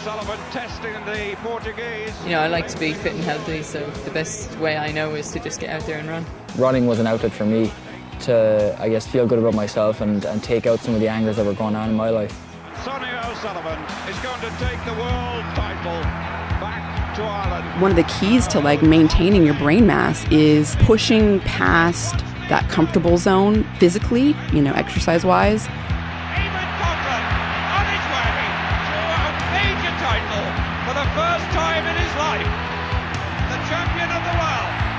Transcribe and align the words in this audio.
O'Sullivan 0.00 0.38
testing 0.50 0.94
the 1.04 1.36
Portuguese. 1.42 2.14
You 2.24 2.30
know, 2.30 2.40
I 2.40 2.46
like 2.46 2.66
to 2.68 2.78
be 2.78 2.94
fit 2.94 3.12
and 3.12 3.22
healthy, 3.22 3.62
so 3.62 3.84
the 4.06 4.10
best 4.10 4.58
way 4.58 4.78
I 4.78 4.90
know 4.92 5.14
is 5.14 5.30
to 5.32 5.38
just 5.40 5.60
get 5.60 5.68
out 5.68 5.82
there 5.82 5.98
and 5.98 6.08
run. 6.08 6.24
Running 6.56 6.86
was 6.86 7.00
an 7.00 7.06
outlet 7.06 7.32
for 7.32 7.44
me 7.44 7.70
to, 8.20 8.74
I 8.80 8.88
guess, 8.88 9.06
feel 9.06 9.26
good 9.26 9.38
about 9.38 9.52
myself 9.52 10.00
and, 10.00 10.24
and 10.24 10.42
take 10.42 10.66
out 10.66 10.80
some 10.80 10.94
of 10.94 11.00
the 11.00 11.08
angers 11.08 11.36
that 11.36 11.44
were 11.44 11.52
going 11.52 11.76
on 11.76 11.90
in 11.90 11.96
my 11.96 12.08
life. 12.08 12.32
Sonia 12.82 13.20
O'Sullivan 13.26 13.78
is 14.08 14.18
going 14.20 14.40
to 14.40 14.48
take 14.56 14.82
the 14.86 14.94
world 14.94 15.44
title 15.54 16.00
back 16.62 17.14
to 17.16 17.22
Ireland. 17.22 17.82
One 17.82 17.90
of 17.90 17.98
the 17.98 18.04
keys 18.04 18.46
to 18.48 18.60
like 18.60 18.82
maintaining 18.82 19.44
your 19.44 19.58
brain 19.58 19.86
mass 19.86 20.24
is 20.30 20.76
pushing 20.76 21.40
past 21.40 22.20
that 22.48 22.66
comfortable 22.70 23.18
zone 23.18 23.64
physically, 23.78 24.34
you 24.50 24.62
know, 24.62 24.72
exercise 24.72 25.26
wise. 25.26 25.68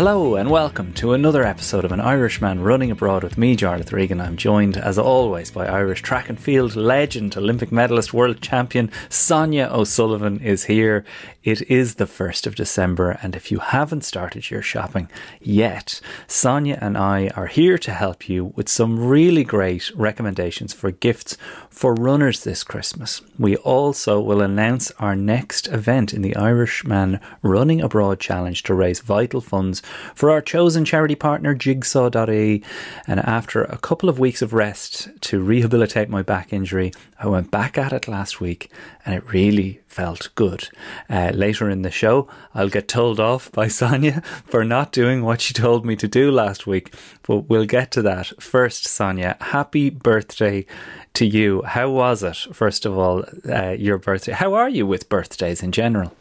Hello 0.00 0.34
and 0.36 0.48
welcome 0.48 0.94
to 0.94 1.12
another 1.12 1.44
episode 1.44 1.84
of 1.84 1.92
An 1.92 2.00
Irishman 2.00 2.62
Running 2.62 2.90
Abroad 2.90 3.22
with 3.22 3.36
me, 3.36 3.54
Jarlath 3.54 3.92
Regan. 3.92 4.18
I'm 4.18 4.38
joined, 4.38 4.78
as 4.78 4.98
always, 4.98 5.50
by 5.50 5.66
Irish 5.66 6.00
track 6.00 6.30
and 6.30 6.40
field 6.40 6.74
legend, 6.74 7.36
Olympic 7.36 7.70
medalist, 7.70 8.14
world 8.14 8.40
champion 8.40 8.90
Sonia 9.10 9.68
O'Sullivan 9.70 10.40
is 10.40 10.64
here. 10.64 11.04
It 11.44 11.70
is 11.70 11.96
the 11.96 12.06
1st 12.06 12.46
of 12.46 12.54
December, 12.54 13.18
and 13.22 13.36
if 13.36 13.52
you 13.52 13.58
haven't 13.58 14.04
started 14.04 14.48
your 14.48 14.62
shopping 14.62 15.10
yet, 15.38 16.00
Sonia 16.26 16.78
and 16.80 16.96
I 16.96 17.28
are 17.36 17.48
here 17.48 17.76
to 17.76 17.92
help 17.92 18.26
you 18.26 18.54
with 18.56 18.70
some 18.70 19.06
really 19.06 19.44
great 19.44 19.90
recommendations 19.94 20.72
for 20.72 20.90
gifts 20.90 21.36
for 21.70 21.94
runners 21.94 22.42
this 22.42 22.64
Christmas. 22.64 23.22
We 23.38 23.56
also 23.56 24.20
will 24.20 24.42
announce 24.42 24.90
our 24.98 25.14
next 25.14 25.68
event 25.68 26.12
in 26.12 26.20
the 26.20 26.36
Irishman 26.36 27.20
Running 27.42 27.80
Abroad 27.80 28.18
Challenge 28.18 28.62
to 28.64 28.74
raise 28.74 29.00
vital 29.00 29.40
funds 29.40 29.80
for 30.14 30.30
our 30.30 30.42
chosen 30.42 30.84
charity 30.84 31.14
partner 31.14 31.54
Jigsaw.ie. 31.54 32.62
And 33.06 33.20
after 33.20 33.62
a 33.62 33.78
couple 33.78 34.08
of 34.08 34.18
weeks 34.18 34.42
of 34.42 34.52
rest 34.52 35.08
to 35.22 35.40
rehabilitate 35.40 36.08
my 36.08 36.22
back 36.22 36.52
injury, 36.52 36.92
I 37.18 37.28
went 37.28 37.50
back 37.50 37.78
at 37.78 37.92
it 37.92 38.08
last 38.08 38.40
week 38.40 38.70
and 39.06 39.14
it 39.14 39.32
really 39.32 39.80
felt 39.86 40.30
good. 40.34 40.68
Uh, 41.08 41.30
later 41.34 41.70
in 41.70 41.82
the 41.82 41.90
show, 41.90 42.28
I'll 42.54 42.68
get 42.68 42.88
told 42.88 43.20
off 43.20 43.50
by 43.52 43.68
Sonia 43.80 44.22
for 44.44 44.64
not 44.64 44.92
doing 44.92 45.22
what 45.22 45.40
she 45.40 45.54
told 45.54 45.86
me 45.86 45.96
to 45.96 46.08
do 46.08 46.30
last 46.30 46.66
week, 46.66 46.94
but 47.22 47.48
we'll 47.48 47.64
get 47.64 47.90
to 47.92 48.02
that. 48.02 48.28
First, 48.40 48.86
Sonia, 48.86 49.36
happy 49.40 49.90
birthday 49.90 50.66
to 51.14 51.26
you. 51.26 51.62
How 51.62 51.90
was 51.90 52.22
it, 52.22 52.36
first 52.52 52.86
of 52.86 52.96
all, 52.96 53.24
uh, 53.48 53.70
your 53.70 53.98
birthday? 53.98 54.32
How 54.32 54.54
are 54.54 54.68
you 54.68 54.86
with 54.86 55.08
birthdays 55.08 55.62
in 55.62 55.72
general? 55.72 56.12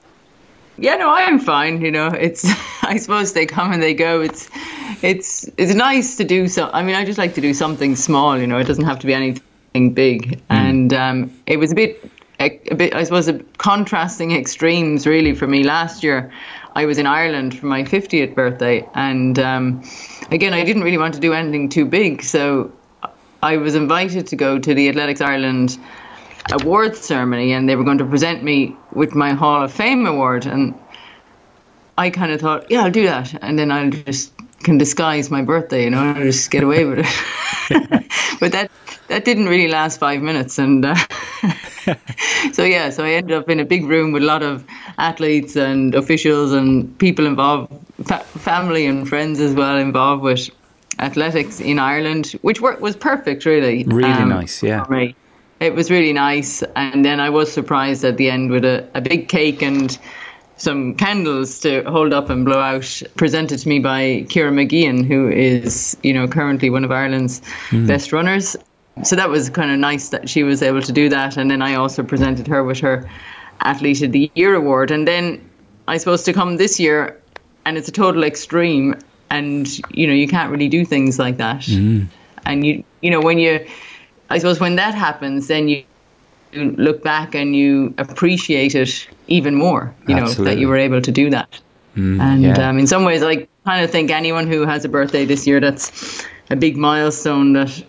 Yeah, 0.77 0.95
no, 0.95 1.09
I 1.09 1.21
am 1.21 1.39
fine. 1.39 1.81
You 1.81 1.91
know, 1.91 2.07
it's 2.07 2.45
I 2.83 2.97
suppose 2.97 3.33
they 3.33 3.45
come 3.45 3.71
and 3.71 3.83
they 3.83 3.93
go. 3.93 4.21
It's 4.21 4.49
it's 5.01 5.49
it's 5.57 5.73
nice 5.73 6.15
to 6.17 6.23
do 6.23 6.47
so. 6.47 6.69
I 6.71 6.83
mean, 6.83 6.95
I 6.95 7.05
just 7.05 7.17
like 7.17 7.35
to 7.35 7.41
do 7.41 7.53
something 7.53 7.95
small. 7.95 8.37
You 8.37 8.47
know, 8.47 8.57
it 8.57 8.65
doesn't 8.65 8.85
have 8.85 8.99
to 8.99 9.07
be 9.07 9.13
anything 9.13 9.93
big. 9.93 10.41
And 10.49 10.93
um, 10.93 11.37
it 11.45 11.57
was 11.57 11.71
a 11.71 11.75
bit 11.75 12.09
a, 12.39 12.59
a 12.71 12.75
bit, 12.75 12.95
I 12.95 13.03
suppose, 13.03 13.27
a 13.27 13.39
contrasting 13.57 14.31
extremes 14.31 15.05
really 15.05 15.35
for 15.35 15.47
me 15.47 15.63
last 15.63 16.03
year. 16.03 16.31
I 16.75 16.85
was 16.85 16.97
in 16.97 17.05
Ireland 17.05 17.57
for 17.57 17.65
my 17.65 17.83
50th 17.83 18.35
birthday, 18.35 18.87
and 18.93 19.37
um, 19.39 19.83
again, 20.31 20.53
I 20.53 20.63
didn't 20.63 20.83
really 20.83 20.97
want 20.97 21.13
to 21.15 21.19
do 21.19 21.33
anything 21.33 21.67
too 21.67 21.85
big, 21.85 22.23
so 22.23 22.71
I 23.41 23.57
was 23.57 23.75
invited 23.75 24.27
to 24.27 24.35
go 24.35 24.59
to 24.59 24.73
the 24.73 24.89
Athletics 24.89 25.21
Ireland 25.21 25.77
awards 26.51 26.99
ceremony, 26.99 27.53
and 27.53 27.69
they 27.69 27.75
were 27.75 27.83
going 27.83 27.99
to 27.99 28.05
present 28.05 28.43
me 28.43 28.75
with 28.93 29.15
my 29.15 29.31
Hall 29.33 29.63
of 29.63 29.71
Fame 29.71 30.05
award, 30.05 30.45
and 30.45 30.73
I 31.97 32.09
kind 32.09 32.31
of 32.31 32.41
thought, 32.41 32.69
yeah, 32.69 32.83
I'll 32.83 32.91
do 32.91 33.03
that, 33.03 33.41
and 33.41 33.57
then 33.57 33.71
I'll 33.71 33.89
just 33.89 34.33
can 34.63 34.77
disguise 34.77 35.31
my 35.31 35.41
birthday, 35.41 35.85
you 35.85 35.89
know, 35.89 36.03
and 36.03 36.23
just 36.23 36.51
get 36.51 36.63
away 36.63 36.83
with 36.83 36.99
it. 36.99 37.05
but 38.39 38.51
that 38.51 38.69
that 39.07 39.23
didn't 39.25 39.47
really 39.47 39.69
last 39.69 39.99
five 39.99 40.21
minutes, 40.21 40.57
and 40.59 40.85
uh, 40.85 40.95
so 42.51 42.63
yeah, 42.63 42.89
so 42.89 43.05
I 43.05 43.11
ended 43.11 43.37
up 43.37 43.49
in 43.49 43.59
a 43.59 43.65
big 43.65 43.85
room 43.85 44.11
with 44.11 44.23
a 44.23 44.25
lot 44.25 44.43
of 44.43 44.65
athletes 44.97 45.55
and 45.55 45.95
officials 45.95 46.51
and 46.51 46.97
people 46.99 47.25
involved, 47.25 47.71
fa- 48.05 48.23
family 48.23 48.85
and 48.85 49.07
friends 49.07 49.39
as 49.39 49.53
well 49.53 49.77
involved 49.77 50.23
with 50.23 50.49
athletics 50.99 51.59
in 51.59 51.79
Ireland, 51.79 52.37
which 52.41 52.61
were, 52.61 52.75
was 52.77 52.95
perfect, 52.95 53.45
really. 53.45 53.83
Really 53.85 54.11
um, 54.11 54.29
nice, 54.29 54.61
yeah. 54.63 54.85
It 55.59 55.75
was 55.75 55.91
really 55.91 56.13
nice, 56.13 56.63
and 56.75 57.03
then 57.03 57.19
I 57.19 57.29
was 57.29 57.51
surprised 57.51 58.05
at 58.05 58.17
the 58.17 58.29
end 58.29 58.49
with 58.49 58.63
a, 58.63 58.87
a 58.93 59.01
big 59.01 59.27
cake 59.27 59.61
and 59.61 59.97
some 60.55 60.95
candles 60.95 61.59
to 61.61 61.83
hold 61.83 62.13
up 62.13 62.29
and 62.29 62.45
blow 62.45 62.59
out, 62.59 63.01
presented 63.15 63.59
to 63.59 63.67
me 63.67 63.79
by 63.79 64.25
Ciara 64.29 64.51
Mageean, 64.51 65.05
who 65.05 65.29
is, 65.29 65.97
you 66.03 66.13
know, 66.13 66.27
currently 66.27 66.69
one 66.69 66.83
of 66.83 66.91
Ireland's 66.91 67.41
best 67.71 68.11
runners. 68.11 68.55
So 69.03 69.15
that 69.15 69.29
was 69.29 69.49
kind 69.49 69.71
of 69.71 69.79
nice 69.79 70.09
that 70.09 70.27
she 70.29 70.43
was 70.43 70.61
able 70.61 70.81
to 70.81 70.91
do 70.91 71.07
that. 71.09 71.37
And 71.37 71.49
then 71.49 71.61
I 71.61 71.75
also 71.75 72.03
presented 72.03 72.47
her 72.47 72.63
with 72.63 72.79
her 72.81 73.09
Athlete 73.61 74.01
of 74.01 74.11
the 74.11 74.29
Year 74.35 74.55
award. 74.55 74.91
And 74.91 75.07
then 75.07 75.49
I 75.87 75.97
suppose 75.97 76.23
to 76.23 76.33
come 76.33 76.57
this 76.57 76.79
year, 76.79 77.17
and 77.65 77.77
it's 77.77 77.87
a 77.87 77.93
total 77.93 78.23
extreme, 78.25 78.95
and 79.29 79.67
you 79.95 80.07
know 80.07 80.13
you 80.13 80.27
can't 80.27 80.51
really 80.51 80.69
do 80.69 80.85
things 80.85 81.19
like 81.19 81.37
that. 81.37 81.67
And 82.45 82.65
you, 82.65 82.83
you 83.01 83.11
know, 83.11 83.21
when 83.21 83.37
you, 83.37 83.65
I 84.29 84.37
suppose 84.37 84.59
when 84.59 84.75
that 84.77 84.95
happens, 84.95 85.47
then 85.47 85.67
you 85.67 85.83
you 86.51 86.71
look 86.71 87.03
back 87.03 87.35
and 87.35 87.55
you 87.55 87.93
appreciate 87.97 88.73
it 88.75 89.07
even 89.27 89.55
more. 89.55 89.93
You 90.07 90.15
know 90.15 90.29
that 90.45 90.57
you 90.57 90.67
were 90.67 90.77
able 90.77 91.01
to 91.01 91.11
do 91.11 91.29
that. 91.29 91.59
and 92.21 92.41
yeah. 92.41 92.69
um, 92.69 92.79
in 92.79 92.87
some 92.87 93.03
ways, 93.03 93.23
I 93.23 93.47
kind 93.65 93.83
of 93.83 93.91
think 93.91 94.09
anyone 94.09 94.47
who 94.47 94.65
has 94.65 94.85
a 94.85 94.89
birthday 94.89 95.25
this 95.25 95.45
year 95.45 95.59
that's 95.59 96.25
a 96.49 96.55
big 96.55 96.77
milestone 96.77 97.53
that 97.53 97.83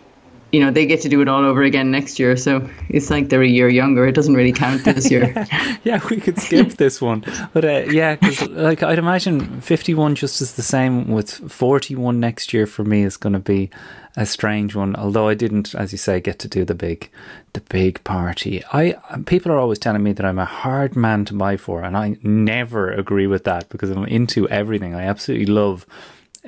you 0.53 0.61
know 0.61 0.71
they 0.71 0.87
get 0.87 1.01
to 1.03 1.09
do 1.09 1.21
it 1.21 1.29
all 1.29 1.45
over 1.45 1.63
again 1.63 1.91
next 1.91 2.19
year. 2.19 2.37
So 2.37 2.69
it's 2.89 3.11
like 3.11 3.29
they're 3.29 3.43
a 3.43 3.49
year 3.49 3.69
younger. 3.69 4.07
It 4.07 4.15
doesn't 4.15 4.35
really 4.35 4.53
count 4.53 4.85
this 4.85 5.11
year. 5.11 5.47
yeah, 5.85 6.01
we 6.09 6.19
could 6.19 6.39
skip 6.39 6.69
this 6.77 7.01
one, 7.01 7.25
but 7.53 7.65
uh, 7.65 7.85
yeah, 7.91 8.17
because 8.17 8.49
like 8.49 8.83
I'd 8.83 8.99
imagine 8.99 9.61
fifty-one 9.61 10.15
just 10.15 10.41
is 10.41 10.55
the 10.55 10.63
same 10.63 11.09
with 11.09 11.31
forty-one 11.51 12.21
next 12.21 12.53
year 12.53 12.67
for 12.67 12.85
me 12.85 13.03
is 13.03 13.17
going 13.17 13.33
to 13.35 13.39
be 13.39 13.71
a 14.17 14.27
strange 14.27 14.75
one. 14.75 14.97
Although 14.97 15.29
I 15.29 15.35
didn't, 15.35 15.75
as 15.75 15.93
you 15.93 15.99
say, 15.99 16.21
get 16.21 16.39
to 16.41 16.49
do 16.49 16.65
the 16.65 16.75
big, 16.75 17.11
the 17.53 17.61
big 17.61 18.03
party. 18.05 18.63
I 18.73 18.97
people 19.27 19.53
are 19.53 19.59
always 19.59 19.79
telling 19.79 20.03
me 20.03 20.13
that 20.13 20.27
I'm 20.27 20.39
a 20.39 20.45
hard 20.45 20.97
man 20.97 21.25
to 21.27 21.35
buy 21.35 21.57
for, 21.57 21.83
and 21.83 21.97
I 21.97 22.17
never 22.23 22.91
agree 22.91 23.27
with 23.27 23.45
that 23.45 23.69
because 23.69 23.91
I'm 23.91 24.05
into 24.05 24.49
everything. 24.49 24.95
I 24.95 25.05
absolutely 25.05 25.47
love. 25.47 25.87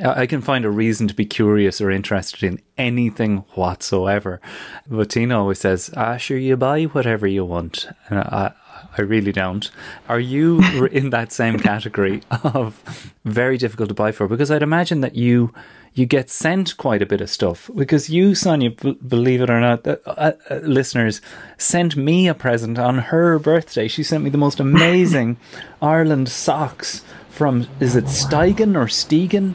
I 0.02 0.26
can 0.26 0.40
find 0.40 0.64
a 0.64 0.70
reason 0.70 1.06
to 1.08 1.14
be 1.14 1.26
curious 1.26 1.80
or 1.80 1.90
interested 1.90 2.42
in 2.42 2.60
anything 2.78 3.38
whatsoever. 3.54 4.40
But 4.88 5.10
Tina 5.10 5.38
always 5.38 5.60
says, 5.60 5.90
"Ah, 5.96 6.16
sure, 6.16 6.38
you 6.38 6.56
buy 6.56 6.84
whatever 6.84 7.26
you 7.26 7.44
want," 7.44 7.88
and 8.08 8.20
I, 8.20 8.52
I 8.96 9.02
really 9.02 9.32
don't. 9.32 9.70
Are 10.08 10.20
you 10.20 10.60
in 10.86 11.10
that 11.10 11.32
same 11.32 11.58
category 11.58 12.22
of 12.42 12.82
very 13.24 13.58
difficult 13.58 13.90
to 13.90 13.94
buy 13.94 14.12
for? 14.12 14.26
Because 14.28 14.50
I'd 14.50 14.62
imagine 14.62 15.02
that 15.02 15.14
you 15.14 15.52
you 15.94 16.06
get 16.06 16.30
sent 16.30 16.76
quite 16.78 17.02
a 17.02 17.06
bit 17.06 17.20
of 17.20 17.28
stuff. 17.28 17.70
Because 17.74 18.08
you, 18.08 18.34
Sonia, 18.34 18.70
b- 18.70 18.98
believe 19.06 19.42
it 19.42 19.50
or 19.50 19.60
not, 19.60 19.86
uh, 19.86 19.96
uh, 20.06 20.32
uh, 20.50 20.54
listeners, 20.62 21.20
sent 21.58 21.96
me 21.96 22.28
a 22.28 22.34
present 22.34 22.78
on 22.78 22.98
her 22.98 23.38
birthday. 23.38 23.88
She 23.88 24.02
sent 24.02 24.24
me 24.24 24.30
the 24.30 24.38
most 24.38 24.58
amazing 24.58 25.36
Ireland 25.82 26.30
socks 26.30 27.04
from 27.28 27.66
is 27.80 27.94
it 27.94 28.04
Steigen 28.04 28.74
or 28.74 28.86
Stegen? 28.86 29.54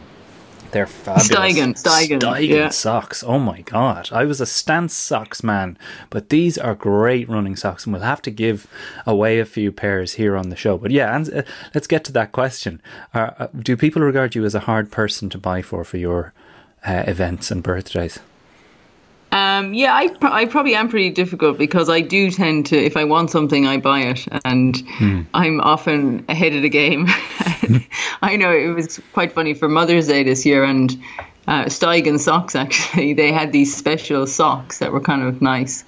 They're 0.78 0.86
fabulous. 0.86 1.30
Steigen, 1.30 1.74
Steigen, 1.74 2.20
Steigen 2.20 2.50
yeah. 2.50 2.70
socks. 2.70 3.24
Oh 3.24 3.40
my 3.40 3.62
god. 3.62 4.10
I 4.12 4.26
was 4.26 4.40
a 4.40 4.46
stance 4.46 4.94
socks 4.94 5.44
man, 5.44 5.76
but 6.12 6.30
these 6.30 6.56
are 6.56 6.76
great 6.76 7.28
running 7.28 7.56
socks 7.56 7.86
and 7.86 7.94
we'll 7.94 8.04
have 8.04 8.22
to 8.22 8.30
give 8.30 8.68
away 9.08 9.40
a 9.40 9.46
few 9.46 9.72
pairs 9.72 10.14
here 10.14 10.38
on 10.38 10.50
the 10.50 10.56
show. 10.56 10.78
But 10.78 10.92
yeah, 10.92 11.16
and, 11.16 11.34
uh, 11.34 11.42
let's 11.74 11.88
get 11.88 12.04
to 12.04 12.12
that 12.12 12.32
question. 12.32 12.80
Uh, 13.12 13.32
uh, 13.40 13.48
do 13.58 13.76
people 13.76 14.04
regard 14.04 14.36
you 14.36 14.46
as 14.46 14.54
a 14.54 14.60
hard 14.60 14.92
person 14.92 15.32
to 15.32 15.40
buy 15.40 15.64
for 15.64 15.84
for 15.84 15.98
your 15.98 16.32
uh, 16.86 17.06
events 17.08 17.50
and 17.50 17.64
birthdays? 17.64 18.20
Um, 19.32 19.74
yeah, 19.74 19.96
I, 19.96 20.10
pr- 20.10 20.28
I 20.28 20.46
probably 20.46 20.76
am 20.76 20.90
pretty 20.90 21.10
difficult 21.10 21.58
because 21.58 21.90
I 21.90 22.02
do 22.02 22.30
tend 22.30 22.68
to, 22.68 22.78
if 22.78 22.96
I 22.96 23.04
want 23.04 23.32
something, 23.32 23.66
I 23.66 23.78
buy 23.78 24.02
it, 24.02 24.28
and 24.46 24.78
I'm 25.34 25.60
often 25.60 26.24
ahead 26.30 26.54
of 26.54 26.62
the 26.62 26.70
game. 26.70 27.08
I 28.22 28.36
know 28.38 28.52
it 28.52 28.68
was 28.68 29.00
quite 29.14 29.32
funny 29.32 29.54
for 29.54 29.68
Mother's 29.68 30.08
Day 30.08 30.24
this 30.24 30.46
year, 30.46 30.64
and 30.64 30.92
uh, 31.48 31.66
Steigen 31.66 32.20
socks 32.20 32.56
actually 32.56 33.14
they 33.22 33.32
had 33.32 33.52
these 33.52 33.76
special 33.76 34.28
socks 34.28 34.80
that 34.80 34.92
were 34.92 35.02
kind 35.02 35.24
of 35.24 35.42
nice, 35.42 35.84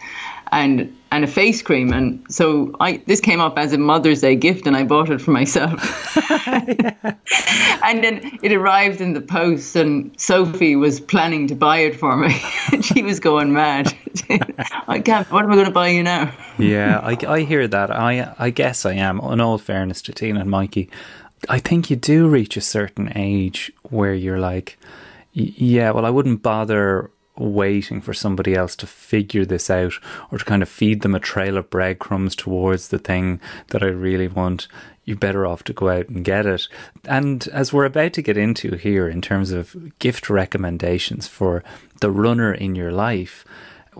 and 0.51 0.95
and 1.11 1.23
a 1.23 1.27
face 1.27 1.61
cream, 1.61 1.91
and 1.91 2.23
so 2.29 2.75
I 2.79 2.97
this 3.07 3.19
came 3.19 3.41
up 3.41 3.57
as 3.57 3.73
a 3.73 3.77
Mother's 3.77 4.21
Day 4.21 4.35
gift, 4.35 4.67
and 4.67 4.77
I 4.77 4.83
bought 4.83 5.09
it 5.09 5.19
for 5.19 5.31
myself. 5.31 6.07
and 6.47 8.03
then 8.03 8.37
it 8.43 8.53
arrived 8.53 9.01
in 9.01 9.13
the 9.13 9.21
post, 9.21 9.75
and 9.75 10.17
Sophie 10.19 10.75
was 10.75 10.99
planning 10.99 11.47
to 11.47 11.55
buy 11.55 11.79
it 11.79 11.95
for 11.95 12.15
me. 12.15 12.29
she 12.81 13.01
was 13.01 13.19
going 13.19 13.53
mad. 13.53 13.93
I 14.87 14.99
can't. 14.99 15.29
What 15.31 15.45
am 15.45 15.51
I 15.51 15.55
going 15.55 15.65
to 15.65 15.71
buy 15.71 15.89
you 15.89 16.03
now? 16.03 16.31
yeah, 16.59 16.99
I, 16.99 17.17
I 17.27 17.41
hear 17.41 17.67
that. 17.67 17.91
I 17.91 18.33
I 18.37 18.49
guess 18.51 18.85
I 18.85 18.93
am. 18.93 19.19
In 19.19 19.41
all 19.41 19.57
fairness 19.57 20.01
to 20.03 20.13
Tina 20.13 20.41
and 20.41 20.49
Mikey, 20.49 20.89
I 21.47 21.59
think 21.59 21.89
you 21.89 21.95
do 21.95 22.27
reach 22.27 22.57
a 22.57 22.61
certain 22.61 23.11
age 23.15 23.71
where 23.83 24.13
you're 24.13 24.39
like, 24.39 24.77
yeah, 25.31 25.91
well, 25.91 26.05
I 26.05 26.09
wouldn't 26.09 26.43
bother 26.43 27.11
waiting 27.37 28.01
for 28.01 28.13
somebody 28.13 28.53
else 28.53 28.75
to 28.75 28.85
figure 28.85 29.45
this 29.45 29.69
out 29.69 29.93
or 30.31 30.37
to 30.37 30.45
kind 30.45 30.61
of 30.61 30.67
feed 30.67 31.01
them 31.01 31.15
a 31.15 31.19
trail 31.19 31.57
of 31.57 31.69
breadcrumbs 31.69 32.35
towards 32.35 32.89
the 32.89 32.99
thing 32.99 33.39
that 33.67 33.81
I 33.81 33.87
really 33.87 34.27
want. 34.27 34.67
You're 35.05 35.17
better 35.17 35.47
off 35.47 35.63
to 35.63 35.73
go 35.73 35.89
out 35.89 36.09
and 36.09 36.25
get 36.25 36.45
it. 36.45 36.67
And 37.05 37.47
as 37.47 37.71
we're 37.71 37.85
about 37.85 38.13
to 38.13 38.21
get 38.21 38.37
into 38.37 38.75
here 38.75 39.07
in 39.07 39.21
terms 39.21 39.51
of 39.51 39.97
gift 39.99 40.29
recommendations 40.29 41.27
for 41.27 41.63
the 42.01 42.11
runner 42.11 42.53
in 42.53 42.75
your 42.75 42.91
life, 42.91 43.45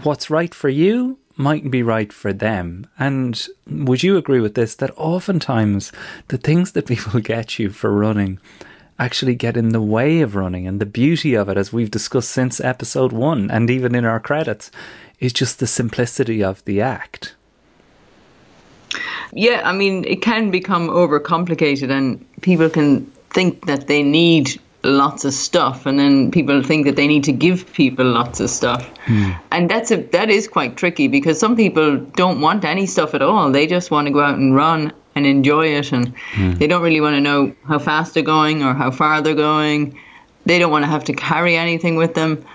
what's 0.04 0.30
right 0.30 0.54
for 0.54 0.70
you 0.70 1.18
mightn't 1.40 1.72
be 1.72 1.82
right 1.82 2.12
for 2.12 2.34
them. 2.34 2.86
And 3.00 3.48
would 3.68 4.04
you 4.04 4.18
agree 4.18 4.42
with 4.42 4.56
this 4.56 4.76
that 4.76 4.92
oftentimes 4.98 5.92
the 6.28 6.38
things 6.38 6.74
that 6.74 6.88
people 6.94 7.20
get 7.22 7.58
you 7.58 7.70
for 7.70 7.92
running 7.92 8.40
actually 9.00 9.34
get 9.34 9.56
in 9.56 9.70
the 9.70 9.82
way 9.82 10.22
of 10.22 10.36
running? 10.36 10.68
And 10.68 10.80
the 10.80 10.86
beauty 10.86 11.34
of 11.34 11.50
it, 11.50 11.58
as 11.58 11.72
we've 11.74 11.90
discussed 11.90 12.30
since 12.30 12.60
episode 12.60 13.14
one 13.14 13.50
and 13.50 13.70
even 13.70 13.96
in 13.96 14.06
our 14.06 14.20
credits, 14.20 14.70
is 15.20 15.34
just 15.34 15.60
the 15.60 15.68
simplicity 15.68 16.44
of 16.44 16.64
the 16.66 16.82
act. 16.82 17.36
Yeah, 19.32 19.62
I 19.64 19.74
mean, 19.74 20.06
it 20.06 20.22
can 20.22 20.50
become 20.50 20.90
overcomplicated, 20.90 21.92
and 21.92 22.26
people 22.42 22.70
can 22.70 23.06
think 23.30 23.68
that 23.68 23.88
they 23.88 24.02
need 24.02 24.60
lots 24.84 25.26
of 25.26 25.34
stuff, 25.34 25.86
and 25.86 26.00
then 26.00 26.32
people 26.32 26.64
think 26.64 26.86
that 26.86 26.96
they 26.96 27.08
need 27.08 27.24
to 27.26 27.32
give 27.32 27.72
people 27.74 28.06
lots 28.06 28.40
of 28.40 28.50
stuff, 28.50 28.88
hmm. 29.06 29.32
and 29.52 29.70
that's 29.70 29.92
a 29.92 29.98
that 29.98 30.30
is 30.30 30.48
quite 30.48 30.78
tricky 30.78 31.08
because 31.08 31.40
some 31.40 31.56
people 31.56 31.98
don't 31.98 32.42
want 32.42 32.64
any 32.64 32.86
stuff 32.86 33.14
at 33.14 33.22
all. 33.22 33.52
They 33.52 33.68
just 33.68 33.92
want 33.92 34.08
to 34.08 34.14
go 34.14 34.22
out 34.22 34.36
and 34.36 34.56
run 34.56 34.94
and 35.16 35.26
enjoy 35.26 35.68
it, 35.68 35.92
and 35.92 36.14
hmm. 36.34 36.54
they 36.54 36.68
don't 36.68 36.82
really 36.82 37.02
want 37.02 37.16
to 37.16 37.22
know 37.22 37.54
how 37.66 37.80
fast 37.80 38.14
they're 38.14 38.24
going 38.24 38.64
or 38.64 38.74
how 38.74 38.92
far 38.92 39.22
they're 39.22 39.36
going. 39.36 40.00
They 40.46 40.60
don't 40.60 40.72
want 40.72 40.84
to 40.84 40.90
have 40.90 41.04
to 41.06 41.14
carry 41.14 41.58
anything 41.58 41.96
with 41.96 42.14
them. 42.14 42.46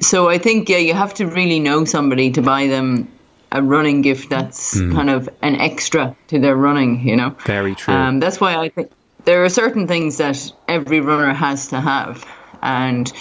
So 0.00 0.28
I 0.28 0.38
think 0.38 0.68
yeah, 0.68 0.78
you 0.78 0.94
have 0.94 1.14
to 1.14 1.26
really 1.26 1.60
know 1.60 1.84
somebody 1.84 2.32
to 2.32 2.42
buy 2.42 2.66
them 2.66 3.08
a 3.50 3.62
running 3.62 4.02
gift 4.02 4.28
that's 4.28 4.78
hmm. 4.78 4.92
kind 4.92 5.10
of 5.10 5.28
an 5.42 5.56
extra 5.56 6.16
to 6.28 6.38
their 6.40 6.56
running. 6.56 7.06
You 7.06 7.16
know. 7.16 7.36
Very 7.46 7.76
true. 7.76 7.94
Um, 7.94 8.18
that's 8.18 8.40
why 8.40 8.56
I 8.56 8.68
think 8.68 8.90
there 9.24 9.44
are 9.44 9.48
certain 9.48 9.86
things 9.86 10.18
that 10.18 10.52
every 10.68 11.00
runner 11.00 11.32
has 11.32 11.68
to 11.68 11.80
have, 11.80 12.24
and 12.62 13.12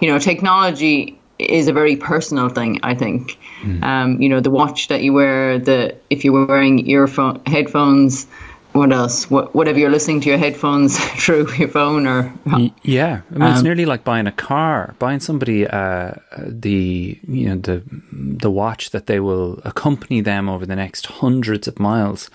you 0.00 0.08
know, 0.08 0.18
technology 0.18 1.18
is 1.38 1.68
a 1.68 1.72
very 1.72 1.96
personal 1.96 2.48
thing. 2.48 2.80
I 2.82 2.94
think. 2.94 3.38
Um, 3.82 4.20
you 4.22 4.28
know, 4.28 4.40
the 4.40 4.50
watch 4.50 4.88
that 4.88 5.02
you 5.02 5.12
wear, 5.12 5.58
the 5.58 5.96
if 6.10 6.24
you're 6.24 6.46
wearing 6.46 6.88
earphone 6.88 7.42
headphones. 7.46 8.26
What 8.72 8.92
else? 8.92 9.28
What, 9.30 9.54
whatever 9.54 9.78
you're 9.78 9.90
listening 9.90 10.20
to 10.20 10.28
your 10.28 10.38
headphones 10.38 10.98
through 11.24 11.52
your 11.54 11.68
phone 11.68 12.06
or 12.06 12.32
Yeah, 12.82 13.22
I 13.34 13.38
mean 13.38 13.48
it's 13.50 13.58
Um, 13.60 13.64
nearly 13.64 13.86
like 13.86 14.04
buying 14.04 14.26
a 14.26 14.32
car, 14.32 14.94
buying 14.98 15.20
somebody 15.20 15.66
uh, 15.66 16.12
the 16.36 17.18
you 17.26 17.48
know 17.48 17.56
the 17.56 17.82
the 18.12 18.50
watch 18.50 18.90
that 18.90 19.06
they 19.06 19.20
will 19.20 19.60
accompany 19.64 20.20
them 20.20 20.48
over 20.48 20.66
the 20.66 20.76
next 20.76 21.06
hundreds 21.06 21.66
of 21.66 21.80
miles. 21.80 22.30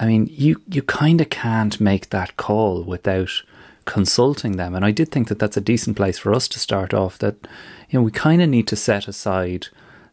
I 0.00 0.06
mean, 0.06 0.28
you 0.30 0.62
you 0.68 0.82
kind 0.82 1.20
of 1.20 1.30
can't 1.30 1.80
make 1.80 2.10
that 2.10 2.36
call 2.36 2.82
without 2.82 3.30
consulting 3.84 4.56
them, 4.56 4.74
and 4.74 4.84
I 4.84 4.90
did 4.90 5.10
think 5.10 5.28
that 5.28 5.38
that's 5.38 5.56
a 5.56 5.62
decent 5.62 5.96
place 5.96 6.18
for 6.18 6.34
us 6.34 6.46
to 6.48 6.58
start 6.58 6.94
off. 6.94 7.18
That 7.18 7.36
you 7.90 7.98
know 7.98 8.02
we 8.02 8.10
kind 8.10 8.40
of 8.42 8.48
need 8.48 8.68
to 8.68 8.76
set 8.76 9.08
aside 9.08 9.68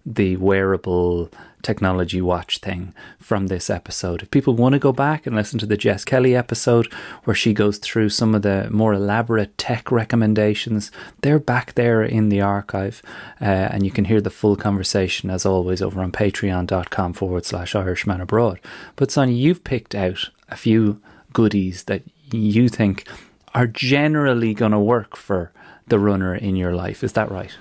the 0.06 0.38
wearable 0.38 1.30
technology 1.66 2.22
watch 2.22 2.60
thing 2.60 2.94
from 3.20 3.48
this 3.48 3.72
episode. 3.72 4.22
If 4.22 4.30
people 4.30 4.54
want 4.54 4.74
to 4.74 4.80
go 4.80 4.94
back 4.94 5.26
and 5.26 5.36
listen 5.36 5.58
to 5.60 5.66
the 5.66 5.76
Jess 5.76 6.06
Kelly 6.06 6.36
episode 6.36 6.94
where 7.24 7.34
she 7.34 7.54
goes 7.54 7.80
through 7.80 8.10
some 8.10 8.36
of 8.36 8.44
the 8.44 8.70
more 8.70 8.94
elaborate 8.94 9.58
tech 9.58 9.92
recommendations, 9.92 10.92
they're 11.22 11.40
back 11.40 11.74
there 11.74 12.04
in 12.04 12.30
the 12.30 12.40
archive 12.40 13.02
uh, 13.42 13.46
and 13.46 13.84
you 13.84 13.92
can 13.92 14.06
hear 14.06 14.22
the 14.22 14.30
full 14.30 14.56
conversation 14.56 15.32
as 15.32 15.46
always 15.46 15.82
over 15.82 16.02
on 16.02 16.12
patreon.com 16.12 17.14
forward 17.14 17.46
slash 17.46 17.74
Irishman 17.74 18.22
Abroad. 18.22 18.60
But 18.96 19.10
Sonia, 19.10 19.36
you've 19.36 19.64
picked 19.64 19.96
out 19.96 20.30
a 20.50 20.56
few 20.56 21.02
goodies 21.34 21.86
that 21.86 22.04
you 22.32 22.70
think 22.70 23.08
are 23.56 23.68
generally 23.68 24.54
going 24.54 24.72
to 24.72 24.80
work 24.80 25.18
for 25.18 25.52
the 25.88 25.98
runner 25.98 26.36
in 26.36 26.56
your 26.56 26.76
life. 26.76 27.04
Is 27.04 27.14
that 27.14 27.32
right? 27.32 27.52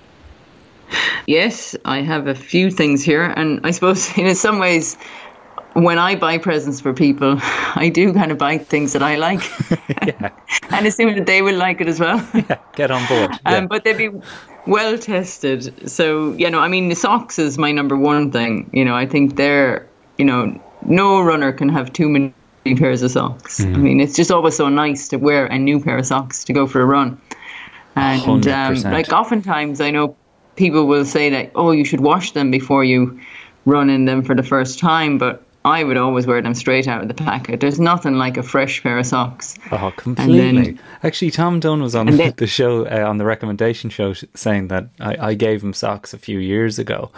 Yes, 1.27 1.77
I 1.85 2.03
have 2.03 2.27
a 2.27 2.35
few 2.35 2.71
things 2.71 3.03
here, 3.03 3.25
and 3.25 3.61
I 3.65 3.71
suppose 3.71 4.11
in 4.19 4.35
some 4.35 4.59
ways, 4.59 4.97
when 5.73 5.99
I 5.99 6.15
buy 6.15 6.39
presents 6.39 6.81
for 6.81 6.93
people, 6.93 7.39
I 7.75 7.91
do 7.93 8.13
kind 8.13 8.31
of 8.31 8.39
buy 8.39 8.59
things 8.59 8.93
that 8.93 9.03
I 9.03 9.17
like, 9.17 9.43
and 10.71 10.87
assume 10.87 11.15
that 11.17 11.27
they 11.27 11.43
will 11.43 11.57
like 11.57 11.81
it 11.81 11.89
as 11.89 11.99
well. 11.99 12.19
Get 12.77 12.91
on 12.91 13.07
board. 13.07 13.31
Yeah. 13.47 13.57
Um, 13.57 13.67
but 13.67 13.85
they'd 13.85 13.99
be 13.99 14.11
well 14.67 14.99
tested. 14.99 15.91
So 15.91 16.33
you 16.33 16.51
know, 16.51 16.61
I 16.61 16.69
mean, 16.69 16.89
the 16.89 16.95
socks 16.97 17.39
is 17.39 17.59
my 17.59 17.73
number 17.73 17.97
one 17.97 18.31
thing. 18.31 18.71
You 18.73 18.85
know, 18.85 18.95
I 18.95 19.07
think 19.07 19.37
they're 19.37 19.89
you 20.19 20.25
know, 20.25 20.61
no 20.87 21.23
runner 21.23 21.53
can 21.53 21.69
have 21.69 21.93
too 21.93 22.09
many 22.09 22.33
pairs 22.77 23.03
of 23.03 23.11
socks. 23.11 23.61
I 23.61 23.67
mean, 23.67 24.01
it's 24.01 24.15
just 24.15 24.31
always 24.31 24.57
so 24.57 24.69
nice 24.69 25.09
to 25.09 25.17
wear 25.17 25.47
a 25.47 25.59
new 25.59 25.83
pair 25.83 25.99
of 25.99 26.07
socks 26.07 26.45
to 26.45 26.53
go 26.53 26.67
for 26.67 26.81
a 26.81 26.87
run. 26.87 27.21
And 27.97 28.47
um, 28.49 28.75
like 28.83 29.13
oftentimes, 29.13 29.81
I 29.81 29.91
know 29.91 30.17
people 30.57 30.87
will 30.87 31.05
say 31.05 31.31
that, 31.31 31.53
oh, 31.55 31.71
you 31.73 31.85
should 31.85 32.01
wash 32.01 32.33
them 32.33 32.51
before 32.51 32.85
you 32.85 33.21
run 33.67 33.91
in 33.91 34.05
them 34.05 34.23
for 34.23 34.35
the 34.35 34.43
first 34.43 34.79
time, 34.79 35.19
but 35.19 35.43
I 35.65 35.83
would 35.83 35.97
always 35.97 36.27
wear 36.27 36.43
them 36.43 36.53
straight 36.55 36.87
out 36.87 37.01
of 37.01 37.09
the 37.09 37.15
packet. 37.15 37.61
There's 37.61 37.81
nothing 37.81 38.15
like 38.17 38.37
a 38.37 38.43
fresh 38.43 38.83
pair 38.83 38.99
of 38.99 39.07
socks. 39.07 39.57
Oh, 39.73 39.93
completely. 39.97 40.41
then- 40.75 40.81
Actually, 41.03 41.31
Tom 41.31 41.61
Dunn 41.61 41.81
was 41.83 41.95
on 41.95 42.07
then- 42.07 42.35
the 42.37 42.47
show, 42.47 42.85
uh, 42.87 43.09
on 43.09 43.17
the 43.17 43.25
recommendation 43.25 43.89
show, 43.91 44.13
sh- 44.13 44.25
saying 44.35 44.69
that 44.69 44.89
I, 45.01 45.29
I 45.29 45.35
gave 45.35 45.63
him 45.63 45.73
socks 45.73 46.13
a 46.13 46.19
few 46.19 46.39
years 46.39 46.79
ago. 46.79 47.11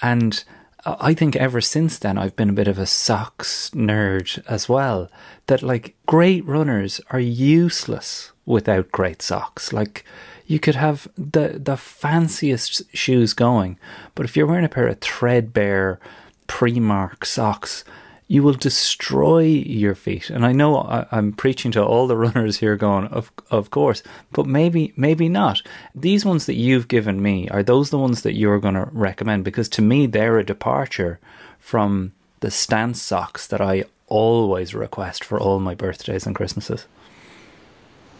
And 0.00 0.44
I 0.86 1.12
think 1.12 1.34
ever 1.34 1.60
since 1.60 1.98
then, 1.98 2.16
I've 2.16 2.36
been 2.36 2.50
a 2.50 2.52
bit 2.52 2.68
of 2.68 2.78
a 2.78 2.86
socks 2.86 3.70
nerd 3.74 4.40
as 4.48 4.68
well. 4.68 5.10
That, 5.48 5.62
like, 5.64 5.96
great 6.06 6.46
runners 6.46 7.00
are 7.10 7.18
useless 7.18 8.30
without 8.46 8.92
great 8.92 9.20
socks. 9.22 9.72
Like, 9.72 10.04
you 10.48 10.58
could 10.58 10.74
have 10.74 11.06
the, 11.16 11.60
the 11.62 11.76
fanciest 11.76 12.82
shoes 12.96 13.34
going, 13.34 13.78
but 14.14 14.24
if 14.24 14.34
you're 14.34 14.46
wearing 14.46 14.64
a 14.64 14.68
pair 14.68 14.88
of 14.88 14.98
threadbare, 14.98 16.00
Primark 16.48 17.26
socks, 17.26 17.84
you 18.28 18.42
will 18.42 18.54
destroy 18.54 19.42
your 19.42 19.94
feet. 19.94 20.30
And 20.30 20.46
I 20.46 20.52
know 20.52 20.78
I, 20.78 21.06
I'm 21.12 21.32
preaching 21.34 21.70
to 21.72 21.84
all 21.84 22.06
the 22.06 22.16
runners 22.26 22.58
here, 22.58 22.76
going, 22.76 23.06
of 23.08 23.30
of 23.50 23.70
course, 23.70 24.02
but 24.32 24.46
maybe 24.46 24.94
maybe 24.96 25.28
not. 25.28 25.60
These 25.94 26.24
ones 26.24 26.46
that 26.46 26.54
you've 26.54 26.88
given 26.88 27.22
me 27.22 27.48
are 27.50 27.62
those 27.62 27.90
the 27.90 27.98
ones 27.98 28.22
that 28.22 28.34
you're 28.34 28.58
going 28.58 28.74
to 28.74 28.88
recommend? 28.92 29.44
Because 29.44 29.68
to 29.70 29.82
me, 29.82 30.06
they're 30.06 30.38
a 30.38 30.44
departure 30.44 31.20
from 31.58 32.12
the 32.40 32.50
stance 32.50 33.02
socks 33.02 33.46
that 33.48 33.60
I 33.60 33.84
always 34.06 34.74
request 34.74 35.24
for 35.24 35.38
all 35.38 35.60
my 35.60 35.74
birthdays 35.74 36.26
and 36.26 36.34
Christmases. 36.34 36.86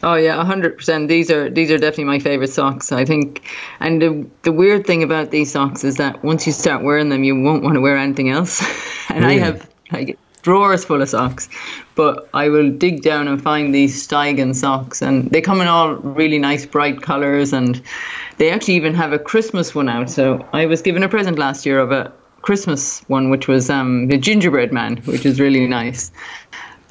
Oh 0.03 0.15
yeah, 0.15 0.43
hundred 0.45 0.77
percent. 0.77 1.09
These 1.09 1.31
are 1.31 1.51
these 1.51 1.71
are 1.71 1.79
definitely 1.79 2.05
my 2.05 2.19
favorite 2.21 2.51
socks. 2.51 2.93
I 2.93 3.05
think, 3.05 3.43
and 3.81 4.01
the 4.01 4.27
the 4.43 4.53
weird 4.53 4.87
thing 4.87 5.03
about 5.03 5.31
these 5.31 5.51
socks 5.51 5.83
is 5.83 5.97
that 5.97 6.23
once 6.23 6.47
you 6.47 6.53
start 6.53 6.83
wearing 6.83 7.09
them, 7.09 7.25
you 7.25 7.41
won't 7.41 7.65
want 7.65 7.75
to 7.75 7.81
wear 7.81 7.97
anything 7.97 8.31
else. 8.31 8.63
and 9.09 9.25
I 9.27 9.35
have 9.35 9.69
like 9.91 10.17
drawers 10.43 10.85
full 10.85 11.03
of 11.03 11.09
socks, 11.09 11.49
but 11.97 12.29
I 12.33 12.49
will 12.49 12.71
dig 12.71 13.03
down 13.03 13.27
and 13.27 13.43
find 13.43 13.75
these 13.75 14.07
Steigen 14.07 14.55
socks, 14.55 15.03
and 15.03 15.31
they 15.31 15.41
come 15.41 15.61
in 15.61 15.67
all 15.67 15.97
really 15.97 16.39
nice 16.39 16.65
bright 16.65 17.03
colors, 17.03 17.53
and 17.53 17.83
they 18.37 18.51
actually 18.51 18.75
even 18.75 18.95
have 18.95 19.13
a 19.13 19.19
Christmas 19.19 19.75
one 19.75 19.89
out. 19.89 20.11
So 20.11 20.47
I 20.53 20.67
was 20.67 20.81
given 20.81 21.03
a 21.03 21.09
present 21.09 21.39
last 21.39 21.67
year 21.67 21.81
of 21.81 21.91
a 21.91 22.13
Christmas 22.43 23.01
one, 23.09 23.31
which 23.31 23.49
was 23.49 23.69
um, 23.69 24.07
the 24.07 24.17
gingerbread 24.17 24.73
man, 24.73 24.99
which 24.99 25.27
is 25.27 25.41
really 25.41 25.67
nice. 25.67 26.13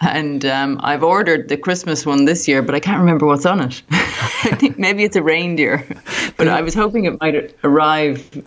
And 0.02 0.46
um, 0.46 0.80
I've 0.84 1.04
ordered 1.04 1.50
the 1.50 1.58
Christmas 1.58 2.06
one 2.06 2.26
this 2.26 2.48
year, 2.48 2.62
but 2.62 2.76
I 2.76 2.80
can't 2.80 3.00
remember 3.00 3.26
what's 3.26 3.46
on 3.46 3.62
it. 3.62 3.82
I 3.92 4.56
think 4.60 4.78
maybe 4.78 5.04
it's 5.04 5.16
a 5.16 5.24
reindeer, 5.24 5.88
but 6.38 6.48
I 6.48 6.62
was 6.62 6.74
hoping 6.74 7.06
it 7.06 7.20
might 7.20 7.56
arrive 7.64 8.44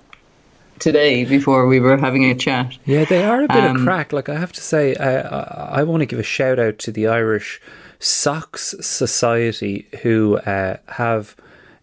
today 0.78 1.25
before 1.25 1.66
we 1.66 1.80
were 1.80 1.97
having 1.97 2.25
a 2.25 2.35
chat. 2.35 2.78
Yeah, 2.85 3.04
they 3.04 3.25
are 3.25 3.42
a 3.42 3.49
bit 3.49 3.64
of 3.64 3.76
Um, 3.76 3.85
crack. 3.85 4.12
Like 4.12 4.28
I 4.28 4.38
have 4.38 4.52
to 4.52 4.61
say, 4.61 4.95
uh, 4.95 5.28
I, 5.28 5.80
I 5.80 5.83
want 5.83 6.00
to 6.00 6.07
give 6.07 6.19
a 6.19 6.25
shout 6.25 6.59
out 6.59 6.78
to 6.80 6.92
the 6.92 7.07
Irish 7.09 7.61
Socks 7.99 8.75
Society 8.80 9.87
who 10.02 10.38
uh, 10.38 10.78
have 10.88 11.37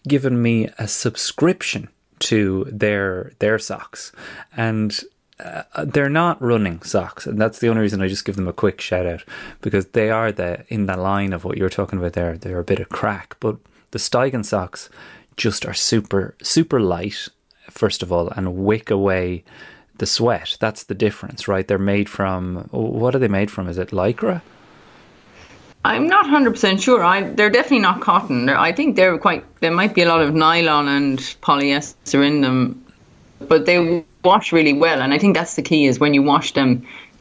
given 0.08 0.42
me 0.42 0.70
a 0.80 0.88
subscription 0.88 1.90
to 2.20 2.66
their 2.72 3.34
their 3.40 3.60
socks, 3.60 4.12
and 4.56 5.02
uh, 5.40 5.64
they're 5.86 6.10
not 6.10 6.42
running 6.42 6.82
socks, 6.82 7.28
and 7.28 7.40
that's 7.40 7.60
the 7.60 7.70
only 7.70 7.82
reason 7.82 8.02
I 8.02 8.08
just 8.08 8.26
give 8.26 8.36
them 8.36 8.48
a 8.48 8.54
quick 8.54 8.82
shout 8.82 9.06
out 9.06 9.24
because 9.62 9.88
they 9.88 10.10
are 10.10 10.32
the 10.32 10.66
in 10.70 10.88
the 10.88 10.98
line 10.98 11.34
of 11.34 11.44
what 11.44 11.58
you're 11.58 11.70
talking 11.70 12.00
about 12.00 12.14
there. 12.14 12.38
They're 12.38 12.60
a 12.60 12.64
bit 12.64 12.80
of 12.80 12.90
crack, 12.90 13.38
but 13.40 13.58
the 13.92 14.00
Steigen 14.00 14.44
socks 14.44 14.90
just 15.36 15.66
are 15.66 15.74
super 15.74 16.36
super 16.42 16.80
light 16.80 17.30
first 17.70 18.02
of 18.02 18.12
all 18.12 18.30
and 18.30 18.56
wick 18.56 18.90
away 18.90 19.44
the 19.98 20.06
sweat. 20.06 20.58
That's 20.60 20.84
the 20.84 20.96
difference, 20.96 21.48
right? 21.48 21.68
They're 21.68 21.78
made 21.78 22.10
from 22.10 22.68
what 22.72 23.16
are 23.16 23.20
they 23.20 23.28
made 23.28 23.52
from? 23.52 23.68
Is 23.68 23.78
it 23.78 23.90
lycra? 23.90 24.42
I'm 25.86 26.08
not 26.08 26.26
100% 26.26 26.82
sure. 26.82 27.04
I, 27.04 27.22
they're 27.22 27.50
definitely 27.50 27.80
not 27.80 28.02
cotton. 28.02 28.48
They're, 28.48 28.58
I 28.58 28.74
think 28.74 28.96
they're 28.96 29.18
quite, 29.18 29.46
there 29.62 29.72
might 29.72 29.94
be 29.94 30.02
a 30.02 30.08
lot 30.08 30.22
of 30.22 30.34
nylon 30.34 30.88
and 30.88 31.20
polyester 31.42 32.26
in 32.26 32.42
them, 32.42 32.84
but 33.40 33.66
they 33.66 34.04
wash 34.28 34.52
really 34.54 34.74
well. 34.74 35.02
And 35.02 35.14
I 35.14 35.18
think 35.20 35.36
that's 35.38 35.56
the 35.56 35.62
key 35.62 35.86
is 35.90 36.00
when 36.00 36.14
you 36.14 36.24
wash 36.34 36.54
them, 36.54 36.70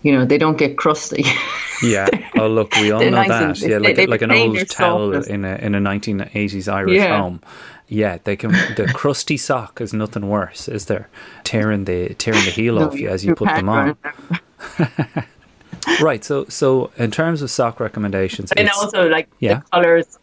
you 0.02 0.12
know, 0.12 0.25
they 0.26 0.38
don't 0.38 0.58
get 0.58 0.76
crusty. 0.76 1.25
Yeah. 1.82 2.06
Oh, 2.38 2.48
look, 2.48 2.75
we 2.76 2.90
all 2.90 3.00
know 3.00 3.10
nice 3.10 3.28
that. 3.28 3.42
and- 3.42 3.70
yeah, 3.70 3.78
like 3.86 3.96
they 3.96 4.06
like 4.06 4.22
an 4.22 4.32
old 4.32 4.56
towel 4.70 5.12
softness. 5.12 5.26
in 5.26 5.44
a 5.44 5.54
in 5.66 5.75
a 5.75 5.78
1980s 5.80 6.72
Irish 6.72 6.96
Yeah. 6.96 7.20
home. 7.20 7.40
Yeah, 7.88 8.16
they 8.25 8.34
can. 8.34 8.52
The 8.76 8.90
crusty 8.94 9.36
sock 9.36 9.80
is 9.82 9.92
nothing 9.92 10.26
worse, 10.30 10.68
is 10.76 10.86
there? 10.86 11.04
Tearing 11.44 11.84
the 11.84 12.14
tearing 12.14 12.42
the 12.46 12.50
heel 12.50 12.78
off 12.78 12.94
you 12.98 13.10
as 13.10 13.25
you 13.26 13.34
put 13.34 13.48
them 13.48 13.68
on. 13.68 13.94
Right. 16.00 16.25
So 16.25 16.46
so 16.48 16.90
in 16.96 17.10
terms 17.10 17.42
of 17.42 17.50
sock 17.50 17.78
recommendations, 17.80 18.52
And 18.52 18.68
also 18.70 19.08
like 19.08 19.28
Yeah. 19.40 19.60
the 19.60 19.64
colors 19.72 20.18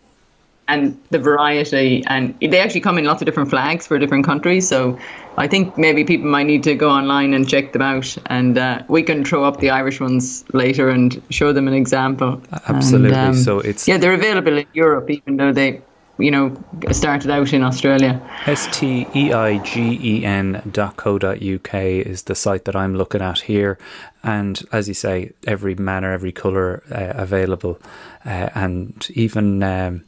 and 0.67 0.98
the 1.10 1.20
variety, 1.20 2.03
and 2.08 2.34
they 2.39 2.60
actually 2.60 2.82
come 2.82 2.98
in 2.98 3.05
lots 3.05 3.22
of 3.22 3.25
different 3.25 3.50
flags 3.50 3.86
for 3.86 4.00
different 4.00 4.25
countries. 4.25 4.67
So 4.67 4.98
I 5.38 5.48
think 5.48 5.77
maybe 5.77 6.03
people 6.03 6.29
might 6.29 6.46
need 6.48 6.63
to 6.63 6.75
go 6.75 6.89
online 6.89 7.34
and 7.34 7.48
check 7.48 7.74
them 7.74 7.82
out, 7.82 8.15
and 8.27 8.58
uh, 8.58 8.84
we 8.88 9.03
can 9.03 9.25
throw 9.25 9.43
up 9.43 9.60
the 9.60 9.70
Irish 9.72 10.00
ones 10.00 10.46
later 10.53 10.89
and 10.89 11.22
show 11.29 11.51
them 11.53 11.67
an 11.67 11.74
example. 11.74 12.41
Absolutely. 12.67 13.17
And, 13.17 13.29
um, 13.29 13.34
So 13.36 13.60
it's- 13.60 13.88
yeah, 13.88 13.98
they're 13.98 14.13
available 14.13 14.58
in 14.58 14.65
Europe, 14.74 15.10
even 15.10 15.38
though 15.38 15.51
they, 15.51 15.82
you 16.17 16.32
know, 16.32 16.55
started 16.91 17.29
out 17.29 17.51
in 17.51 17.62
Australia. 17.63 18.22
S 18.46 18.70
T 18.72 19.05
E 19.13 19.34
I 19.34 19.58
G 19.58 20.00
E 20.01 20.24
N 20.24 20.62
dot 20.72 20.96
co 20.96 21.17
dot 21.20 21.41
UK 21.41 21.74
is 22.05 22.24
the 22.24 22.36
site 22.36 22.63
that 22.65 22.75
I'm 22.75 22.96
looking 22.96 23.22
at 23.22 23.39
here. 23.41 23.77
And 24.24 24.63
as 24.72 24.88
you 24.88 24.93
say, 24.93 25.32
every 25.46 25.75
manner, 25.75 26.13
every 26.13 26.32
colour 26.32 26.84
uh, 26.89 27.22
available. 27.22 27.79
Uh, 28.25 28.48
and 28.55 29.08
even 29.15 29.62
um, 29.63 30.03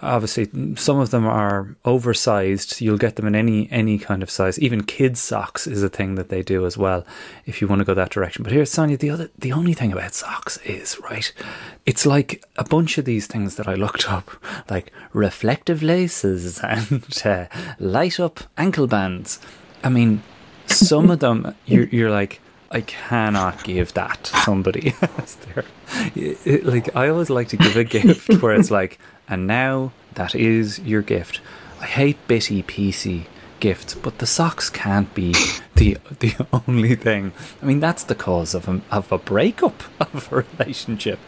obviously, 0.00 0.48
some 0.76 0.98
of 0.98 1.10
them 1.10 1.26
are 1.26 1.76
oversized. 1.84 2.80
You'll 2.80 2.98
get 2.98 3.16
them 3.16 3.26
in 3.26 3.34
any 3.34 3.70
any 3.70 3.98
kind 3.98 4.22
of 4.22 4.30
size. 4.30 4.58
Even 4.58 4.82
kids' 4.84 5.20
socks 5.20 5.66
is 5.66 5.82
a 5.82 5.88
thing 5.88 6.14
that 6.14 6.28
they 6.28 6.42
do 6.42 6.64
as 6.66 6.76
well, 6.78 7.04
if 7.46 7.60
you 7.60 7.68
want 7.68 7.80
to 7.80 7.84
go 7.84 7.94
that 7.94 8.10
direction. 8.10 8.42
But 8.42 8.52
here's 8.52 8.70
Sonia. 8.70 8.96
The 8.96 9.10
other, 9.10 9.30
the 9.38 9.52
only 9.52 9.74
thing 9.74 9.92
about 9.92 10.14
socks 10.14 10.56
is 10.58 10.98
right. 11.00 11.32
It's 11.86 12.06
like 12.06 12.44
a 12.56 12.64
bunch 12.64 12.98
of 12.98 13.04
these 13.04 13.26
things 13.26 13.56
that 13.56 13.66
I 13.68 13.74
looked 13.74 14.08
up, 14.10 14.30
like 14.70 14.92
reflective 15.12 15.82
laces 15.82 16.58
and 16.62 17.04
uh, 17.24 17.46
light 17.78 18.20
up 18.20 18.40
ankle 18.56 18.86
bands. 18.86 19.40
I 19.84 19.88
mean, 19.88 20.22
some 20.66 21.10
of 21.10 21.20
them 21.20 21.54
you're 21.66 21.86
you're 21.86 22.10
like. 22.10 22.40
I 22.70 22.82
cannot 22.82 23.64
give 23.64 23.94
that 23.94 24.24
to 24.24 24.36
somebody. 24.42 24.92
It- 26.14 26.38
it- 26.46 26.66
like 26.66 26.94
I 26.94 27.08
always 27.08 27.30
like 27.30 27.48
to 27.48 27.56
give 27.56 27.76
a 27.78 27.82
gift 27.84 28.42
where 28.42 28.52
it's 28.54 28.70
like, 28.70 28.98
and 29.28 29.46
now 29.46 29.92
that 30.14 30.34
is 30.34 30.78
your 30.80 31.02
gift. 31.02 31.40
I 31.80 31.86
hate 31.86 32.26
bitty 32.26 32.62
PC 32.62 33.26
gifts, 33.60 33.94
but 33.94 34.18
the 34.18 34.26
socks 34.26 34.70
can't 34.70 35.12
be 35.14 35.34
the 35.74 35.96
the 36.20 36.34
only 36.52 36.94
thing. 36.94 37.32
I 37.62 37.66
mean, 37.66 37.80
that's 37.80 38.04
the 38.04 38.14
cause 38.14 38.54
of 38.54 38.68
a 38.68 38.80
of 38.90 39.10
a 39.12 39.18
breakup 39.18 39.82
of 40.00 40.32
a 40.32 40.44
relationship. 40.58 41.18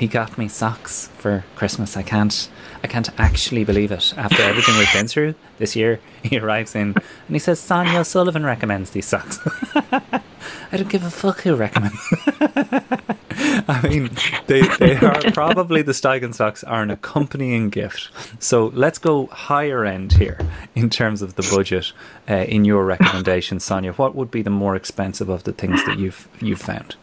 He 0.00 0.06
got 0.06 0.38
me 0.38 0.48
socks 0.48 1.10
for 1.18 1.44
Christmas. 1.56 1.94
I 1.94 2.02
can't 2.02 2.48
I 2.82 2.86
can't 2.86 3.10
actually 3.20 3.64
believe 3.64 3.92
it. 3.92 4.14
After 4.16 4.40
everything 4.40 4.78
we've 4.78 4.90
been 4.94 5.06
through 5.06 5.34
this 5.58 5.76
year, 5.76 6.00
he 6.22 6.38
arrives 6.38 6.74
in 6.74 6.94
and 6.94 7.36
he 7.36 7.38
says, 7.38 7.60
Sonia 7.60 8.02
Sullivan 8.02 8.42
recommends 8.42 8.92
these 8.92 9.04
socks. 9.04 9.38
I 10.72 10.76
don't 10.78 10.88
give 10.88 11.04
a 11.04 11.10
fuck 11.10 11.42
who 11.42 11.54
recommends. 11.54 12.00
I 13.68 13.86
mean, 13.86 14.08
they, 14.46 14.62
they 14.78 14.96
are 14.96 15.20
probably 15.32 15.82
the 15.82 15.92
Steigen 15.92 16.34
socks 16.34 16.64
are 16.64 16.82
an 16.82 16.90
accompanying 16.90 17.68
gift. 17.68 18.08
So 18.42 18.68
let's 18.68 18.96
go 18.96 19.26
higher 19.26 19.84
end 19.84 20.12
here 20.12 20.38
in 20.74 20.88
terms 20.88 21.20
of 21.20 21.34
the 21.34 21.46
budget. 21.54 21.92
Uh, 22.26 22.36
in 22.48 22.64
your 22.64 22.86
recommendation, 22.86 23.60
Sonia, 23.60 23.92
what 23.92 24.14
would 24.14 24.30
be 24.30 24.40
the 24.40 24.48
more 24.48 24.76
expensive 24.76 25.28
of 25.28 25.44
the 25.44 25.52
things 25.52 25.84
that 25.84 25.98
you've 25.98 26.26
you've 26.40 26.62
found? 26.62 26.96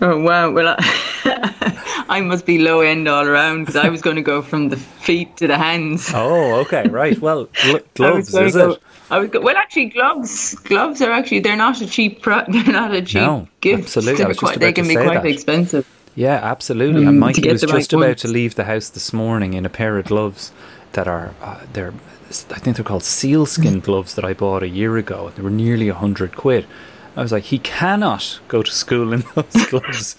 Oh 0.00 0.20
wow! 0.20 0.50
Well, 0.50 0.76
I, 0.78 2.04
I 2.08 2.20
must 2.20 2.44
be 2.46 2.58
low 2.58 2.80
end 2.80 3.08
all 3.08 3.26
around 3.26 3.60
because 3.60 3.76
I 3.76 3.88
was 3.88 4.02
going 4.02 4.16
to 4.16 4.22
go 4.22 4.42
from 4.42 4.68
the 4.68 4.76
feet 4.76 5.36
to 5.38 5.46
the 5.46 5.56
hands. 5.56 6.10
Oh, 6.12 6.54
okay, 6.62 6.88
right. 6.88 7.18
Well, 7.18 7.46
gl- 7.54 7.84
gloves 7.94 8.34
is 8.34 8.54
go- 8.54 8.72
it? 8.72 8.82
I 9.10 9.18
was 9.20 9.30
go- 9.30 9.40
well, 9.40 9.56
actually, 9.56 9.86
gloves. 9.86 10.54
Gloves 10.56 11.00
are 11.00 11.10
actually 11.12 11.40
they're 11.40 11.56
not 11.56 11.80
a 11.80 11.86
cheap. 11.86 12.22
Pro- 12.22 12.44
they're 12.48 12.64
not 12.72 12.92
a 12.92 13.02
cheap 13.02 13.22
No, 13.22 13.48
gift. 13.60 13.84
absolutely. 13.84 14.14
I 14.14 14.16
They're 14.16 14.28
was 14.28 14.36
just 14.36 14.40
quite, 14.40 14.56
about 14.56 14.60
they 14.66 14.72
to 14.72 14.80
can 14.80 14.88
be 14.88 14.94
say 14.94 15.04
quite 15.04 15.22
that. 15.22 15.28
expensive. 15.28 15.86
Yeah, 16.16 16.40
absolutely. 16.42 17.02
Mm, 17.04 17.08
and 17.08 17.20
Mikey 17.20 17.48
was 17.50 17.62
just 17.62 17.92
about 17.92 18.06
ones. 18.08 18.20
to 18.22 18.28
leave 18.28 18.54
the 18.56 18.64
house 18.64 18.88
this 18.88 19.12
morning 19.12 19.54
in 19.54 19.64
a 19.66 19.70
pair 19.70 19.98
of 19.98 20.06
gloves 20.06 20.52
that 20.92 21.08
are 21.08 21.34
uh, 21.42 21.60
they're 21.72 21.94
I 22.50 22.58
think 22.58 22.76
they're 22.76 22.84
called 22.84 23.04
sealskin 23.04 23.78
gloves 23.80 24.14
that 24.16 24.24
I 24.24 24.32
bought 24.34 24.62
a 24.64 24.68
year 24.68 24.96
ago. 24.96 25.32
They 25.36 25.42
were 25.42 25.50
nearly 25.50 25.88
a 25.88 25.94
hundred 25.94 26.34
quid. 26.36 26.66
I 27.16 27.22
was 27.22 27.30
like, 27.32 27.44
he 27.44 27.58
cannot 27.60 28.40
go 28.48 28.62
to 28.62 28.70
school 28.70 29.12
in 29.12 29.20
those 29.34 29.66
gloves. 29.66 30.16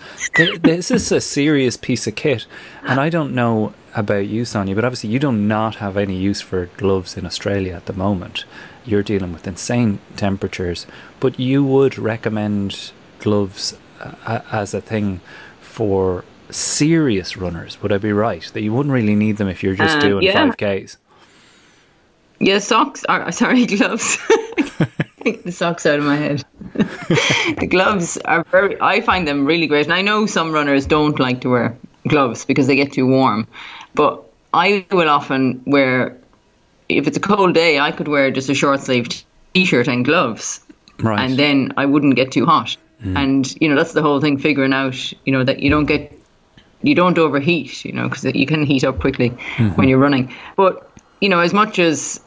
This 0.62 0.92
is 0.92 1.12
a 1.12 1.20
serious 1.22 1.76
piece 1.78 2.08
of 2.08 2.16
kit, 2.16 2.46
and 2.84 3.00
I 3.00 3.10
don't 3.10 3.36
know 3.36 3.74
about 3.96 4.28
you, 4.28 4.46
Sonia, 4.46 4.76
but 4.76 4.86
obviously 4.86 5.10
you 5.10 5.20
do 5.20 5.32
not 5.32 5.76
have 5.76 5.98
any 5.98 6.16
use 6.16 6.42
for 6.42 6.68
gloves 6.78 7.18
in 7.18 7.26
Australia 7.26 7.74
at 7.74 7.86
the 7.86 7.94
moment. 7.94 8.46
You're 8.86 9.04
dealing 9.04 9.34
with 9.34 9.48
insane 9.48 10.00
temperatures, 10.16 10.86
but 11.20 11.40
you 11.40 11.64
would 11.64 11.98
recommend 11.98 12.92
gloves 13.20 13.76
uh, 14.00 14.42
as 14.52 14.74
a 14.74 14.82
thing 14.82 15.22
for 15.62 16.24
serious 16.50 17.36
runners. 17.36 17.82
Would 17.82 17.92
I 17.92 17.98
be 17.98 18.12
right 18.14 18.44
that 18.54 18.62
you 18.62 18.72
wouldn't 18.74 18.94
really 18.94 19.16
need 19.16 19.38
them 19.38 19.48
if 19.48 19.64
you're 19.64 19.76
just 19.76 19.98
Uh, 19.98 20.02
doing 20.02 20.24
yeah. 20.24 20.34
five 20.34 20.58
k's? 20.58 20.98
Yeah, 22.40 22.60
socks 22.60 23.04
are 23.06 23.32
sorry, 23.32 23.66
gloves. 23.78 24.18
The 25.44 25.52
socks 25.52 25.86
out 25.86 26.00
of 26.00 26.06
my 26.06 26.16
head. 26.16 26.46
the 26.74 27.68
gloves 27.70 28.18
are 28.18 28.44
very. 28.52 28.80
I 28.80 29.02
find 29.02 29.28
them 29.28 29.46
really 29.46 29.68
great, 29.68 29.86
and 29.86 29.94
I 29.94 30.02
know 30.02 30.26
some 30.26 30.52
runners 30.52 30.86
don't 30.86 31.20
like 31.20 31.42
to 31.42 31.50
wear 31.50 31.78
gloves 32.08 32.46
because 32.46 32.68
they 32.68 32.76
get 32.76 32.94
too 32.94 33.08
warm. 33.08 33.48
But 33.96 34.24
I 34.54 34.86
will 34.92 35.10
often 35.10 35.64
wear, 35.66 36.18
if 36.90 37.08
it's 37.08 37.18
a 37.18 37.20
cold 37.20 37.56
day, 37.56 37.80
I 37.80 37.92
could 37.92 38.08
wear 38.08 38.30
just 38.30 38.50
a 38.50 38.54
short 38.54 38.82
sleeved 38.82 39.24
t-shirt 39.54 39.88
and 39.88 40.06
gloves, 40.06 40.62
Right. 41.00 41.20
and 41.20 41.40
then 41.40 41.74
I 41.76 41.86
wouldn't 41.86 42.16
get 42.16 42.32
too 42.32 42.46
hot. 42.46 42.78
Mm. 43.04 43.18
And 43.18 43.62
you 43.62 43.68
know 43.68 43.76
that's 43.76 43.94
the 43.94 44.02
whole 44.04 44.22
thing, 44.22 44.38
figuring 44.38 44.74
out 44.74 45.12
you 45.26 45.34
know 45.34 45.44
that 45.44 45.60
you 45.60 45.70
don't 45.70 45.86
get 45.86 46.12
you 46.84 46.94
don't 46.94 47.18
overheat, 47.18 47.84
you 47.84 47.94
know, 47.94 48.08
because 48.08 48.26
you 48.26 48.46
can 48.46 48.64
heat 48.64 48.84
up 48.84 49.00
quickly 49.00 49.32
mm-hmm. 49.32 49.70
when 49.70 49.90
you're 49.90 49.98
running. 49.98 50.32
But 50.56 50.92
you 51.20 51.30
know, 51.30 51.40
as 51.40 51.54
much 51.54 51.80
as 51.80 52.22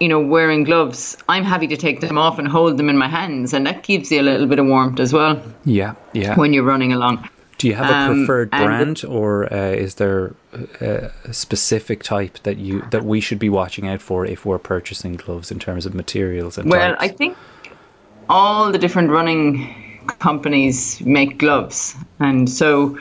you 0.00 0.08
know, 0.08 0.20
wearing 0.20 0.64
gloves, 0.64 1.16
I'm 1.28 1.44
happy 1.44 1.66
to 1.68 1.76
take 1.76 2.00
them 2.00 2.16
off 2.18 2.38
and 2.38 2.46
hold 2.46 2.76
them 2.76 2.88
in 2.88 2.96
my 2.96 3.08
hands, 3.08 3.52
and 3.52 3.66
that 3.66 3.82
gives 3.82 4.10
you 4.12 4.20
a 4.20 4.22
little 4.22 4.46
bit 4.46 4.58
of 4.58 4.66
warmth 4.66 5.00
as 5.00 5.12
well 5.12 5.42
yeah, 5.64 5.94
yeah. 6.12 6.36
when 6.36 6.52
you're 6.52 6.62
running 6.64 6.92
along. 6.92 7.28
Do 7.58 7.66
you 7.66 7.74
have 7.74 7.90
a 7.90 7.94
Um, 7.94 8.18
preferred 8.18 8.50
and- 8.52 8.64
brand, 8.64 9.04
or 9.04 9.52
uh, 9.52 9.56
is 9.72 9.96
there 9.96 10.34
uh, 10.80 11.08
a 11.24 11.32
specific 11.32 12.04
type 12.04 12.38
that 12.44 12.56
you 12.58 12.84
that 12.90 13.04
we 13.04 13.20
should 13.20 13.40
be 13.40 13.48
watching 13.48 13.88
out 13.88 14.00
for 14.00 14.24
if 14.24 14.46
we're 14.46 14.58
purchasing 14.60 15.16
gloves 15.16 15.50
in 15.50 15.58
terms 15.58 15.84
of 15.84 15.92
materials 15.94 16.56
and 16.58 16.70
Well, 16.70 16.90
types? 16.94 17.02
I 17.02 17.08
think 17.08 17.36
all 18.28 18.70
the 18.70 18.78
different 18.78 19.10
running 19.10 19.74
companies 20.20 21.00
make 21.00 21.38
gloves, 21.38 21.96
and 22.20 22.48
so 22.48 22.96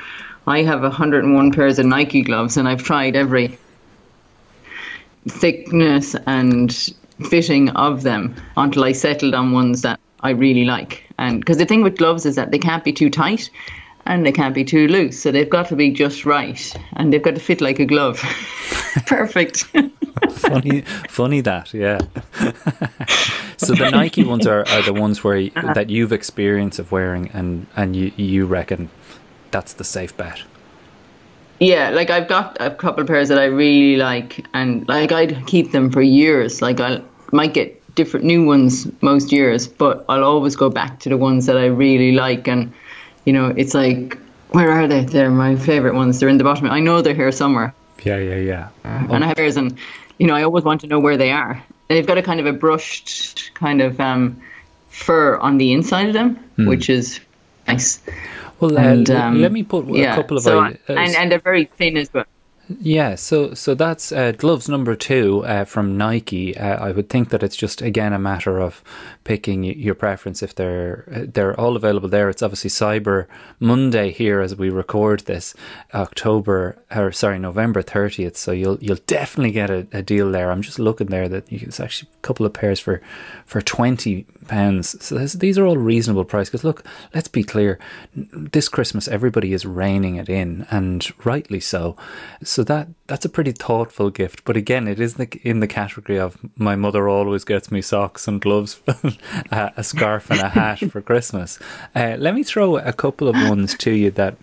I 0.48 0.64
have 0.64 0.82
101 0.82 1.52
pairs 1.52 1.78
of 1.78 1.86
Nike 1.86 2.24
gloves, 2.24 2.58
and 2.58 2.68
I've 2.68 2.82
tried 2.84 3.16
every 3.16 3.58
thickness 5.30 6.16
and 6.26 6.72
fitting 7.30 7.70
of 7.70 8.04
them 8.04 8.36
until 8.58 8.84
I 8.84 8.92
settled 8.94 9.34
on 9.34 9.52
ones 9.52 9.82
that 9.82 10.00
I 10.22 10.32
really 10.32 10.66
like. 10.66 11.04
And 11.18 11.40
because 11.40 11.58
the 11.58 11.66
thing 11.66 11.84
with 11.84 11.98
gloves 11.98 12.26
is 12.26 12.36
that 12.36 12.52
they 12.52 12.60
can't 12.60 12.84
be 12.84 12.94
too 12.94 13.10
tight 13.10 13.50
and 14.06 14.26
they 14.26 14.32
can't 14.32 14.56
be 14.56 14.64
too 14.64 14.88
loose, 14.88 15.20
so 15.22 15.32
they've 15.32 15.50
got 15.50 15.68
to 15.68 15.76
be 15.76 15.92
just 15.92 16.26
right, 16.26 16.74
and 16.94 17.12
they've 17.12 17.22
got 17.22 17.36
to 17.36 17.42
fit 17.42 17.60
like 17.60 17.78
a 17.78 17.86
glove. 17.86 18.20
Perfect. 19.06 19.66
funny, 20.30 20.82
funny 21.10 21.42
that, 21.42 21.74
yeah. 21.74 21.98
so 23.58 23.74
the 23.74 23.90
Nike 23.92 24.24
ones 24.24 24.48
are, 24.48 24.66
are 24.70 24.82
the 24.84 24.94
ones 24.94 25.24
where 25.26 25.36
y 25.38 25.52
Uh-huh. 25.58 25.74
that 25.74 25.90
you've 25.90 26.14
experience 26.14 26.80
of 26.80 26.92
wearing, 26.92 27.30
and 27.34 27.68
and 27.76 27.96
you 27.98 28.12
you 28.16 28.46
reckon 28.46 28.90
that's 29.52 29.74
the 29.74 29.84
safe 29.84 30.16
bet. 30.16 30.44
Yeah, 31.60 31.90
like 31.90 32.10
I've 32.10 32.28
got 32.28 32.58
a 32.60 32.70
couple 32.70 33.02
of 33.02 33.08
pairs 33.08 33.30
that 33.30 33.40
I 33.40 33.46
really 33.46 33.98
like, 33.98 34.46
and 34.54 34.88
like 34.88 35.12
I'd 35.12 35.46
keep 35.48 35.72
them 35.72 35.90
for 35.92 36.02
years. 36.02 36.62
Like 36.62 36.80
I 36.80 37.02
might 37.32 37.54
get 37.54 37.74
different 37.96 38.26
new 38.26 38.46
ones 38.46 38.88
most 39.02 39.32
years, 39.32 39.68
but 39.68 40.06
I'll 40.08 40.24
always 40.24 40.56
go 40.56 40.70
back 40.70 41.00
to 41.00 41.10
the 41.10 41.18
ones 41.18 41.48
that 41.48 41.58
I 41.58 41.66
really 41.66 42.12
like. 42.12 42.48
And 42.48 42.72
you 43.26 43.34
know, 43.34 43.48
it's 43.58 43.74
like, 43.74 44.18
where 44.52 44.70
are 44.72 44.88
they? 44.88 45.04
They're 45.04 45.32
my 45.32 45.56
favorite 45.56 45.96
ones. 45.96 46.20
They're 46.20 46.30
in 46.30 46.38
the 46.38 46.44
bottom. 46.44 46.70
I 46.70 46.80
know 46.80 47.02
they're 47.02 47.16
here 47.16 47.32
somewhere, 47.32 47.74
Yeah, 48.04 48.18
yeah, 48.18 48.36
yeah. 48.36 48.70
and 49.10 49.24
I 49.24 49.28
have 49.28 49.36
pairs, 49.38 49.58
and 49.58 49.78
you 50.20 50.28
know, 50.28 50.36
I 50.36 50.44
always 50.44 50.64
want 50.64 50.82
to 50.82 50.88
know 50.88 51.00
where 51.00 51.18
they 51.18 51.32
are. 51.32 51.62
They've 51.90 52.06
got 52.06 52.18
a 52.18 52.22
kind 52.22 52.40
of 52.40 52.46
a 52.46 52.54
brushed 52.54 53.52
kind 53.56 53.82
of 53.82 54.00
um, 54.00 54.40
fur 54.90 55.38
on 55.38 55.58
the 55.58 55.74
inside 55.74 56.08
of 56.08 56.14
them, 56.14 56.36
which 56.58 56.90
is 56.90 57.20
nice. 57.68 58.00
Well, 58.60 58.78
uh, 58.78 58.82
And, 58.82 59.10
um, 59.12 59.42
let 59.42 59.52
me 59.52 59.64
put 59.64 59.88
a 59.90 59.94
yeah, 59.98 60.16
couple 60.16 60.38
of 60.38 60.44
so, 60.44 60.60
i- 60.60 60.78
uh, 60.90 60.94
and 60.96 61.16
and 61.16 61.32
they're 61.32 61.40
very 61.40 61.66
thin 61.78 61.98
as 61.98 62.10
well. 62.14 62.26
Yeah, 62.70 63.16
so 63.16 63.54
so 63.54 63.76
that's 63.76 64.12
uh, 64.12 64.34
gloves 64.34 64.68
number 64.68 64.96
two 64.96 65.46
uh, 65.46 65.64
from 65.64 65.98
Nike. 65.98 66.58
Uh, 66.58 66.88
I 66.88 66.92
would 66.92 67.10
think 67.10 67.30
that 67.30 67.42
it's 67.42 67.56
just 67.56 67.82
again 67.82 68.12
a 68.12 68.20
matter 68.20 68.60
of 68.60 68.84
picking 69.24 69.64
your 69.64 69.96
preference. 69.96 70.44
If 70.44 70.54
they're 70.56 71.06
uh, 71.10 71.26
they're 71.34 71.58
all 71.58 71.78
available 71.78 72.10
there, 72.10 72.30
it's 72.30 72.44
obviously 72.44 72.70
Cyber 72.70 73.28
Monday 73.62 74.12
here 74.12 74.42
as 74.42 74.56
we 74.56 74.70
record 74.70 75.22
this, 75.22 75.54
October 75.94 76.78
or 76.94 77.14
sorry 77.14 77.40
November 77.40 77.82
thirtieth. 77.82 78.36
So 78.36 78.52
you'll 78.52 78.80
you'll 78.82 78.98
definitely 79.08 79.52
get 79.52 79.70
a, 79.70 79.88
a 79.94 80.02
deal 80.02 80.30
there. 80.30 80.52
I'm 80.52 80.62
just 80.62 80.78
looking 80.80 81.08
there 81.08 81.30
that 81.30 81.50
it's 81.50 81.80
actually 81.80 82.10
a 82.16 82.22
couple 82.22 82.46
of 82.46 82.52
pairs 82.52 82.82
for 82.82 83.02
for 83.46 83.62
twenty 83.62 84.26
pounds. 84.50 85.02
So 85.04 85.16
this, 85.16 85.34
these 85.34 85.58
are 85.58 85.66
all 85.66 85.78
reasonable 85.78 86.26
price. 86.26 86.50
Because 86.50 86.66
look, 86.66 86.84
let's 87.14 87.30
be 87.30 87.44
clear, 87.44 87.80
this 88.14 88.68
Christmas 88.68 89.08
everybody 89.08 89.54
is 89.54 89.66
reining 89.66 90.16
it 90.18 90.28
in, 90.28 90.68
and 90.70 91.08
rightly. 91.26 91.62
So 91.62 91.96
that 92.64 92.88
that's 93.08 93.26
a 93.26 93.30
pretty 93.30 93.52
thoughtful 93.52 94.10
gift. 94.10 94.44
But 94.46 94.58
again, 94.58 94.88
it 94.88 95.00
is 95.00 95.16
the, 95.16 95.28
in 95.44 95.60
the 95.60 95.68
category 95.68 96.20
of 96.20 96.38
my 96.58 96.76
mother 96.76 97.08
always 97.08 97.44
gets 97.44 97.72
me 97.72 97.82
socks 97.82 98.28
and 98.28 98.42
gloves, 98.42 98.82
a, 99.52 99.72
a 99.78 99.84
scarf 99.84 100.30
and 100.30 100.40
a 100.40 100.50
hat 100.50 100.80
for 100.92 101.02
Christmas. 101.02 101.60
Uh, 101.96 102.16
let 102.18 102.36
me 102.36 102.44
throw 102.44 102.78
a 102.78 102.94
couple 102.94 103.28
of 103.28 103.36
ones 103.36 103.76
to 103.80 103.92
you 103.92 104.12
that 104.12 104.38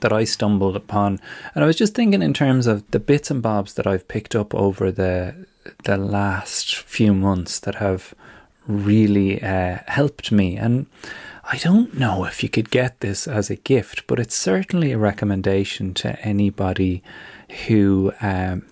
that 0.00 0.12
I 0.12 0.24
stumbled 0.24 0.76
upon, 0.76 1.20
and 1.54 1.64
I 1.64 1.66
was 1.66 1.76
just 1.76 1.94
thinking 1.94 2.22
in 2.22 2.34
terms 2.34 2.66
of 2.66 2.88
the 2.90 2.98
bits 2.98 3.30
and 3.30 3.42
bobs 3.42 3.74
that 3.74 3.86
I've 3.86 4.08
picked 4.08 4.34
up 4.34 4.54
over 4.54 4.90
the 4.90 5.46
the 5.84 5.96
last 5.96 6.76
few 6.76 7.14
months 7.14 7.60
that 7.60 7.76
have 7.76 8.14
really 8.66 9.42
uh, 9.42 9.78
helped 9.86 10.32
me. 10.32 10.56
And 10.56 10.86
I 11.48 11.58
don't 11.58 11.94
know 11.94 12.24
if 12.24 12.42
you 12.42 12.48
could 12.48 12.70
get 12.70 13.00
this 13.00 13.28
as 13.28 13.50
a 13.50 13.56
gift, 13.56 14.06
but 14.08 14.18
it's 14.18 14.34
certainly 14.34 14.90
a 14.90 14.98
recommendation 14.98 15.94
to 15.94 16.20
anybody 16.20 17.02
who. 17.66 18.12
Um, 18.20 18.66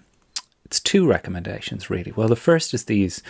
it's 0.65 0.81
two 0.81 1.07
recommendations 1.07 1.89
really. 1.89 2.11
Well, 2.11 2.27
the 2.27 2.35
first 2.35 2.75
is 2.75 2.87
these 2.87 3.23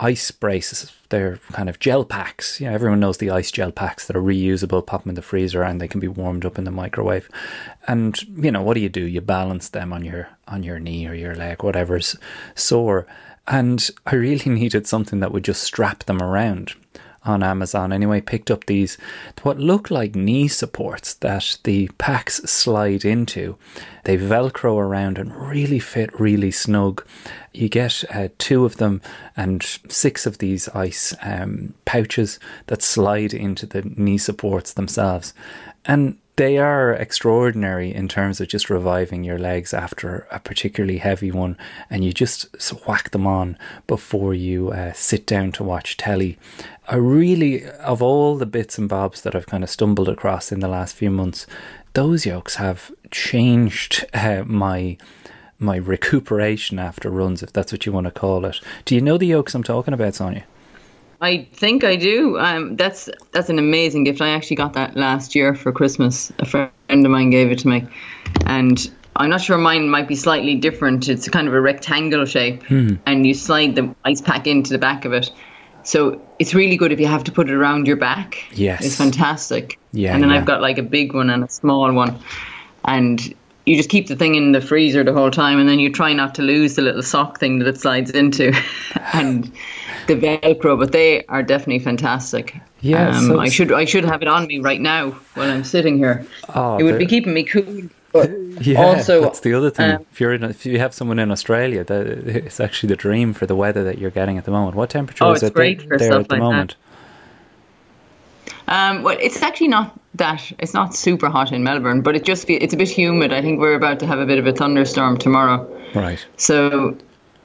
ice 0.00 0.32
braces. 0.32 0.92
They're 1.10 1.36
kind 1.52 1.68
of 1.68 1.78
gel 1.78 2.04
packs. 2.04 2.60
Yeah, 2.60 2.72
everyone 2.72 2.98
knows 2.98 3.18
the 3.18 3.30
ice 3.30 3.52
gel 3.52 3.70
packs 3.70 4.06
that 4.06 4.16
are 4.16 4.22
reusable. 4.22 4.84
Pop 4.84 5.04
them 5.04 5.10
in 5.10 5.14
the 5.14 5.22
freezer 5.22 5.62
and 5.62 5.80
they 5.80 5.86
can 5.86 6.00
be 6.00 6.08
warmed 6.08 6.44
up 6.44 6.58
in 6.58 6.64
the 6.64 6.72
microwave. 6.72 7.28
And 7.86 8.20
you 8.22 8.50
know 8.50 8.62
what 8.62 8.74
do 8.74 8.80
you 8.80 8.88
do? 8.88 9.04
You 9.04 9.20
balance 9.20 9.68
them 9.68 9.92
on 9.92 10.04
your 10.04 10.30
on 10.48 10.64
your 10.64 10.80
knee 10.80 11.06
or 11.06 11.14
your 11.14 11.36
leg, 11.36 11.62
whatever's 11.62 12.16
sore. 12.56 13.06
And 13.46 13.88
I 14.06 14.16
really 14.16 14.50
needed 14.50 14.88
something 14.88 15.20
that 15.20 15.32
would 15.32 15.44
just 15.44 15.62
strap 15.62 16.04
them 16.04 16.20
around 16.20 16.74
on 17.30 17.42
Amazon 17.42 17.92
anyway, 17.92 18.20
picked 18.20 18.50
up 18.50 18.66
these, 18.66 18.98
what 19.42 19.58
look 19.58 19.90
like 19.90 20.14
knee 20.14 20.48
supports 20.48 21.14
that 21.14 21.58
the 21.64 21.88
packs 21.98 22.36
slide 22.50 23.04
into. 23.04 23.56
They 24.04 24.18
velcro 24.18 24.76
around 24.76 25.18
and 25.18 25.34
really 25.34 25.78
fit 25.78 26.18
really 26.20 26.50
snug. 26.50 27.04
You 27.52 27.68
get 27.68 28.04
uh, 28.14 28.28
two 28.38 28.64
of 28.64 28.76
them 28.76 29.00
and 29.36 29.62
six 29.88 30.26
of 30.26 30.38
these 30.38 30.68
ice 30.70 31.14
um, 31.22 31.74
pouches 31.84 32.38
that 32.66 32.82
slide 32.82 33.32
into 33.32 33.66
the 33.66 33.82
knee 33.82 34.18
supports 34.18 34.74
themselves. 34.74 35.32
And 35.84 36.18
they 36.40 36.56
are 36.56 36.94
extraordinary 36.94 37.94
in 37.94 38.08
terms 38.08 38.40
of 38.40 38.48
just 38.48 38.70
reviving 38.70 39.24
your 39.24 39.38
legs 39.38 39.74
after 39.74 40.26
a 40.30 40.40
particularly 40.40 40.96
heavy 40.96 41.30
one, 41.30 41.54
and 41.90 42.02
you 42.02 42.14
just 42.14 42.46
whack 42.86 43.10
them 43.10 43.26
on 43.26 43.58
before 43.86 44.32
you 44.32 44.70
uh, 44.70 44.90
sit 44.94 45.26
down 45.26 45.52
to 45.52 45.62
watch 45.62 45.98
telly. 45.98 46.38
I 46.88 46.96
really, 46.96 47.66
of 47.66 48.00
all 48.00 48.36
the 48.36 48.46
bits 48.46 48.78
and 48.78 48.88
bobs 48.88 49.20
that 49.20 49.34
I've 49.34 49.48
kind 49.48 49.62
of 49.62 49.68
stumbled 49.68 50.08
across 50.08 50.50
in 50.50 50.60
the 50.60 50.68
last 50.68 50.96
few 50.96 51.10
months, 51.10 51.46
those 51.92 52.24
yokes 52.24 52.54
have 52.54 52.90
changed 53.10 54.06
uh, 54.14 54.44
my 54.46 54.96
my 55.58 55.76
recuperation 55.76 56.78
after 56.78 57.10
runs, 57.10 57.42
if 57.42 57.52
that's 57.52 57.70
what 57.70 57.84
you 57.84 57.92
want 57.92 58.06
to 58.06 58.10
call 58.10 58.46
it. 58.46 58.58
Do 58.86 58.94
you 58.94 59.02
know 59.02 59.18
the 59.18 59.26
yokes 59.26 59.54
I'm 59.54 59.62
talking 59.62 59.92
about, 59.92 60.14
Sonia? 60.14 60.46
I 61.20 61.46
think 61.52 61.84
I 61.84 61.96
do. 61.96 62.38
Um, 62.38 62.76
that's 62.76 63.08
that's 63.32 63.50
an 63.50 63.58
amazing 63.58 64.04
gift. 64.04 64.20
I 64.20 64.30
actually 64.30 64.56
got 64.56 64.72
that 64.72 64.96
last 64.96 65.34
year 65.34 65.54
for 65.54 65.70
Christmas. 65.70 66.32
A 66.38 66.46
friend 66.46 66.70
of 66.90 67.10
mine 67.10 67.30
gave 67.30 67.50
it 67.50 67.58
to 67.60 67.68
me, 67.68 67.86
and 68.46 68.90
I'm 69.16 69.28
not 69.28 69.42
sure 69.42 69.58
mine 69.58 69.88
might 69.90 70.08
be 70.08 70.16
slightly 70.16 70.56
different. 70.56 71.08
It's 71.08 71.28
kind 71.28 71.46
of 71.46 71.52
a 71.52 71.60
rectangle 71.60 72.24
shape, 72.24 72.62
and 72.70 73.26
you 73.26 73.34
slide 73.34 73.74
the 73.74 73.94
ice 74.04 74.22
pack 74.22 74.46
into 74.46 74.70
the 74.70 74.78
back 74.78 75.04
of 75.04 75.12
it. 75.12 75.30
So 75.82 76.22
it's 76.38 76.54
really 76.54 76.76
good 76.76 76.92
if 76.92 77.00
you 77.00 77.06
have 77.06 77.24
to 77.24 77.32
put 77.32 77.48
it 77.48 77.54
around 77.54 77.86
your 77.86 77.96
back. 77.96 78.44
Yes. 78.52 78.84
it's 78.84 78.96
fantastic. 78.96 79.78
Yeah, 79.92 80.14
and 80.14 80.22
then 80.22 80.30
yeah. 80.30 80.36
I've 80.36 80.46
got 80.46 80.62
like 80.62 80.78
a 80.78 80.82
big 80.82 81.12
one 81.12 81.28
and 81.28 81.44
a 81.44 81.48
small 81.48 81.92
one, 81.92 82.18
and 82.84 83.34
you 83.66 83.76
just 83.76 83.90
keep 83.90 84.06
the 84.08 84.16
thing 84.16 84.34
in 84.34 84.52
the 84.52 84.60
freezer 84.60 85.04
the 85.04 85.12
whole 85.12 85.30
time, 85.30 85.58
and 85.58 85.68
then 85.68 85.78
you 85.78 85.90
try 85.92 86.12
not 86.12 86.34
to 86.36 86.42
lose 86.42 86.74
the 86.76 86.82
little 86.82 87.02
sock 87.02 87.38
thing 87.38 87.58
that 87.58 87.68
it 87.68 87.78
slides 87.80 88.10
into, 88.10 88.52
and 89.12 89.50
the 90.06 90.14
Velcro. 90.16 90.78
But 90.78 90.92
they 90.92 91.24
are 91.26 91.42
definitely 91.42 91.78
fantastic. 91.80 92.56
Yeah, 92.80 93.10
um, 93.16 93.26
so- 93.26 93.40
I 93.40 93.48
should 93.48 93.72
I 93.72 93.84
should 93.84 94.04
have 94.04 94.22
it 94.22 94.28
on 94.28 94.46
me 94.46 94.58
right 94.58 94.80
now 94.80 95.10
while 95.34 95.50
I'm 95.50 95.64
sitting 95.64 95.98
here. 95.98 96.26
Oh, 96.54 96.78
it 96.78 96.82
would 96.84 96.98
be 96.98 97.06
keeping 97.06 97.34
me 97.34 97.44
cool. 97.44 97.82
But 98.12 98.30
Yeah, 98.60 98.82
also, 98.82 99.20
that's 99.22 99.40
the 99.40 99.54
other 99.54 99.70
thing. 99.70 99.92
um, 99.92 100.06
if 100.10 100.20
you're 100.20 100.32
in, 100.34 100.42
if 100.42 100.66
you 100.66 100.78
have 100.80 100.92
someone 100.92 101.18
in 101.20 101.30
Australia, 101.30 101.84
that 101.84 102.06
it's 102.08 102.58
actually 102.58 102.88
the 102.88 102.96
dream 102.96 103.32
for 103.34 103.46
the 103.46 103.54
weather 103.54 103.84
that 103.84 103.98
you're 103.98 104.10
getting 104.10 104.36
at 104.36 104.44
the 104.46 104.50
moment. 104.50 104.74
What 104.74 104.90
temperature 104.90 105.22
Oh, 105.24 105.32
is 105.32 105.42
it's 105.42 105.50
it 105.50 105.54
great 105.54 105.88
there, 105.88 105.96
there 105.98 106.12
at 106.14 106.28
the 106.28 106.36
like 106.36 106.68
that. 106.68 106.74
Um, 108.70 109.02
well, 109.02 109.16
it's 109.20 109.42
actually 109.42 109.68
not 109.68 109.98
that. 110.14 110.50
It's 110.58 110.72
not 110.74 110.94
super 110.94 111.28
hot 111.28 111.52
in 111.52 111.62
Melbourne, 111.64 112.00
but 112.02 112.14
it 112.16 112.24
just 112.24 112.48
it's 112.48 112.72
a 112.72 112.76
bit 112.76 112.88
humid. 112.88 113.32
I 113.32 113.42
think 113.42 113.60
we're 113.60 113.74
about 113.74 114.00
to 114.00 114.06
have 114.06 114.18
a 114.20 114.26
bit 114.26 114.38
of 114.38 114.46
a 114.46 114.52
thunderstorm 114.52 115.18
tomorrow, 115.18 115.66
Right. 115.94 116.24
so 116.36 116.96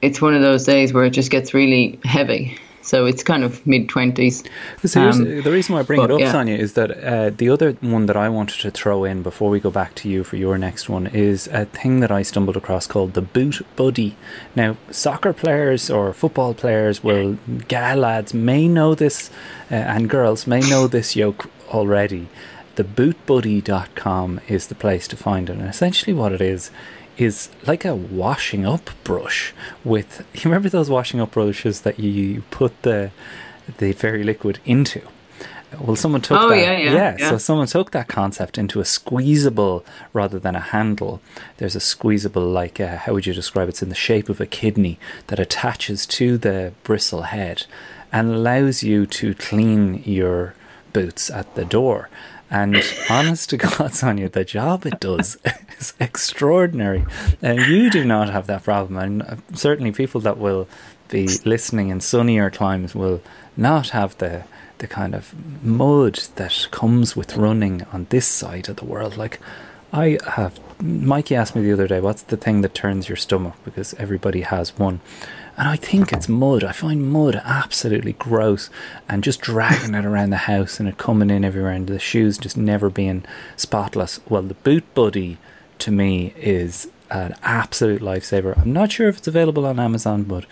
it's 0.02 0.20
one 0.22 0.34
of 0.34 0.42
those 0.42 0.64
days 0.64 0.92
where 0.92 1.04
it 1.04 1.10
just 1.10 1.30
gets 1.30 1.52
really 1.52 1.98
heavy. 2.04 2.56
So 2.86 3.04
it's 3.04 3.22
kind 3.24 3.42
of 3.42 3.66
mid 3.66 3.88
twenties. 3.88 4.44
So 4.84 5.00
Um, 5.00 5.42
the 5.42 5.50
reason 5.50 5.74
why 5.74 5.80
I 5.80 5.82
bring 5.82 6.00
it 6.02 6.10
up, 6.10 6.20
yeah. 6.20 6.30
Sonia, 6.30 6.56
is 6.56 6.74
that 6.74 6.90
uh, 6.92 7.30
the 7.30 7.48
other 7.50 7.72
one 7.80 8.06
that 8.06 8.16
I 8.16 8.28
wanted 8.28 8.60
to 8.60 8.70
throw 8.70 9.04
in 9.04 9.22
before 9.22 9.50
we 9.50 9.58
go 9.58 9.70
back 9.70 9.94
to 9.96 10.08
you 10.08 10.22
for 10.22 10.36
your 10.36 10.56
next 10.56 10.88
one 10.88 11.08
is 11.08 11.48
a 11.48 11.64
thing 11.64 11.98
that 12.00 12.12
I 12.12 12.22
stumbled 12.22 12.56
across 12.56 12.86
called 12.86 13.14
the 13.14 13.22
Boot 13.22 13.60
Buddy. 13.74 14.14
Now, 14.54 14.76
soccer 14.90 15.32
players 15.32 15.90
or 15.90 16.12
football 16.12 16.54
players 16.54 17.02
will, 17.02 17.38
GAA 17.68 17.94
lads 17.94 18.32
may 18.32 18.68
know 18.68 18.94
this, 18.94 19.30
uh, 19.70 19.74
and 19.74 20.08
girls 20.08 20.46
may 20.46 20.60
know 20.60 20.86
this 20.86 21.16
yoke 21.16 21.50
already. 21.70 22.28
The 22.76 22.84
bootbuddy.com 22.84 24.40
is 24.48 24.66
the 24.68 24.74
place 24.74 25.08
to 25.08 25.16
find 25.16 25.50
it. 25.50 25.56
And 25.56 25.68
essentially, 25.68 26.12
what 26.12 26.32
it 26.32 26.40
is, 26.40 26.70
is 27.18 27.48
like 27.66 27.84
a 27.84 27.94
washing 27.94 28.66
up 28.66 28.90
brush 29.04 29.52
with 29.84 30.24
you 30.34 30.42
remember 30.44 30.68
those 30.68 30.90
washing 30.90 31.20
up 31.20 31.32
brushes 31.32 31.82
that 31.82 31.98
you 31.98 32.42
put 32.50 32.82
the 32.82 33.10
the 33.78 33.92
fairy 33.92 34.22
liquid 34.24 34.58
into? 34.64 35.02
Well 35.80 35.96
someone 35.96 36.20
took 36.20 36.38
Oh, 36.40 36.48
that 36.50 36.56
yeah, 36.58 36.78
yeah, 36.78 37.16
so 37.16 37.32
yeah. 37.32 37.36
someone 37.38 37.66
took 37.66 37.90
that 37.90 38.06
concept 38.08 38.56
into 38.56 38.80
a 38.80 38.84
squeezable 38.84 39.84
rather 40.12 40.38
than 40.38 40.54
a 40.54 40.60
handle. 40.60 41.20
There's 41.56 41.74
a 41.74 41.80
squeezable 41.80 42.46
like 42.46 42.80
uh, 42.80 42.96
how 42.98 43.12
would 43.14 43.26
you 43.26 43.34
describe 43.34 43.66
it? 43.68 43.70
It's 43.70 43.82
in 43.82 43.88
the 43.88 43.94
shape 43.94 44.28
of 44.28 44.40
a 44.40 44.46
kidney 44.46 44.98
that 45.26 45.40
attaches 45.40 46.06
to 46.06 46.38
the 46.38 46.72
bristle 46.84 47.22
head 47.22 47.66
and 48.12 48.30
allows 48.30 48.82
you 48.84 49.04
to 49.06 49.34
clean 49.34 50.02
your 50.04 50.54
boots 50.92 51.30
at 51.30 51.52
the 51.56 51.64
door 51.64 52.08
and 52.50 52.82
honest 53.10 53.50
to 53.50 53.56
God, 53.56 53.94
Sonia, 53.94 54.28
the 54.28 54.44
job 54.44 54.86
it 54.86 55.00
does 55.00 55.36
is 55.78 55.94
extraordinary. 55.98 57.04
And 57.42 57.60
you 57.60 57.90
do 57.90 58.04
not 58.04 58.30
have 58.30 58.46
that 58.46 58.62
problem. 58.62 58.96
And 58.98 59.22
uh, 59.22 59.36
certainly 59.54 59.92
people 59.92 60.20
that 60.22 60.38
will 60.38 60.68
be 61.08 61.28
listening 61.44 61.88
in 61.88 62.00
sunnier 62.00 62.50
climes 62.50 62.94
will 62.94 63.20
not 63.56 63.90
have 63.90 64.16
the 64.18 64.44
the 64.78 64.86
kind 64.86 65.14
of 65.14 65.34
mud 65.64 66.16
that 66.36 66.68
comes 66.70 67.16
with 67.16 67.34
running 67.34 67.82
on 67.94 68.06
this 68.10 68.26
side 68.26 68.68
of 68.68 68.76
the 68.76 68.84
world. 68.84 69.16
Like 69.16 69.40
I 69.92 70.18
have 70.32 70.60
Mikey 70.82 71.34
asked 71.34 71.56
me 71.56 71.62
the 71.62 71.72
other 71.72 71.88
day, 71.88 72.00
what's 72.00 72.22
the 72.22 72.36
thing 72.36 72.60
that 72.60 72.74
turns 72.74 73.08
your 73.08 73.16
stomach? 73.16 73.54
Because 73.64 73.94
everybody 73.94 74.42
has 74.42 74.76
one. 74.78 75.00
And 75.58 75.68
I 75.68 75.76
think 75.76 76.12
it's 76.12 76.28
mud. 76.28 76.64
I 76.64 76.72
find 76.72 77.10
mud 77.10 77.40
absolutely 77.44 78.12
gross 78.12 78.68
and 79.08 79.24
just 79.24 79.40
dragging 79.40 79.94
it 79.94 80.04
around 80.04 80.30
the 80.30 80.36
house 80.36 80.78
and 80.78 80.88
it 80.88 80.98
coming 80.98 81.30
in 81.30 81.44
everywhere 81.44 81.72
and 81.72 81.86
the 81.86 81.98
shoes 81.98 82.36
just 82.38 82.56
never 82.56 82.90
being 82.90 83.24
spotless. 83.56 84.20
Well, 84.28 84.42
the 84.42 84.54
Boot 84.54 84.84
Buddy 84.94 85.38
to 85.78 85.90
me 85.90 86.34
is 86.36 86.88
an 87.10 87.34
absolute 87.42 88.02
lifesaver. 88.02 88.58
I'm 88.58 88.72
not 88.72 88.92
sure 88.92 89.08
if 89.08 89.18
it's 89.18 89.28
available 89.28 89.64
on 89.64 89.78
Amazon, 89.78 90.24
but 90.24 90.44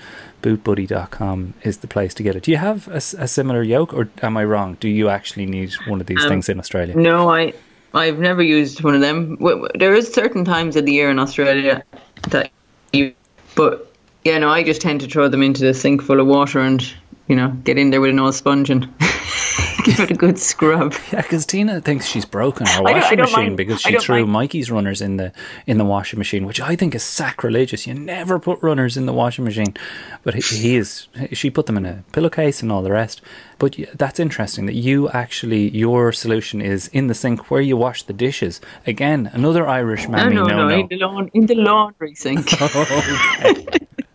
bootbuddy.com 0.43 1.55
is 1.62 1.79
the 1.79 1.88
place 1.88 2.14
to 2.14 2.23
get 2.23 2.37
it. 2.37 2.45
Do 2.45 2.51
you 2.51 2.59
have 2.59 2.88
a 2.88 3.01
similar 3.01 3.62
yoke, 3.62 3.93
or 3.93 4.09
am 4.23 4.37
I 4.37 4.45
wrong? 4.45 4.77
Do 4.79 4.88
you 4.88 5.09
actually 5.09 5.47
need 5.47 5.73
one 5.87 6.01
of 6.01 6.07
these 6.07 6.23
Um, 6.23 6.29
things 6.29 6.49
in 6.49 6.59
Australia? 6.59 6.95
No, 6.97 7.29
I 7.31 7.55
I've 7.93 8.19
never 8.19 8.43
used 8.43 8.83
one 8.83 8.95
of 8.95 9.01
them. 9.01 9.38
There 9.79 9.95
is 9.95 10.12
certain 10.12 10.45
times 10.45 10.77
of 10.77 10.85
the 10.85 10.93
year 10.93 11.11
in 11.11 11.19
Australia 11.19 11.83
that 12.31 12.51
you, 12.93 13.14
but 13.55 13.93
yeah, 14.25 14.39
no, 14.39 14.49
I 14.51 14.63
just 14.63 14.81
tend 14.81 15.01
to 15.03 15.07
throw 15.07 15.29
them 15.29 15.43
into 15.43 15.63
the 15.63 15.75
sink 15.75 16.03
full 16.03 16.21
of 16.21 16.27
water 16.27 16.61
and 16.61 16.83
you 17.29 17.37
know 17.37 17.49
get 17.65 17.79
in 17.79 17.91
there 17.91 18.01
with 18.01 18.11
an 18.11 18.19
old 18.21 18.35
sponge 18.35 18.69
and 18.71 18.83
give 19.85 20.01
it 20.01 20.11
a 20.11 20.15
good 20.15 20.39
scrub. 20.39 20.95
Yeah, 21.13 21.23
because 21.23 21.47
Tina 21.47 21.81
thinks 21.81 22.07
she's 22.07 22.25
broken 22.25 22.67
her 22.67 22.73
I 22.73 22.77
don't- 22.77 22.87
I 22.87 22.93
washing 23.01 23.17
don't 23.19 23.31
machine 23.31 23.45
mind- 23.47 23.57
because 23.57 23.81
she 23.81 23.97
threw 23.99 24.21
mind. 24.21 24.33
Mikey's 24.33 24.71
runners 24.71 25.01
in 25.01 25.17
the 25.17 25.33
in 25.67 25.79
the 25.79 25.85
washing 25.85 26.19
machine, 26.19 26.45
which 26.47 26.61
I 26.61 26.75
think 26.77 26.95
is 26.95 27.03
sacrilegious. 27.03 27.87
You 27.87 27.95
never 27.95 28.39
put 28.39 28.63
runners 28.63 28.97
in 28.97 29.07
the 29.07 29.13
washing 29.13 29.45
machine, 29.45 29.75
but 30.23 30.35
he, 30.35 30.41
he 30.41 30.77
is. 30.77 31.09
She 31.33 31.51
put 31.51 31.67
them 31.67 31.77
in 31.77 31.87
a 31.87 32.03
pillowcase 32.13 32.63
and 32.63 32.71
all 32.73 32.83
the 32.83 32.93
rest. 32.93 33.21
But 33.59 33.77
that's 33.95 34.19
interesting 34.21 34.67
that 34.67 34.75
you 34.75 35.09
actually 35.11 35.69
your 35.71 36.13
solution 36.13 36.61
is 36.61 36.89
in 36.89 37.07
the 37.07 37.15
sink 37.15 37.51
where 37.51 37.61
you 37.63 37.77
wash 37.77 38.03
the 38.03 38.13
dishes. 38.13 38.61
Again, 38.87 39.31
another 39.33 39.67
Irish 39.67 40.05
No, 40.09 40.17
mammy. 40.17 40.35
no, 40.35 40.45
No, 40.47 40.57
no, 40.57 40.69
no. 40.69 40.75
in 40.81 40.89
the 40.89 40.97
laun- 40.97 41.31
in 41.35 41.47
the 41.47 41.55
laundry 41.55 42.15
sink, 42.15 42.51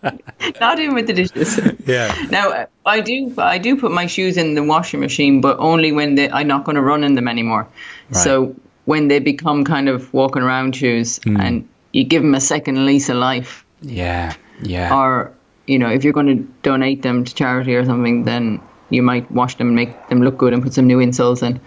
not 0.62 0.80
in 0.80 0.94
with 0.94 1.08
the 1.08 1.14
dishes. 1.14 1.60
Yeah. 1.86 2.14
Now 2.30 2.68
I 2.86 3.02
do 3.02 3.34
I 3.38 3.58
do 3.58 3.76
put 3.76 3.92
my 3.92 4.06
shoes 4.08 4.38
in 4.38 4.56
the 4.56 4.64
washing 4.64 5.00
machine, 5.00 5.42
but 5.42 5.58
only 5.60 5.92
when 5.92 6.16
they, 6.16 6.30
I'm 6.30 6.48
not 6.48 6.64
going 6.66 6.76
to 6.76 6.82
run 6.82 7.04
in 7.04 7.16
them 7.16 7.28
anymore. 7.28 7.68
Right. 8.10 8.24
So 8.24 8.56
when 8.86 9.08
they 9.08 9.20
become 9.20 9.64
kind 9.64 9.90
of 9.90 10.14
walking 10.14 10.42
around 10.44 10.76
shoes, 10.76 11.20
Hmm. 11.24 11.38
and 11.42 11.68
you 11.94 12.04
give 12.04 12.22
them 12.22 12.36
a 12.36 12.42
second 12.42 12.86
lease 12.86 13.10
of 13.10 13.18
life, 13.18 13.66
Yeah. 13.82 14.34
Yeah. 14.62 14.96
or 14.96 15.32
you 15.68 15.80
know 15.80 15.90
if 15.90 16.04
you're 16.04 16.14
going 16.14 16.28
to 16.38 16.48
donate 16.64 17.02
them 17.02 17.24
to 17.26 17.34
charity 17.34 17.76
or 17.76 17.86
something, 17.86 18.24
then 18.26 18.60
you 18.92 19.04
might 19.04 19.30
wash 19.32 19.56
them, 19.58 19.68
and 19.68 19.76
make 19.76 20.08
them 20.10 20.22
look 20.24 20.38
good, 20.38 20.52
and 20.54 20.64
put 20.64 20.74
some 20.74 20.88
new 20.88 20.98
insoles 20.98 21.44
in. 21.44 21.60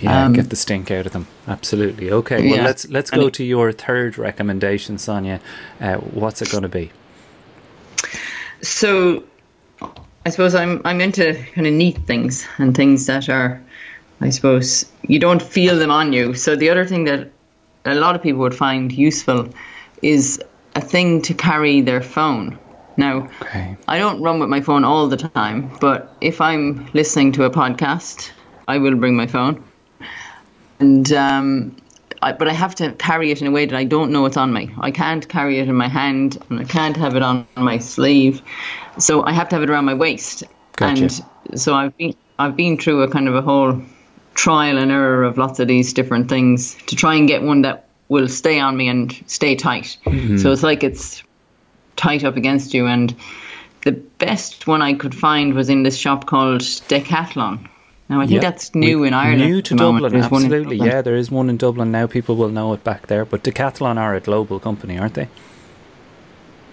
Yeah, 0.00 0.24
Um, 0.24 0.32
get 0.32 0.48
the 0.48 0.56
stink 0.56 0.90
out 0.90 1.04
of 1.06 1.12
them. 1.12 1.26
Absolutely. 1.46 2.10
Okay. 2.10 2.36
Well, 2.48 2.56
Yeah. 2.56 2.64
let's 2.64 2.88
let's 2.88 3.10
go 3.10 3.28
to 3.28 3.44
your 3.44 3.72
third 3.72 4.16
recommendation, 4.16 4.96
Sonia. 4.98 5.40
Uh, 5.80 5.96
what's 5.96 6.40
it 6.40 6.50
going 6.50 6.62
to 6.62 6.68
be? 6.70 6.90
So 8.62 9.24
I 10.24 10.30
suppose 10.30 10.54
I'm 10.54 10.80
I'm 10.84 11.00
into 11.00 11.34
kind 11.54 11.66
of 11.66 11.72
neat 11.72 11.98
things 12.06 12.46
and 12.58 12.74
things 12.74 13.06
that 13.06 13.28
are, 13.28 13.60
I 14.20 14.30
suppose 14.30 14.90
you 15.02 15.18
don't 15.18 15.42
feel 15.42 15.78
them 15.78 15.90
on 15.90 16.12
you. 16.12 16.34
So 16.34 16.54
the 16.56 16.70
other 16.70 16.86
thing 16.86 17.04
that 17.04 17.30
a 17.84 17.94
lot 17.96 18.14
of 18.14 18.22
people 18.22 18.40
would 18.40 18.54
find 18.54 18.92
useful 18.92 19.48
is 20.02 20.40
a 20.76 20.80
thing 20.80 21.22
to 21.22 21.34
carry 21.34 21.80
their 21.80 22.00
phone. 22.00 22.58
Now, 22.96 23.28
Okay. 23.42 23.76
I 23.88 23.98
don't 23.98 24.22
run 24.22 24.38
with 24.38 24.48
my 24.48 24.60
phone 24.60 24.84
all 24.84 25.08
the 25.08 25.16
time, 25.16 25.70
but 25.80 26.14
if 26.20 26.40
I'm 26.40 26.88
listening 26.92 27.32
to 27.32 27.44
a 27.44 27.50
podcast, 27.50 28.30
I 28.68 28.78
will 28.78 28.94
bring 28.96 29.16
my 29.16 29.26
phone. 29.26 29.62
And 30.78 31.12
um, 31.12 31.76
I, 32.22 32.32
but 32.32 32.48
I 32.48 32.52
have 32.52 32.74
to 32.76 32.92
carry 32.92 33.30
it 33.30 33.40
in 33.40 33.48
a 33.48 33.50
way 33.50 33.66
that 33.66 33.76
I 33.76 33.84
don't 33.84 34.12
know 34.12 34.24
it's 34.26 34.36
on 34.36 34.52
me. 34.52 34.72
I 34.78 34.90
can't 34.90 35.28
carry 35.28 35.58
it 35.58 35.68
in 35.68 35.74
my 35.74 35.88
hand, 35.88 36.38
and 36.48 36.60
I 36.60 36.64
can't 36.64 36.96
have 36.96 37.16
it 37.16 37.22
on 37.22 37.46
my 37.56 37.78
sleeve. 37.78 38.42
So 38.98 39.24
I 39.24 39.32
have 39.32 39.48
to 39.48 39.56
have 39.56 39.62
it 39.62 39.70
around 39.70 39.86
my 39.86 39.94
waist. 39.94 40.44
Gotcha. 40.76 41.02
And 41.50 41.60
so 41.60 41.74
I've 41.74 41.96
been 41.96 42.14
I've 42.38 42.56
been 42.56 42.78
through 42.78 43.02
a 43.02 43.10
kind 43.10 43.28
of 43.28 43.34
a 43.34 43.42
whole 43.42 43.82
trial 44.34 44.78
and 44.78 44.90
error 44.90 45.24
of 45.24 45.36
lots 45.36 45.60
of 45.60 45.68
these 45.68 45.92
different 45.92 46.28
things 46.28 46.74
to 46.86 46.96
try 46.96 47.16
and 47.16 47.28
get 47.28 47.42
one 47.42 47.62
that 47.62 47.88
will 48.08 48.28
stay 48.28 48.60
on 48.60 48.76
me 48.76 48.88
and 48.88 49.12
stay 49.26 49.56
tight. 49.56 49.96
Mm-hmm. 50.04 50.38
So 50.38 50.52
it's 50.52 50.62
like 50.62 50.84
it's 50.84 51.22
tight 51.96 52.24
up 52.24 52.36
against 52.36 52.74
you. 52.74 52.86
And 52.86 53.14
the 53.84 53.92
best 53.92 54.66
one 54.66 54.82
I 54.82 54.94
could 54.94 55.14
find 55.14 55.54
was 55.54 55.68
in 55.68 55.82
this 55.82 55.96
shop 55.96 56.26
called 56.26 56.60
Decathlon. 56.60 57.68
Now 58.12 58.20
I 58.20 58.26
think 58.26 58.42
Yeah. 58.42 58.50
that's 58.50 58.74
new 58.74 59.00
We- 59.00 59.08
in 59.08 59.14
Ireland. 59.14 59.50
New 59.50 59.62
to. 59.62 59.74
Dublin, 59.74 60.12
There's 60.12 60.30
one 60.30 60.42
in 60.42 60.46
absolutely. 60.48 60.76
Dublin. 60.76 60.92
Yeah, 60.92 61.00
there 61.00 61.16
is 61.16 61.30
one 61.30 61.48
in 61.48 61.56
Dublin 61.56 61.90
now. 61.90 62.06
People 62.06 62.36
will 62.36 62.50
know 62.50 62.74
it 62.74 62.84
back 62.84 63.06
there. 63.06 63.24
But 63.24 63.42
Decathlon 63.42 63.96
are 63.96 64.14
a 64.14 64.20
global 64.20 64.60
company, 64.60 64.98
aren't 64.98 65.14
they? 65.14 65.28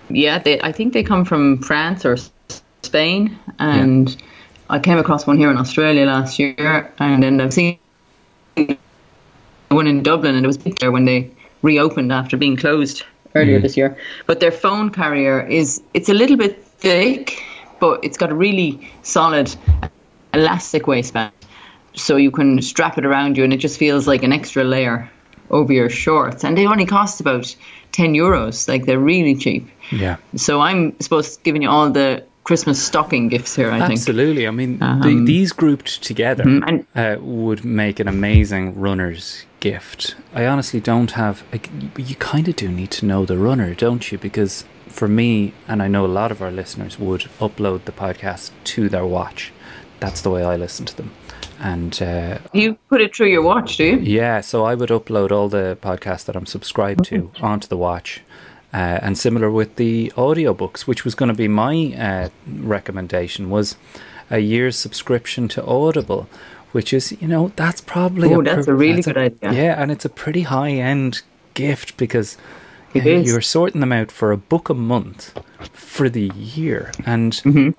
Yeah, 0.09 0.39
they, 0.39 0.59
I 0.59 0.73
think 0.73 0.91
they 0.91 1.01
come 1.01 1.23
from 1.23 1.59
France 1.59 2.05
or 2.05 2.17
Spain, 2.81 3.39
and 3.57 4.17
I 4.69 4.79
came 4.79 4.97
across 4.97 5.25
one 5.25 5.37
here 5.37 5.49
in 5.49 5.55
Australia 5.55 6.05
last 6.05 6.39
year, 6.39 6.91
and 6.99 7.23
then 7.23 7.39
I've 7.39 7.53
seen 7.53 7.77
one 9.69 9.87
in 9.87 10.03
Dublin, 10.03 10.35
and 10.35 10.43
it 10.43 10.47
was 10.47 10.57
big 10.57 10.77
there 10.79 10.91
when 10.91 11.05
they 11.05 11.31
reopened 11.61 12.11
after 12.11 12.35
being 12.35 12.57
closed 12.57 13.03
earlier 13.33 13.59
mm-hmm. 13.59 13.63
this 13.63 13.77
year. 13.77 13.97
But 14.25 14.41
their 14.41 14.51
phone 14.51 14.89
carrier 14.89 15.39
is 15.47 15.81
it's 15.93 16.09
a 16.09 16.13
little 16.13 16.35
bit 16.35 16.65
thick, 16.65 17.41
but 17.79 18.03
it's 18.03 18.17
got 18.17 18.29
a 18.29 18.35
really 18.35 18.91
solid 19.03 19.55
elastic 20.33 20.87
waistband, 20.87 21.31
so 21.95 22.15
you 22.17 22.31
can 22.31 22.61
strap 22.61 22.97
it 22.97 23.05
around 23.05 23.37
you, 23.37 23.43
and 23.43 23.53
it 23.53 23.57
just 23.57 23.77
feels 23.77 24.07
like 24.07 24.23
an 24.23 24.31
extra 24.33 24.63
layer 24.63 25.09
over 25.49 25.73
your 25.73 25.89
shorts. 25.89 26.43
And 26.43 26.57
they 26.57 26.67
only 26.67 26.85
cost 26.85 27.19
about 27.19 27.55
ten 27.91 28.13
euros, 28.13 28.67
like 28.67 28.85
they're 28.85 28.99
really 28.99 29.35
cheap. 29.35 29.67
Yeah. 29.91 30.17
So 30.35 30.61
I'm 30.61 30.99
supposed 30.99 31.37
to 31.37 31.43
giving 31.43 31.63
you 31.63 31.69
all 31.69 31.89
the 31.89 32.23
Christmas 32.43 32.81
stocking 32.81 33.27
gifts 33.29 33.55
here. 33.55 33.71
I 33.71 33.79
think. 33.87 33.99
Absolutely. 33.99 34.47
I 34.47 34.51
mean, 34.51 34.79
the, 34.79 34.85
Um, 34.85 35.25
these 35.25 35.51
grouped 35.51 36.01
together 36.03 36.43
and- 36.43 36.85
uh, 36.95 37.17
would 37.19 37.63
make 37.65 37.99
an 37.99 38.07
amazing 38.07 38.79
runner's 38.79 39.45
gift. 39.59 40.15
I 40.33 40.45
honestly 40.45 40.79
don't 40.79 41.11
have. 41.11 41.43
Like, 41.51 41.69
you 41.97 42.15
kind 42.15 42.47
of 42.47 42.55
do 42.55 42.69
need 42.69 42.91
to 42.91 43.05
know 43.05 43.25
the 43.25 43.37
runner, 43.37 43.73
don't 43.75 44.11
you? 44.11 44.17
Because 44.17 44.63
for 44.87 45.07
me, 45.07 45.53
and 45.67 45.81
I 45.81 45.87
know 45.87 46.05
a 46.05 46.07
lot 46.21 46.31
of 46.31 46.41
our 46.41 46.51
listeners 46.51 46.97
would 46.99 47.27
upload 47.39 47.85
the 47.85 47.91
podcast 47.91 48.51
to 48.75 48.89
their 48.89 49.05
watch. 49.05 49.51
That's 49.99 50.21
the 50.21 50.29
way 50.29 50.43
I 50.43 50.55
listen 50.55 50.85
to 50.85 50.95
them. 50.95 51.11
And 51.61 52.01
uh, 52.01 52.37
You 52.53 52.77
put 52.89 53.01
it 53.01 53.13
through 53.15 53.27
your 53.27 53.41
watch, 53.41 53.77
do 53.77 53.83
you? 53.83 53.97
yeah, 53.97 54.39
so 54.41 54.63
I 54.63 54.75
would 54.75 54.89
upload 54.89 55.31
all 55.31 55.49
the 55.49 55.77
podcasts 55.81 56.25
that 56.25 56.35
I'm 56.37 56.45
subscribed 56.45 57.03
to 57.05 57.31
onto 57.41 57.67
the 57.67 57.75
watch. 57.77 58.21
Uh, 58.73 58.99
and 59.01 59.17
similar 59.17 59.49
with 59.51 59.75
the 59.75 60.13
audiobooks, 60.15 60.81
which 60.81 61.03
was 61.03 61.15
going 61.15 61.27
to 61.29 61.35
be 61.35 61.47
my 61.47 61.93
uh, 61.97 62.29
recommendation, 62.47 63.49
was 63.49 63.75
a 64.29 64.39
year's 64.39 64.77
subscription 64.77 65.47
to 65.49 65.65
Audible, 65.65 66.29
which 66.71 66.93
is, 66.93 67.11
you 67.19 67.27
know, 67.27 67.51
that's 67.55 67.81
probably 67.81 68.31
Oh, 68.33 68.41
that's 68.43 68.67
a 68.67 68.73
really 68.75 69.01
good 69.01 69.17
idea. 69.17 69.51
Yeah, 69.51 69.81
and 69.81 69.91
it's 69.91 70.05
a 70.05 70.09
pretty 70.09 70.43
high 70.43 70.71
end 70.71 71.23
gift 71.55 71.97
because 71.97 72.37
uh, 72.95 72.99
you're 72.99 73.41
sorting 73.41 73.81
them 73.81 73.91
out 73.91 74.11
for 74.11 74.31
a 74.31 74.37
book 74.37 74.69
a 74.69 74.73
month 74.75 75.37
for 75.73 76.07
the 76.09 76.31
year. 76.35 76.91
And 77.05 77.33
Mm-hmm. 77.33 77.71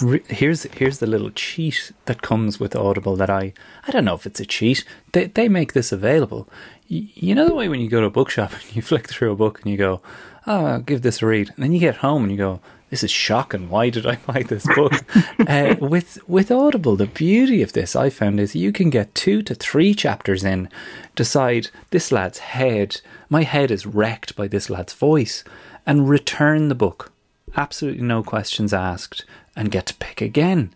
Re- 0.00 0.22
here's 0.28 0.64
here's 0.64 0.98
the 0.98 1.06
little 1.06 1.30
cheat 1.30 1.92
that 2.06 2.22
comes 2.22 2.58
with 2.60 2.76
Audible 2.76 3.16
that 3.16 3.30
I 3.30 3.52
I 3.86 3.90
don't 3.90 4.04
know 4.04 4.14
if 4.14 4.26
it's 4.26 4.40
a 4.40 4.46
cheat. 4.46 4.84
They 5.12 5.26
they 5.26 5.48
make 5.48 5.72
this 5.72 5.92
available. 5.92 6.48
Y- 6.90 7.08
you 7.14 7.34
know 7.34 7.46
the 7.46 7.54
way 7.54 7.68
when 7.68 7.80
you 7.80 7.88
go 7.88 8.00
to 8.00 8.06
a 8.06 8.10
bookshop 8.10 8.52
and 8.60 8.76
you 8.76 8.82
flick 8.82 9.08
through 9.08 9.32
a 9.32 9.36
book 9.36 9.60
and 9.62 9.70
you 9.70 9.76
go, 9.78 10.00
"Oh, 10.46 10.66
I'll 10.66 10.80
give 10.80 11.02
this 11.02 11.22
a 11.22 11.26
read," 11.26 11.50
and 11.54 11.62
then 11.62 11.72
you 11.72 11.80
get 11.80 11.96
home 11.96 12.22
and 12.24 12.32
you 12.32 12.38
go, 12.38 12.60
"This 12.90 13.04
is 13.04 13.10
shocking. 13.10 13.68
Why 13.68 13.90
did 13.90 14.06
I 14.06 14.16
buy 14.26 14.42
this 14.42 14.66
book?" 14.74 14.92
uh, 15.46 15.76
with 15.80 16.18
with 16.28 16.50
Audible, 16.50 16.96
the 16.96 17.06
beauty 17.06 17.62
of 17.62 17.72
this 17.72 17.96
I 17.96 18.10
found 18.10 18.40
is 18.40 18.54
you 18.54 18.72
can 18.72 18.90
get 18.90 19.14
two 19.14 19.42
to 19.42 19.54
three 19.54 19.94
chapters 19.94 20.44
in, 20.44 20.68
decide 21.14 21.70
this 21.90 22.12
lad's 22.12 22.38
head, 22.38 23.00
my 23.28 23.42
head 23.42 23.70
is 23.70 23.86
wrecked 23.86 24.36
by 24.36 24.48
this 24.48 24.68
lad's 24.70 24.92
voice, 24.94 25.44
and 25.86 26.08
return 26.08 26.68
the 26.68 26.74
book 26.74 27.12
absolutely 27.56 28.02
no 28.02 28.22
questions 28.22 28.72
asked 28.72 29.24
and 29.56 29.70
get 29.70 29.86
to 29.86 29.94
pick 29.94 30.20
again. 30.20 30.72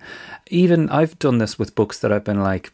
Even 0.51 0.89
I've 0.91 1.19
done 1.19 1.39
this 1.39 1.59
with 1.59 1.75
books 1.75 1.99
that 1.99 2.13
I've 2.13 2.25
been 2.25 2.43
like, 2.43 2.73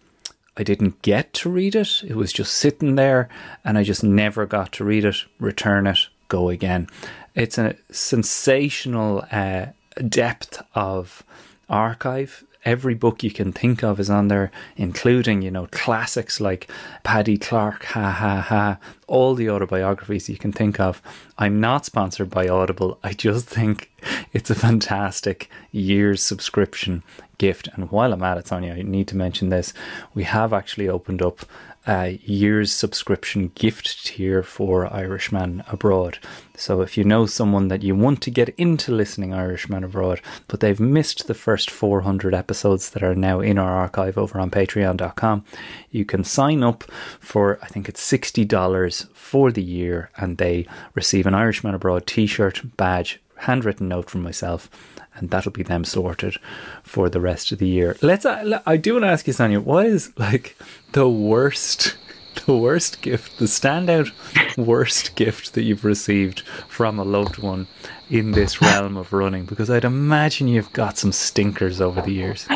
I 0.57 0.63
didn't 0.63 1.03
get 1.03 1.33
to 1.35 1.51
read 1.51 1.75
it. 1.75 2.03
It 2.07 2.17
was 2.17 2.33
just 2.33 2.55
sitting 2.55 2.95
there 2.95 3.29
and 3.65 3.77
I 3.77 3.83
just 3.83 4.05
never 4.05 4.47
got 4.47 4.73
to 4.73 4.85
read 4.85 5.05
it, 5.05 5.17
return 5.41 5.87
it, 5.87 5.99
go 6.29 6.49
again. 6.49 6.89
It's 7.35 7.59
a 7.59 7.77
sensational 7.91 9.25
uh, 9.33 9.67
depth 10.09 10.63
of 10.75 11.25
archive. 11.69 12.45
Every 12.65 12.95
book 12.95 13.23
you 13.23 13.31
can 13.31 13.53
think 13.53 13.83
of 13.83 14.01
is 14.01 14.09
on 14.09 14.29
there, 14.29 14.51
including, 14.77 15.43
you 15.43 15.51
know, 15.51 15.69
classics 15.71 16.41
like 16.41 16.71
Paddy 17.03 17.37
Clarke, 17.37 17.85
ha 17.85 18.11
ha 18.11 18.41
ha, 18.41 18.79
all 19.07 19.35
the 19.35 19.51
autobiographies 19.51 20.29
you 20.29 20.39
can 20.39 20.53
think 20.53 20.81
of. 20.81 21.03
I'm 21.37 21.61
not 21.61 21.85
sponsored 21.85 22.31
by 22.31 22.49
Audible. 22.49 22.99
I 23.03 23.13
just 23.13 23.47
think 23.47 23.91
it's 24.33 24.51
a 24.51 24.55
fantastic 24.55 25.51
year's 25.73 26.23
subscription 26.23 27.03
gift. 27.39 27.69
And 27.75 27.91
while 27.91 28.13
I'm 28.13 28.23
at 28.23 28.39
it, 28.39 28.49
Sonia, 28.49 28.75
I 28.75 28.83
need 28.83 29.09
to 29.09 29.17
mention 29.17 29.51
this. 29.51 29.75
We 30.15 30.25
have 30.25 30.53
actually 30.53 30.89
opened 30.89 31.21
up 31.21 31.41
a 31.87 32.19
year's 32.25 32.73
subscription 32.73 33.53
gift 33.55 34.07
tier 34.07 34.43
for 34.43 34.93
Irishman 34.93 35.63
Abroad. 35.69 36.19
So 36.57 36.81
if 36.81 36.97
you 36.97 37.05
know 37.05 37.27
someone 37.27 37.69
that 37.69 37.83
you 37.83 37.95
want 37.95 38.23
to 38.23 38.31
get 38.31 38.51
into 38.57 38.93
listening 38.93 39.35
Irishman 39.35 39.85
Abroad, 39.85 40.21
but 40.49 40.61
they've 40.61 40.81
missed 40.81 41.27
the 41.27 41.35
first 41.35 41.71
400 41.71 42.35
episodes 42.35 42.91
that 42.91 43.03
are 43.03 43.15
now 43.15 43.41
in 43.41 43.59
our 43.59 43.73
archive 43.73 44.17
over 44.17 44.39
on 44.39 44.51
patreon.com, 44.51 45.45
you 45.91 46.05
can 46.05 46.25
sign 46.25 46.63
up 46.63 46.85
for, 47.21 47.59
I 47.63 47.67
think 47.67 47.89
it's 47.89 48.11
$60 48.11 49.09
for 49.13 49.53
the 49.53 49.63
year, 49.63 50.11
and 50.17 50.39
they 50.39 50.67
receive 50.95 51.27
an 51.27 51.35
Irishman 51.35 51.75
Abroad 51.75 52.07
t 52.07 52.27
shirt, 52.27 52.63
badge, 52.77 53.21
handwritten 53.37 53.89
note 53.89 54.09
from 54.09 54.23
myself 54.23 54.71
and 55.17 55.31
that'll 55.31 55.53
be 55.53 55.63
them 55.63 55.85
sorted 55.85 56.37
for 56.83 57.09
the 57.09 57.21
rest 57.21 57.53
of 57.53 57.59
the 57.59 57.69
year. 57.69 57.97
Let's. 58.03 58.27
Uh, 58.27 58.61
I 58.67 58.77
do 58.77 58.95
want 58.95 59.05
to 59.05 59.09
ask 59.09 59.27
you, 59.27 59.33
Sonia, 59.33 59.61
what 59.61 59.87
is 59.87 60.13
like 60.19 60.57
the 60.93 61.09
worst, 61.09 61.97
the 62.47 62.57
worst 62.57 63.01
gift, 63.03 63.39
the 63.39 63.47
standout 63.47 64.11
worst 64.57 65.15
gift 65.17 65.55
that 65.55 65.63
you've 65.63 65.85
received 65.85 66.41
from 66.69 66.99
a 66.99 67.05
loved 67.05 67.39
one 67.39 67.67
in 68.11 68.33
this 68.33 68.61
realm 68.61 68.97
of 68.97 69.13
running? 69.13 69.45
Because 69.45 69.71
I'd 69.71 69.85
imagine 69.85 70.49
you've 70.49 70.73
got 70.73 70.99
some 70.99 71.13
stinkers 71.13 71.81
over 71.81 72.01
the 72.01 72.13
years. 72.13 72.47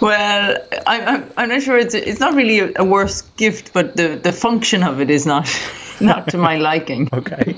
Well, 0.00 0.56
I, 0.86 1.00
I'm, 1.00 1.32
I'm 1.36 1.48
not 1.48 1.62
sure. 1.62 1.76
It's 1.76 1.94
it's 1.94 2.20
not 2.20 2.34
really 2.34 2.60
a, 2.60 2.72
a 2.76 2.84
worse 2.84 3.22
gift, 3.36 3.72
but 3.72 3.96
the, 3.96 4.14
the 4.14 4.30
function 4.30 4.84
of 4.84 5.00
it 5.00 5.10
is 5.10 5.26
not 5.26 5.46
not 6.12 6.28
to 6.28 6.38
my 6.38 6.56
liking. 6.56 7.08
Okay. 7.12 7.54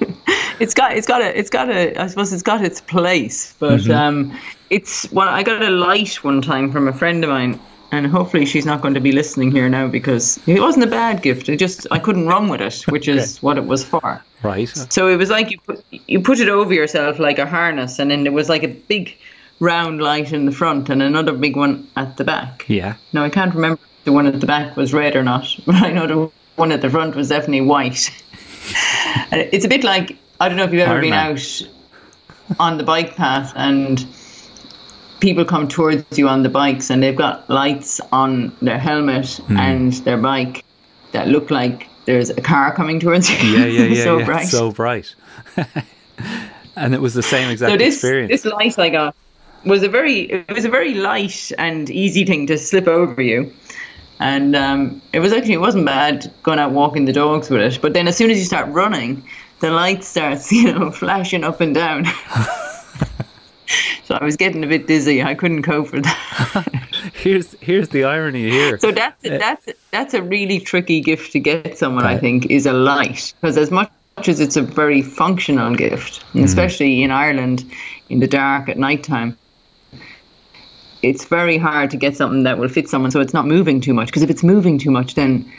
it's 0.61 0.75
got 0.75 0.97
it's 0.97 1.07
got 1.07 1.23
a 1.23 1.39
it's 1.39 1.51
got 1.51 1.69
a 1.71 1.97
I 2.01 2.07
suppose 2.07 2.33
it's 2.33 2.43
got 2.43 2.63
its 2.65 2.81
place, 2.81 3.55
but 3.59 3.81
Mm-hmm. 3.81 3.93
um, 3.93 4.39
it's 4.71 5.11
well 5.13 5.29
I 5.29 5.43
got 5.43 5.63
a 5.63 5.71
light 5.71 6.23
one 6.25 6.43
time 6.43 6.71
from 6.73 6.89
a 6.89 6.93
friend 6.93 7.25
of 7.25 7.31
mine, 7.31 7.59
and 7.93 8.07
hopefully 8.07 8.47
she's 8.47 8.67
not 8.67 8.81
going 8.83 8.95
to 8.95 9.01
be 9.01 9.13
listening 9.13 9.51
here 9.51 9.69
now 9.69 9.89
because 9.89 10.39
it 10.47 10.61
wasn't 10.61 10.85
a 10.85 10.91
bad 10.91 11.23
gift. 11.23 11.49
It 11.49 11.57
just 11.59 11.87
I 11.91 11.99
couldn't 11.99 12.27
run 12.27 12.49
with 12.49 12.61
it, 12.61 12.83
which 12.89 13.09
is 13.09 13.43
what 13.43 13.57
it 13.59 13.67
was 13.67 13.85
for. 13.85 14.23
Right. 14.43 14.69
So 14.91 15.09
it 15.09 15.17
was 15.17 15.29
like 15.31 15.51
you 15.51 15.59
put 15.61 15.85
you 15.91 16.21
put 16.21 16.39
it 16.41 16.49
over 16.49 16.73
yourself 16.73 17.19
like 17.19 17.39
a 17.39 17.47
harness, 17.47 17.99
and 17.99 18.11
then 18.11 18.23
there 18.25 18.33
was 18.33 18.49
like 18.49 18.63
a 18.63 18.69
big 18.69 19.17
round 19.61 20.01
light 20.01 20.33
in 20.33 20.47
the 20.47 20.53
front 20.53 20.89
and 20.89 21.03
another 21.03 21.33
big 21.33 21.55
one 21.57 21.87
at 21.97 22.17
the 22.17 22.25
back. 22.25 22.65
Yeah. 22.69 22.95
Now 23.13 23.25
I 23.25 23.29
can't 23.31 23.55
remember 23.55 23.79
if 23.99 24.05
the 24.05 24.13
one 24.13 24.27
at 24.27 24.41
the 24.41 24.47
back 24.47 24.77
was 24.77 24.95
red 24.95 25.15
or 25.17 25.23
not, 25.23 25.47
but 25.67 25.75
I 25.77 25.91
know 25.93 26.07
the 26.07 26.31
one 26.57 26.73
at 26.73 26.81
the 26.81 26.89
front 26.91 27.15
was 27.17 27.29
definitely 27.29 27.61
white. 27.63 28.11
It's 29.33 29.65
a 29.65 29.69
bit 29.69 29.85
like 29.85 30.17
I 30.41 30.49
don't 30.49 30.57
know 30.57 30.65
if 30.65 30.73
you've 30.73 30.83
ever 30.83 30.93
Iron 30.93 31.01
been 31.03 31.11
Man. 31.11 31.33
out 31.33 31.63
on 32.59 32.79
the 32.79 32.85
bike 32.85 33.17
path 33.17 33.53
and 33.57 34.05
people 35.21 35.45
come 35.45 35.69
towards 35.69 36.19
you 36.19 36.29
on 36.29 36.43
the 36.43 36.49
bikes 36.49 36.91
and 36.91 37.03
they've 37.03 37.17
got 37.17 37.49
lights 37.51 38.01
on 38.13 38.53
their 38.63 38.79
helmet 38.79 39.37
Hmm. 39.47 39.57
and 39.59 39.93
their 40.05 40.17
bike 40.17 40.65
that 41.13 41.29
look 41.29 41.51
like 41.51 41.89
there's 42.07 42.31
a 42.31 42.41
car 42.41 42.75
coming 42.75 42.99
towards 42.99 43.29
you. 43.31 43.37
Yeah, 43.37 43.67
yeah, 43.67 43.83
yeah. 43.95 44.05
so 44.05 44.19
yeah. 44.19 44.25
bright. 44.25 44.47
So 44.49 44.73
bright. 44.73 45.15
and 46.77 46.95
it 46.95 47.01
was 47.01 47.15
the 47.15 47.23
same 47.23 47.51
exact 47.51 47.73
so 47.73 47.77
this 47.77 47.95
experience. 47.97 48.31
this 48.31 48.45
light 48.53 48.79
I 48.79 48.89
got 48.89 49.15
was 49.65 49.83
a 49.83 49.89
very 49.89 50.21
it 50.23 50.51
was 50.53 50.65
a 50.65 50.71
very 50.71 50.95
light 50.95 51.53
and 51.59 51.91
easy 51.91 52.25
thing 52.25 52.47
to 52.47 52.57
slip 52.59 52.89
over 52.89 53.21
you. 53.23 53.53
And 54.21 54.55
um, 54.55 55.01
it 55.15 55.21
was 55.21 55.33
actually 55.33 55.55
it 55.55 55.61
wasn't 55.61 55.87
bad 55.87 56.31
going 56.43 56.59
out 56.59 56.73
walking 56.73 57.07
the 57.07 57.13
dogs 57.13 57.49
with 57.49 57.63
it. 57.63 57.81
But 57.81 57.95
then 57.95 58.07
as 58.07 58.17
soon 58.17 58.31
as 58.31 58.39
you 58.39 58.45
start 58.45 58.69
running, 58.69 59.25
the 59.61 59.71
light 59.71 60.05
starts 60.05 60.53
you 60.63 60.73
know 60.73 60.91
flashing 60.91 61.43
up 61.43 61.61
and 61.61 61.75
down. 61.75 62.05
so 64.05 64.15
I 64.15 64.23
was 64.23 64.37
getting 64.37 64.63
a 64.63 64.67
bit 64.67 64.87
dizzy. 64.87 65.23
I 65.23 65.35
couldn't 65.35 65.63
cope 65.63 65.93
with 65.93 66.05
that. 66.05 66.91
here's 67.15 67.57
here's 67.61 67.89
the 67.89 68.05
irony 68.05 68.51
here. 68.51 68.79
So 68.79 68.93
that's 68.93 69.23
that's 69.23 69.69
that's 69.91 70.15
a 70.15 70.23
really 70.23 70.61
tricky 70.61 71.01
gift 71.01 71.33
to 71.33 71.41
get 71.41 71.79
someone. 71.79 72.05
I 72.05 72.19
think 72.19 72.51
is 72.51 72.67
a 72.67 72.75
light 72.75 73.33
because 73.41 73.57
as 73.57 73.71
much 73.71 73.91
as 74.27 74.39
it's 74.39 74.57
a 74.57 74.63
very 74.63 75.01
functional 75.01 75.75
gift, 75.75 76.23
and 76.35 76.45
especially 76.45 77.03
in 77.03 77.11
Ireland 77.11 77.65
in 78.11 78.21
the 78.21 78.29
dark 78.29 78.69
at 78.69 78.77
night 78.77 79.03
time. 79.03 79.39
It's 81.03 81.25
very 81.25 81.59
hard 81.59 81.91
to 81.91 81.97
get 81.97 82.17
something 82.17 82.43
that 82.43 82.59
will 82.59 82.69
fit 82.69 82.89
someone 82.89 83.11
so 83.11 83.21
it's 83.21 83.35
not 83.35 83.47
moving 83.47 83.81
too 83.81 83.95
much. 83.95 84.09
Because 84.09 84.23
if 84.23 84.31
it's 84.31 84.43
moving 84.43 84.79
too 84.79 84.91
much, 84.91 85.15
then 85.15 85.51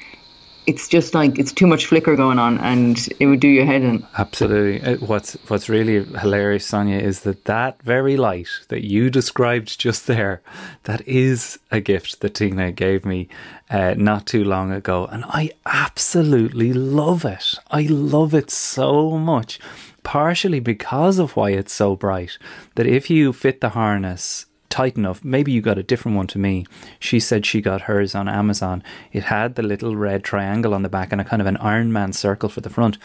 it's 0.68 0.88
just 0.88 1.16
like 1.16 1.40
it's 1.40 1.52
too 1.52 1.66
much 1.66 1.88
flicker 1.88 2.16
going 2.16 2.38
on 2.38 2.60
and 2.60 3.10
it 3.20 3.26
would 3.26 3.40
do 3.40 3.48
your 3.48 3.66
head 3.66 3.82
in. 3.82 4.06
Absolutely. 4.18 4.82
Uh, 4.82 4.98
What's 4.98 5.34
what's 5.48 5.70
really 5.70 6.04
hilarious, 6.20 6.66
Sonia, 6.66 7.00
is 7.00 7.22
that 7.22 7.46
that 7.46 7.82
very 7.82 8.16
light 8.16 8.50
that 8.70 8.86
you 8.86 9.10
described 9.10 9.80
just 9.80 10.08
there, 10.08 10.42
that 10.84 11.06
is 11.08 11.60
a 11.72 11.82
gift 11.82 12.22
that 12.22 12.36
Tina 12.36 12.72
gave 12.72 13.06
me 13.06 13.28
uh, 13.70 13.96
not 13.98 14.28
too 14.28 14.44
long 14.44 14.72
ago, 14.72 15.06
and 15.06 15.26
I 15.28 15.52
absolutely 15.66 16.74
love 16.74 17.26
it. 17.26 17.56
I 17.72 17.84
love 17.84 18.36
it 18.36 18.52
so 18.52 19.18
much, 19.18 19.60
partially 20.04 20.60
because 20.60 21.18
of 21.18 21.36
why 21.36 21.52
it's 21.52 21.74
so 21.74 21.96
bright. 21.96 22.38
That 22.76 22.86
if 22.86 23.10
you 23.10 23.34
fit 23.34 23.62
the 23.62 23.70
harness 23.70 24.46
tight 24.72 24.98
enough. 24.98 25.24
Maybe 25.24 25.52
you 25.52 25.62
got 25.62 25.78
a 25.78 25.84
different 25.84 26.18
one 26.18 26.28
to 26.28 26.40
me. 26.40 26.66
She 27.00 27.20
said 27.20 27.46
she 27.46 27.62
got 27.62 27.82
hers 27.82 28.16
on 28.16 28.28
Amazon. 28.28 28.82
It 29.12 29.26
had 29.26 29.56
the 29.56 29.62
little 29.62 29.96
red 29.96 30.24
triangle 30.24 30.74
on 30.74 30.82
the 30.82 30.90
back 30.90 31.12
and 31.12 31.22
a 31.22 31.26
kind 31.26 31.42
of 31.42 31.48
an 31.48 31.58
Iron 31.58 31.94
Man 31.94 32.14
circle 32.14 32.50
for 32.50 32.62
the 32.62 32.70
front. 32.70 32.98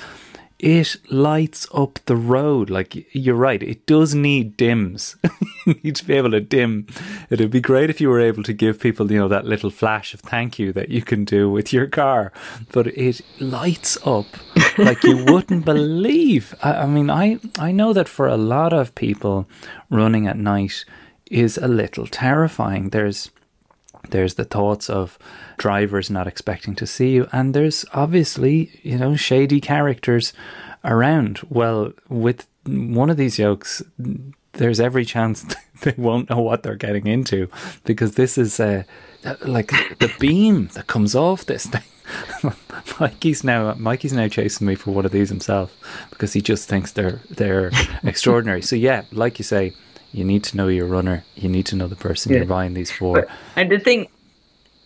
It 0.58 0.96
lights 1.10 1.66
up 1.74 1.98
the 2.06 2.16
road. 2.16 2.70
Like 2.70 3.14
you're 3.14 3.34
right, 3.34 3.62
it 3.62 3.84
does 3.84 4.14
need 4.14 4.56
dims. 4.56 5.16
you 5.66 5.74
need 5.82 5.96
to 5.96 6.04
be 6.06 6.14
able 6.14 6.30
to 6.30 6.40
dim. 6.40 6.86
It'd 7.28 7.50
be 7.50 7.60
great 7.60 7.90
if 7.90 8.00
you 8.00 8.08
were 8.08 8.20
able 8.20 8.42
to 8.44 8.54
give 8.54 8.80
people, 8.80 9.12
you 9.12 9.18
know, 9.18 9.28
that 9.28 9.44
little 9.44 9.68
flash 9.68 10.14
of 10.14 10.20
thank 10.20 10.58
you 10.58 10.72
that 10.72 10.88
you 10.88 11.02
can 11.02 11.26
do 11.26 11.50
with 11.50 11.74
your 11.74 11.86
car. 11.86 12.32
But 12.72 12.86
it 12.86 13.20
lights 13.38 13.98
up 14.06 14.26
like 14.78 15.04
you 15.04 15.24
wouldn't 15.28 15.66
believe. 15.66 16.54
I, 16.62 16.72
I 16.72 16.86
mean, 16.86 17.10
I 17.10 17.38
I 17.58 17.70
know 17.70 17.92
that 17.92 18.08
for 18.08 18.26
a 18.26 18.38
lot 18.38 18.72
of 18.72 18.94
people, 18.94 19.46
running 19.90 20.26
at 20.26 20.38
night 20.38 20.86
is 21.30 21.58
a 21.58 21.68
little 21.68 22.06
terrifying. 22.06 22.90
There's 22.90 23.30
there's 24.10 24.34
the 24.34 24.44
thoughts 24.44 24.88
of 24.88 25.18
drivers 25.56 26.10
not 26.10 26.26
expecting 26.26 26.74
to 26.76 26.86
see 26.86 27.10
you, 27.12 27.28
and 27.32 27.54
there's 27.54 27.84
obviously 27.92 28.78
you 28.82 28.98
know 28.98 29.16
shady 29.16 29.60
characters 29.60 30.32
around. 30.84 31.40
Well, 31.48 31.92
with 32.08 32.46
one 32.64 33.10
of 33.10 33.16
these 33.16 33.38
yokes, 33.38 33.82
there's 34.52 34.80
every 34.80 35.04
chance 35.04 35.44
they 35.82 35.94
won't 35.96 36.30
know 36.30 36.40
what 36.40 36.62
they're 36.62 36.76
getting 36.76 37.06
into 37.06 37.48
because 37.84 38.14
this 38.14 38.38
is 38.38 38.58
uh, 38.60 38.84
like 39.42 39.68
the 39.98 40.12
beam 40.18 40.68
that 40.74 40.86
comes 40.86 41.14
off 41.14 41.46
this 41.46 41.66
thing. 41.66 41.82
Mikey's 43.00 43.42
now 43.42 43.74
Mikey's 43.74 44.12
now 44.12 44.28
chasing 44.28 44.66
me 44.66 44.74
for 44.74 44.92
one 44.92 45.04
of 45.04 45.12
these 45.12 45.28
himself 45.28 45.76
because 46.10 46.32
he 46.32 46.40
just 46.40 46.68
thinks 46.68 46.92
they're 46.92 47.20
they're 47.30 47.70
extraordinary. 48.04 48.62
So 48.62 48.76
yeah, 48.76 49.02
like 49.12 49.38
you 49.38 49.44
say, 49.44 49.72
you 50.12 50.24
need 50.24 50.44
to 50.44 50.56
know 50.56 50.68
your 50.68 50.86
runner. 50.86 51.24
You 51.34 51.48
need 51.48 51.66
to 51.66 51.76
know 51.76 51.88
the 51.88 51.96
person 51.96 52.32
Yeah. 52.32 52.38
you're 52.38 52.46
buying 52.46 52.74
these 52.74 52.90
for. 52.90 53.26
And 53.56 53.70
the 53.70 53.78
thing, 53.78 54.08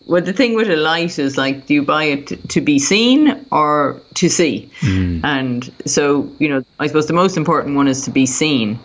well, 0.07 0.21
the 0.21 0.33
thing 0.33 0.55
with 0.55 0.69
a 0.69 0.75
light 0.75 1.17
is 1.19 1.37
like, 1.37 1.67
do 1.67 1.73
you 1.73 1.83
buy 1.83 2.05
it 2.05 2.27
t- 2.27 2.35
to 2.35 2.61
be 2.61 2.79
seen 2.79 3.45
or 3.51 4.01
to 4.15 4.29
see? 4.29 4.69
Mm. 4.81 5.21
And 5.23 5.71
so, 5.85 6.29
you 6.39 6.49
know, 6.49 6.63
I 6.79 6.87
suppose 6.87 7.07
the 7.07 7.13
most 7.13 7.37
important 7.37 7.75
one 7.75 7.87
is 7.87 8.01
to 8.03 8.11
be 8.11 8.25
seen, 8.25 8.79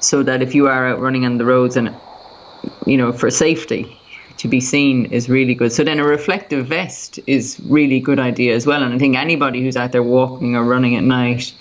so 0.00 0.22
that 0.22 0.42
if 0.42 0.54
you 0.54 0.66
are 0.68 0.86
out 0.88 1.00
running 1.00 1.24
on 1.24 1.38
the 1.38 1.44
roads 1.44 1.76
and, 1.76 1.94
you 2.86 2.96
know, 2.96 3.12
for 3.12 3.30
safety, 3.30 3.98
to 4.38 4.48
be 4.48 4.60
seen 4.60 5.04
is 5.06 5.28
really 5.28 5.54
good. 5.54 5.72
So 5.72 5.84
then 5.84 6.00
a 6.00 6.04
reflective 6.04 6.66
vest 6.66 7.20
is 7.26 7.60
really 7.66 8.00
good 8.00 8.18
idea 8.18 8.54
as 8.56 8.66
well. 8.66 8.82
And 8.82 8.94
I 8.94 8.98
think 8.98 9.14
anybody 9.14 9.62
who's 9.62 9.76
out 9.76 9.92
there 9.92 10.02
walking 10.02 10.56
or 10.56 10.64
running 10.64 10.96
at 10.96 11.04
night 11.04 11.52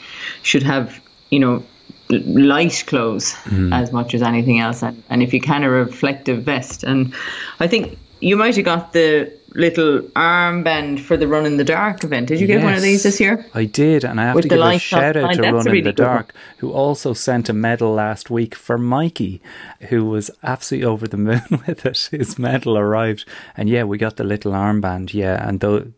should 0.42 0.64
have, 0.64 1.00
you 1.30 1.40
know, 1.40 1.64
light 2.12 2.84
clothes 2.88 3.34
mm. 3.46 3.74
as 3.74 3.92
much 3.92 4.14
as 4.14 4.22
anything 4.22 4.60
else. 4.60 4.84
And, 4.84 5.02
and 5.10 5.24
if 5.24 5.34
you 5.34 5.42
can 5.42 5.64
a 5.64 5.70
reflective 5.70 6.44
vest. 6.44 6.84
And 6.84 7.14
i 7.60 7.68
think 7.68 7.98
you 8.20 8.38
might 8.38 8.56
have 8.56 8.66
got 8.66 8.94
the 8.94 9.32
little 9.54 10.02
armband 10.16 11.00
for 11.00 11.18
the 11.18 11.28
run 11.28 11.46
in 11.46 11.58
the 11.58 11.64
dark 11.64 12.04
event. 12.04 12.28
Did 12.28 12.40
you 12.40 12.48
get 12.48 12.64
one 12.64 12.74
of 12.74 12.82
these 12.82 13.04
this 13.04 13.20
year? 13.20 13.46
I 13.54 13.66
did, 13.66 14.04
and 14.04 14.20
I 14.20 14.26
have 14.26 14.36
With 14.36 14.44
to 14.44 14.50
give 14.50 14.60
a 14.60 14.80
shout 14.80 15.18
out 15.18 15.34
to 15.34 15.42
that's 15.42 15.66
Run 15.66 15.76
in 15.76 15.84
the. 15.84 15.92
Dark, 15.92 16.34
who 16.58 16.72
also 16.72 17.14
sent 17.14 17.50
a 17.50 17.54
medal 17.54 17.94
last 17.94 18.30
week 18.30 18.56
for 18.56 18.78
Mikey, 18.78 19.42
who 19.90 20.06
was 20.06 20.32
absolutely 20.44 20.86
over 20.86 21.08
the 21.08 21.18
moon 21.18 21.44
with 21.68 21.86
it. 21.86 22.10
His 22.12 22.40
medal 22.40 22.78
arrived, 22.78 23.26
and 23.58 23.70
yeah, 23.70 23.84
we 23.84 23.98
got 23.98 24.18
the 24.18 24.24
little 24.24 24.54
armband, 24.54 25.14
yeah, 25.14 25.46
and 25.48 25.60
though 25.60 25.92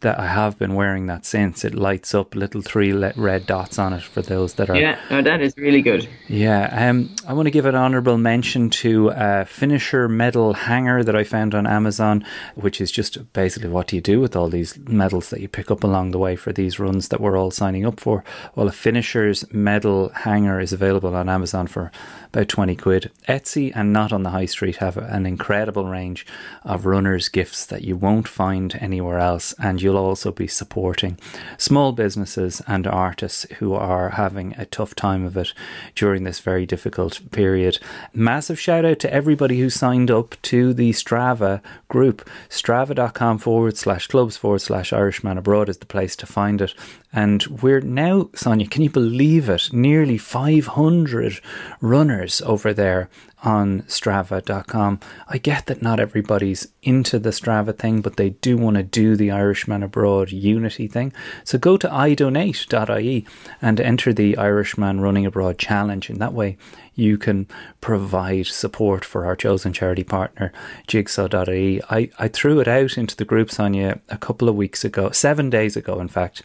that 0.00 0.18
I 0.18 0.26
have 0.26 0.58
been 0.58 0.74
wearing 0.74 1.06
that 1.06 1.24
since. 1.24 1.64
It 1.64 1.74
lights 1.74 2.14
up 2.14 2.34
little 2.34 2.62
three 2.62 2.92
red 2.92 3.46
dots 3.46 3.78
on 3.78 3.92
it 3.92 4.02
for 4.02 4.22
those 4.22 4.54
that 4.54 4.70
are. 4.70 4.76
Yeah, 4.76 4.98
no, 5.10 5.22
that 5.22 5.40
is 5.40 5.54
really 5.56 5.82
good. 5.82 6.08
Yeah, 6.28 6.88
um, 6.88 7.14
I 7.26 7.32
want 7.32 7.46
to 7.46 7.50
give 7.50 7.66
an 7.66 7.74
honourable 7.74 8.16
mention 8.16 8.70
to 8.70 9.12
a 9.14 9.44
finisher 9.44 10.08
medal 10.08 10.54
hanger 10.54 11.04
that 11.04 11.16
I 11.16 11.24
found 11.24 11.54
on 11.54 11.66
Amazon, 11.66 12.24
which 12.54 12.80
is 12.80 12.90
just 12.90 13.32
basically 13.32 13.68
what 13.68 13.88
do 13.88 13.96
you 13.96 14.02
do 14.02 14.20
with 14.20 14.34
all 14.36 14.48
these 14.48 14.78
medals 14.78 15.30
that 15.30 15.40
you 15.40 15.48
pick 15.48 15.70
up 15.70 15.84
along 15.84 16.10
the 16.10 16.18
way 16.18 16.36
for 16.36 16.52
these 16.52 16.78
runs 16.78 17.08
that 17.08 17.20
we're 17.20 17.36
all 17.36 17.50
signing 17.50 17.84
up 17.84 18.00
for. 18.00 18.24
Well, 18.54 18.68
a 18.68 18.72
finisher's 18.72 19.50
medal 19.52 20.10
hanger 20.10 20.60
is 20.60 20.72
available 20.72 21.14
on 21.14 21.28
Amazon 21.28 21.66
for 21.66 21.92
about 22.32 22.48
20 22.48 22.76
quid. 22.76 23.10
Etsy 23.28 23.72
and 23.74 23.92
not 23.92 24.12
on 24.12 24.22
the 24.22 24.30
high 24.30 24.46
street 24.46 24.76
have 24.76 24.96
an 24.96 25.26
incredible 25.26 25.86
range 25.86 26.26
of 26.64 26.86
runners' 26.86 27.28
gifts 27.28 27.66
that 27.66 27.82
you 27.82 27.96
won't 27.96 28.28
find 28.28 28.76
anywhere 28.80 29.18
else, 29.18 29.54
and 29.58 29.82
you'll 29.90 29.98
also 29.98 30.30
be 30.30 30.46
supporting 30.46 31.18
small 31.58 31.90
businesses 31.90 32.62
and 32.68 32.86
artists 32.86 33.44
who 33.58 33.74
are 33.74 34.10
having 34.10 34.54
a 34.56 34.66
tough 34.66 34.94
time 34.94 35.24
of 35.24 35.36
it 35.36 35.52
during 35.96 36.22
this 36.22 36.38
very 36.38 36.64
difficult 36.64 37.20
period. 37.32 37.78
Massive 38.14 38.58
shout 38.58 38.84
out 38.84 39.00
to 39.00 39.12
everybody 39.12 39.58
who 39.58 39.68
signed 39.68 40.10
up 40.10 40.36
to 40.42 40.72
the 40.72 40.92
Strava 40.92 41.60
group. 41.88 42.28
Strava.com 42.48 43.38
forward 43.38 43.76
slash 43.76 44.06
clubs 44.06 44.36
forward 44.36 44.60
slash 44.60 44.92
Irishman 44.92 45.38
abroad 45.38 45.68
is 45.68 45.78
the 45.78 45.86
place 45.86 46.14
to 46.16 46.26
find 46.26 46.60
it. 46.60 46.72
And 47.12 47.44
we're 47.60 47.80
now, 47.80 48.30
Sonia, 48.34 48.68
can 48.68 48.82
you 48.82 48.90
believe 48.90 49.48
it? 49.48 49.72
Nearly 49.72 50.16
500 50.16 51.40
runners 51.80 52.40
over 52.42 52.72
there 52.72 53.08
on 53.42 53.82
strava.com. 53.82 55.00
I 55.28 55.38
get 55.38 55.66
that 55.66 55.82
not 55.82 55.98
everybody's 55.98 56.68
into 56.82 57.18
the 57.18 57.30
Strava 57.30 57.76
thing, 57.76 58.00
but 58.00 58.16
they 58.16 58.30
do 58.30 58.56
want 58.56 58.76
to 58.76 58.82
do 58.82 59.16
the 59.16 59.30
Irishman 59.30 59.82
Abroad 59.82 60.30
Unity 60.30 60.86
thing. 60.86 61.12
So 61.42 61.58
go 61.58 61.76
to 61.78 61.88
idonate.ie 61.88 63.26
and 63.60 63.80
enter 63.80 64.12
the 64.12 64.36
Irishman 64.36 65.00
Running 65.00 65.26
Abroad 65.26 65.58
Challenge. 65.58 66.10
And 66.10 66.20
that 66.20 66.34
way 66.34 66.58
you 66.94 67.18
can 67.18 67.48
provide 67.80 68.46
support 68.46 69.04
for 69.04 69.24
our 69.24 69.34
chosen 69.34 69.72
charity 69.72 70.04
partner, 70.04 70.52
jigsaw.ie. 70.86 71.82
I, 71.90 72.10
I 72.18 72.28
threw 72.28 72.60
it 72.60 72.68
out 72.68 72.98
into 72.98 73.16
the 73.16 73.24
group, 73.24 73.50
Sonia, 73.50 74.00
a 74.10 74.18
couple 74.18 74.48
of 74.48 74.54
weeks 74.54 74.84
ago, 74.84 75.10
seven 75.10 75.50
days 75.50 75.76
ago, 75.76 76.00
in 76.00 76.08
fact 76.08 76.42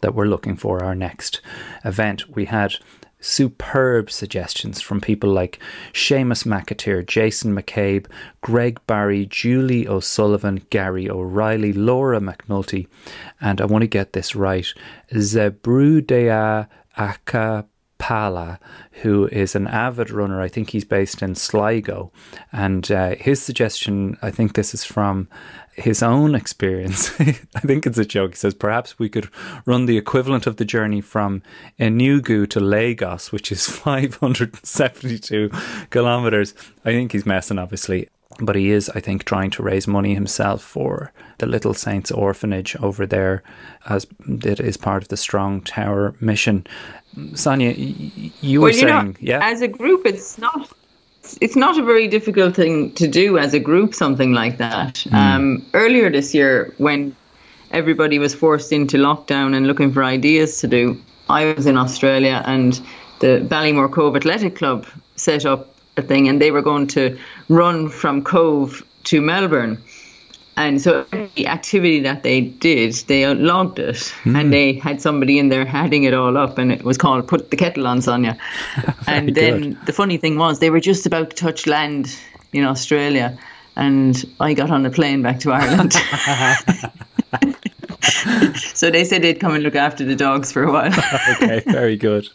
that 0.00 0.14
we're 0.14 0.26
looking 0.26 0.56
for 0.56 0.82
our 0.82 0.94
next 0.94 1.40
event. 1.84 2.28
We 2.34 2.46
had 2.46 2.74
superb 3.20 4.10
suggestions 4.10 4.80
from 4.80 5.00
people 5.00 5.30
like 5.30 5.58
Seamus 5.92 6.46
McAteer, 6.46 7.06
Jason 7.06 7.54
McCabe, 7.54 8.06
Greg 8.40 8.80
Barry, 8.86 9.26
Julie 9.26 9.88
O'Sullivan, 9.88 10.64
Gary 10.70 11.10
O'Reilly, 11.10 11.72
Laura 11.72 12.20
McNulty, 12.20 12.86
and 13.40 13.60
I 13.60 13.64
want 13.64 13.82
to 13.82 13.88
get 13.88 14.12
this 14.12 14.36
right, 14.36 14.66
Zebrudea 15.12 16.68
Akapala, 16.96 18.58
who 19.02 19.26
is 19.26 19.54
an 19.54 19.66
avid 19.66 20.10
runner. 20.10 20.40
I 20.40 20.48
think 20.48 20.70
he's 20.70 20.84
based 20.84 21.22
in 21.22 21.34
Sligo. 21.34 22.12
And 22.52 22.90
uh, 22.90 23.16
his 23.16 23.42
suggestion, 23.42 24.16
I 24.22 24.30
think 24.30 24.54
this 24.54 24.74
is 24.74 24.84
from 24.84 25.28
his 25.78 26.02
own 26.02 26.34
experience. 26.34 27.18
I 27.20 27.60
think 27.60 27.86
it's 27.86 27.98
a 27.98 28.04
joke. 28.04 28.32
He 28.32 28.36
says 28.36 28.54
perhaps 28.54 28.98
we 28.98 29.08
could 29.08 29.28
run 29.64 29.86
the 29.86 29.96
equivalent 29.96 30.46
of 30.46 30.56
the 30.56 30.64
journey 30.64 31.00
from 31.00 31.42
Enugu 31.78 32.48
to 32.50 32.60
Lagos, 32.60 33.32
which 33.32 33.52
is 33.52 33.66
572 33.68 35.50
kilometers. 35.90 36.54
I 36.84 36.92
think 36.92 37.12
he's 37.12 37.26
messing, 37.26 37.58
obviously. 37.58 38.08
But 38.40 38.54
he 38.54 38.70
is, 38.70 38.88
I 38.90 39.00
think, 39.00 39.24
trying 39.24 39.50
to 39.52 39.64
raise 39.64 39.88
money 39.88 40.14
himself 40.14 40.62
for 40.62 41.12
the 41.38 41.46
Little 41.46 41.74
Saints 41.74 42.12
orphanage 42.12 42.76
over 42.76 43.04
there, 43.04 43.42
as 43.88 44.06
it 44.28 44.60
is 44.60 44.76
part 44.76 45.02
of 45.02 45.08
the 45.08 45.16
Strong 45.16 45.62
Tower 45.62 46.14
mission. 46.20 46.64
Sonia, 47.34 47.72
you 47.72 48.60
were 48.60 48.68
you 48.68 48.74
saying, 48.74 49.06
know, 49.06 49.14
yeah, 49.18 49.40
as 49.42 49.60
a 49.60 49.66
group, 49.66 50.06
it's 50.06 50.38
not 50.38 50.70
it's 51.40 51.56
not 51.56 51.78
a 51.78 51.82
very 51.82 52.08
difficult 52.08 52.56
thing 52.56 52.92
to 52.94 53.08
do 53.08 53.38
as 53.38 53.54
a 53.54 53.60
group, 53.60 53.94
something 53.94 54.32
like 54.32 54.58
that. 54.58 54.96
Mm. 54.96 55.12
Um, 55.12 55.66
earlier 55.74 56.10
this 56.10 56.34
year, 56.34 56.72
when 56.78 57.14
everybody 57.70 58.18
was 58.18 58.34
forced 58.34 58.72
into 58.72 58.96
lockdown 58.96 59.54
and 59.54 59.66
looking 59.66 59.92
for 59.92 60.04
ideas 60.04 60.60
to 60.60 60.68
do, 60.68 61.00
I 61.28 61.52
was 61.52 61.66
in 61.66 61.76
Australia 61.76 62.42
and 62.46 62.80
the 63.20 63.46
Ballymore 63.48 63.90
Cobh 63.92 64.16
Athletic 64.16 64.56
Club 64.56 64.86
set 65.16 65.44
up 65.44 65.74
a 65.96 66.02
thing 66.02 66.28
and 66.28 66.40
they 66.40 66.50
were 66.50 66.62
going 66.62 66.86
to 66.88 67.18
run 67.48 67.88
from 67.88 68.22
Cobh 68.22 68.84
to 69.04 69.20
Melbourne. 69.20 69.78
And 70.58 70.80
so 70.80 71.06
every 71.12 71.46
activity 71.46 72.00
that 72.00 72.24
they 72.24 72.40
did, 72.40 72.92
they 73.06 73.32
logged 73.32 73.78
it, 73.78 73.94
mm. 74.24 74.36
and 74.36 74.52
they 74.52 74.72
had 74.72 75.00
somebody 75.00 75.38
in 75.38 75.50
there 75.50 75.64
adding 75.68 76.02
it 76.02 76.14
all 76.14 76.36
up, 76.36 76.58
and 76.58 76.72
it 76.72 76.82
was 76.82 76.98
called 76.98 77.28
"Put 77.28 77.52
the 77.52 77.56
Kettle 77.56 77.86
on 77.86 78.02
Sonia." 78.02 78.36
and 79.06 79.36
then 79.36 79.60
good. 79.60 79.86
the 79.86 79.92
funny 79.92 80.16
thing 80.16 80.36
was, 80.36 80.58
they 80.58 80.70
were 80.70 80.80
just 80.80 81.06
about 81.06 81.30
to 81.30 81.36
touch 81.36 81.68
land 81.68 82.12
in 82.52 82.64
Australia, 82.64 83.38
and 83.76 84.24
I 84.40 84.54
got 84.54 84.72
on 84.72 84.84
a 84.84 84.90
plane 84.90 85.22
back 85.22 85.38
to 85.40 85.52
Ireland. 85.52 85.94
so 88.74 88.90
they 88.90 89.04
said 89.04 89.22
they'd 89.22 89.40
come 89.40 89.54
and 89.54 89.62
look 89.62 89.74
after 89.74 90.04
the 90.04 90.16
dogs 90.16 90.52
for 90.52 90.62
a 90.62 90.72
while. 90.72 90.92
okay, 91.30 91.60
very 91.66 91.96
good. 91.96 92.28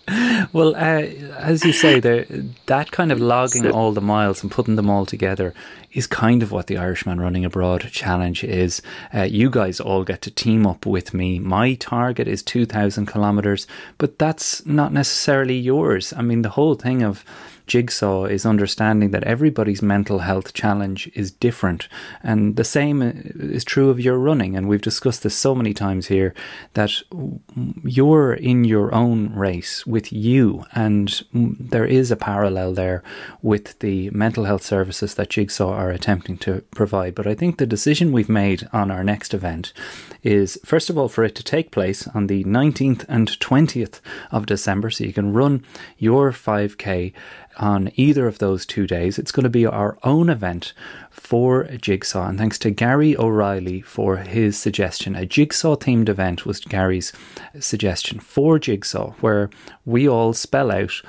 Well, 0.52 0.76
uh, 0.76 1.06
as 1.38 1.64
you 1.64 1.74
say, 1.74 2.00
that 2.00 2.92
kind 2.92 3.12
of 3.12 3.20
logging 3.20 3.64
so, 3.64 3.72
all 3.72 3.92
the 3.92 4.02
miles 4.02 4.44
and 4.44 4.52
putting 4.52 4.76
them 4.76 4.90
all 4.90 5.06
together 5.06 5.54
is 5.94 6.08
kind 6.08 6.42
of 6.42 6.52
what 6.52 6.68
the 6.68 6.78
Irishman 6.78 7.22
Running 7.22 7.46
Abroad 7.46 7.88
challenge 7.92 8.44
is. 8.44 8.82
Uh, 9.14 9.22
you 9.22 9.50
guys 9.50 9.80
all 9.80 10.04
get 10.04 10.22
to 10.24 10.32
team 10.32 10.66
up 10.66 10.86
with 10.86 11.14
me. 11.14 11.40
My 11.40 11.76
target 11.76 12.28
is 12.28 12.42
2,000 12.44 13.06
kilometers, 13.06 13.68
but 13.98 14.18
that's 14.20 14.66
not 14.66 14.92
necessarily 14.92 15.58
yours. 15.58 16.14
I 16.18 16.22
mean, 16.22 16.42
the 16.42 16.50
whole 16.50 16.76
thing 16.76 17.04
of 17.04 17.24
jigsaw 17.68 18.26
is 18.26 18.46
understanding 18.46 19.12
that 19.12 19.24
everybody's 19.24 19.82
mental 19.82 20.20
health 20.20 20.54
challenge 20.54 21.10
is 21.16 21.32
different. 21.32 21.88
And 22.22 22.56
the 22.56 22.64
same 22.64 23.02
is 23.02 23.64
true 23.64 23.90
of 23.90 24.00
your 24.00 24.18
running. 24.18 24.56
And 24.56 24.68
we've 24.68 24.82
discussed 24.82 25.24
this 25.24 25.36
so 25.36 25.56
many 25.56 25.74
times 25.74 26.08
here 26.08 26.34
that 26.74 26.92
you're 27.84 28.34
in 28.34 28.64
your 28.64 28.94
own 28.94 29.34
race 29.34 29.86
with 29.86 30.12
you. 30.12 30.66
And 30.74 31.24
there 31.34 31.86
is 31.86 32.12
a 32.12 32.16
parallel 32.16 32.74
there 32.74 33.04
with 33.42 33.80
the 33.80 34.10
mental 34.12 34.46
health 34.46 34.64
services 34.64 35.16
that 35.16 35.30
Jigsaw 35.30 35.72
are 35.72 35.90
attempting 35.90 36.38
to 36.40 36.62
provide. 36.72 37.16
But 37.16 37.28
I 37.28 37.36
think 37.36 37.58
the 37.58 37.66
decision 37.66 38.12
we've 38.12 38.30
made 38.30 38.68
on 38.74 38.92
our 38.92 39.04
next 39.04 39.34
event 39.34 39.74
is, 40.22 40.60
first 40.66 40.90
of 40.90 40.98
all, 40.98 41.10
for 41.10 41.24
it 41.24 41.36
to 41.36 41.44
take 41.44 41.72
place 41.72 42.08
on 42.08 42.28
the 42.28 42.44
19th 42.44 43.06
and 43.08 43.28
20th 43.28 44.00
of 44.32 44.46
December. 44.46 44.90
So 44.90 45.04
you 45.04 45.14
can 45.14 45.34
run 45.34 45.66
your 45.98 46.32
5K 46.32 47.14
on 47.58 47.92
either 47.96 48.28
of 48.28 48.40
those 48.40 48.66
two 48.66 48.88
days. 48.88 49.20
It's 49.20 49.32
going 49.32 49.44
to 49.44 49.50
be 49.50 49.66
our 49.66 49.98
own 50.04 50.30
event 50.30 50.74
for 51.10 51.66
Jigsaw. 51.66 52.28
And 52.28 52.38
thanks 52.38 52.60
to 52.60 52.72
Gary 52.72 53.16
O'Reilly 53.18 53.82
for 53.82 54.18
his 54.18 54.58
suggestion. 54.58 55.16
A 55.16 55.26
Jigsaw 55.26 55.76
themed 55.76 56.10
event 56.10 56.46
was 56.46 56.60
Gary's 56.60 57.14
suggestion 57.60 58.20
for 58.20 58.60
Jigsaw, 58.60 59.12
where 59.22 59.50
we 59.86 60.08
all 60.08 60.34
spell 60.34 60.72
out 60.72 61.02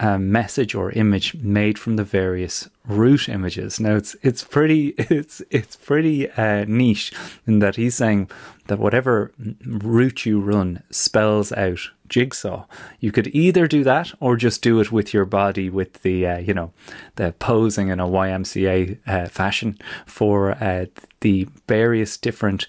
a 0.00 0.18
message 0.18 0.74
or 0.74 0.92
image 0.92 1.34
made 1.34 1.78
from 1.78 1.96
the 1.96 2.04
various 2.04 2.68
route 2.86 3.28
images. 3.28 3.80
Now 3.80 3.96
it's 3.96 4.14
it's 4.22 4.44
pretty 4.44 4.88
it's 4.98 5.42
it's 5.50 5.76
pretty 5.76 6.30
uh, 6.30 6.64
niche 6.68 7.12
in 7.46 7.58
that 7.58 7.76
he's 7.76 7.96
saying 7.96 8.30
that 8.68 8.78
whatever 8.78 9.32
route 9.66 10.24
you 10.24 10.40
run 10.40 10.82
spells 10.90 11.52
out 11.52 11.90
jigsaw. 12.08 12.66
You 13.00 13.12
could 13.12 13.28
either 13.28 13.66
do 13.66 13.84
that 13.84 14.12
or 14.20 14.36
just 14.36 14.62
do 14.62 14.80
it 14.80 14.92
with 14.92 15.12
your 15.12 15.24
body, 15.24 15.70
with 15.70 16.02
the 16.02 16.26
uh, 16.26 16.38
you 16.38 16.54
know 16.54 16.72
the 17.16 17.32
posing 17.38 17.88
in 17.88 18.00
a 18.00 18.06
YMCA 18.06 18.98
uh, 19.06 19.28
fashion 19.28 19.78
for 20.06 20.52
uh, 20.52 20.86
the 21.20 21.48
various 21.66 22.16
different 22.16 22.66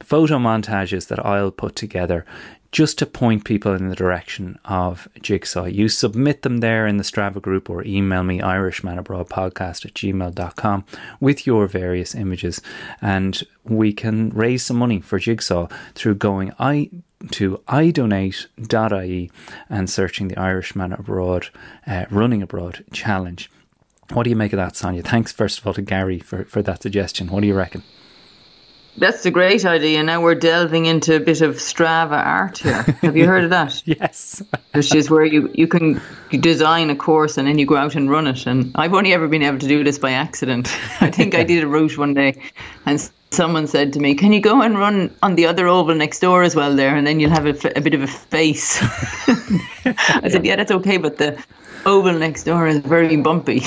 photo 0.00 0.38
montages 0.38 1.08
that 1.08 1.24
I'll 1.24 1.50
put 1.50 1.76
together 1.76 2.24
just 2.72 2.98
to 2.98 3.06
point 3.06 3.44
people 3.44 3.74
in 3.74 3.88
the 3.88 3.96
direction 3.96 4.58
of 4.64 5.08
Jigsaw. 5.20 5.64
You 5.64 5.88
submit 5.88 6.42
them 6.42 6.58
there 6.58 6.86
in 6.86 6.98
the 6.98 7.02
Strava 7.02 7.42
group 7.42 7.68
or 7.68 7.84
email 7.84 8.22
me 8.22 8.40
irishmanabroadpodcast 8.40 9.86
at 9.86 9.94
gmail.com 9.94 10.84
with 11.18 11.46
your 11.46 11.66
various 11.66 12.14
images 12.14 12.60
and 13.02 13.42
we 13.64 13.92
can 13.92 14.30
raise 14.30 14.64
some 14.64 14.76
money 14.76 15.00
for 15.00 15.18
Jigsaw 15.18 15.66
through 15.94 16.14
going 16.16 16.52
I 16.58 16.90
to 17.32 17.60
idonate.ie 17.68 19.30
and 19.68 19.90
searching 19.90 20.28
the 20.28 20.38
Irishman 20.38 20.92
Abroad 20.92 21.48
uh, 21.86 22.06
Running 22.10 22.42
Abroad 22.42 22.84
Challenge. 22.92 23.50
What 24.12 24.24
do 24.24 24.30
you 24.30 24.36
make 24.36 24.52
of 24.52 24.56
that, 24.56 24.74
Sonia? 24.74 25.02
Thanks 25.02 25.30
first 25.30 25.58
of 25.58 25.66
all 25.66 25.74
to 25.74 25.82
Gary 25.82 26.18
for, 26.18 26.44
for 26.44 26.62
that 26.62 26.82
suggestion. 26.82 27.28
What 27.28 27.40
do 27.40 27.46
you 27.46 27.54
reckon? 27.54 27.82
That's 28.96 29.24
a 29.24 29.30
great 29.30 29.64
idea. 29.64 30.02
Now 30.02 30.20
we're 30.20 30.34
delving 30.34 30.86
into 30.86 31.16
a 31.16 31.20
bit 31.20 31.40
of 31.40 31.56
Strava 31.56 32.24
art 32.24 32.58
here. 32.58 32.82
Have 33.02 33.16
you 33.16 33.26
heard 33.26 33.44
of 33.44 33.50
that? 33.50 33.82
yes. 33.86 34.42
Which 34.72 34.94
is 34.94 35.08
where 35.08 35.24
you, 35.24 35.50
you 35.54 35.66
can 35.66 36.00
design 36.30 36.90
a 36.90 36.96
course 36.96 37.38
and 37.38 37.48
then 37.48 37.58
you 37.58 37.66
go 37.66 37.76
out 37.76 37.94
and 37.94 38.10
run 38.10 38.26
it. 38.26 38.46
And 38.46 38.72
I've 38.74 38.92
only 38.92 39.14
ever 39.14 39.28
been 39.28 39.42
able 39.42 39.58
to 39.58 39.68
do 39.68 39.84
this 39.84 39.98
by 39.98 40.12
accident. 40.12 40.68
I 41.00 41.10
think 41.10 41.34
I 41.34 41.44
did 41.44 41.64
a 41.64 41.66
route 41.66 41.96
one 41.96 42.14
day 42.14 42.42
and 42.84 43.10
someone 43.30 43.66
said 43.66 43.92
to 43.92 44.00
me, 44.00 44.14
"Can 44.14 44.32
you 44.32 44.40
go 44.40 44.60
and 44.60 44.78
run 44.78 45.14
on 45.22 45.36
the 45.36 45.46
other 45.46 45.66
oval 45.68 45.94
next 45.94 46.20
door 46.20 46.42
as 46.42 46.56
well 46.56 46.74
there, 46.74 46.96
and 46.96 47.06
then 47.06 47.20
you'll 47.20 47.30
have 47.30 47.46
a, 47.46 47.50
f- 47.50 47.76
a 47.76 47.80
bit 47.80 47.94
of 47.94 48.02
a 48.02 48.06
face." 48.06 48.78
I 49.84 50.28
said, 50.28 50.44
"Yeah, 50.44 50.56
that's 50.56 50.72
okay, 50.72 50.96
but 50.96 51.18
the 51.18 51.42
oval 51.86 52.12
next 52.12 52.44
door 52.44 52.66
is 52.66 52.78
very 52.78 53.16
bumpy, 53.16 53.62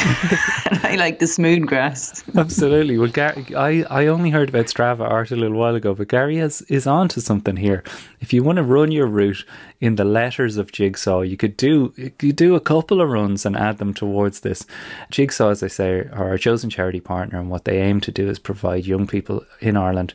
and 0.70 0.80
I 0.84 0.96
like 0.98 1.20
the 1.20 1.28
smooth 1.28 1.66
grass." 1.66 2.24
Absolutely. 2.36 2.98
Well, 2.98 3.10
Gary, 3.10 3.46
I, 3.56 3.84
I 3.90 4.08
only 4.08 4.30
heard 4.30 4.50
about 4.50 4.66
Strava 4.68 5.02
art 5.02 5.32
a 5.32 5.36
little 5.36 5.58
while 5.58 5.76
ago, 5.76 5.94
but 5.94 6.08
Gary 6.08 6.38
has, 6.38 6.62
is 6.64 6.88
on 6.88 7.08
to 7.10 7.22
something 7.22 7.58
here. 7.58 7.84
If 8.22 8.34
you 8.34 8.44
want 8.44 8.58
to 8.58 8.64
run 8.64 8.92
your 8.92 9.08
route 9.08 9.46
in 9.80 9.96
the 9.96 10.06
letters 10.06 10.58
of 10.58 10.72
Jigsaw, 10.72 11.22
you 11.22 11.38
could 11.38 11.58
do 11.58 11.94
you 12.22 12.34
do 12.34 12.56
a 12.56 12.60
couple 12.60 13.02
of 13.02 13.10
runs 13.10 13.46
and 13.46 13.56
add 13.56 13.78
them 13.78 13.94
towards 13.94 14.42
this. 14.42 14.66
Jigsaw, 15.12 15.50
as 15.50 15.64
I 15.64 15.68
say, 15.68 16.08
are 16.12 16.30
our 16.30 16.38
chosen 16.38 16.70
charity 16.70 17.00
partner, 17.00 17.40
and 17.40 17.50
what 17.50 17.66
they 17.66 17.80
aim 17.80 18.00
to 18.02 18.12
do 18.12 18.30
is 18.30 18.40
provide 18.40 18.86
young 18.86 19.08
people 19.08 19.46
in 19.60 19.76
Ireland 19.78 20.14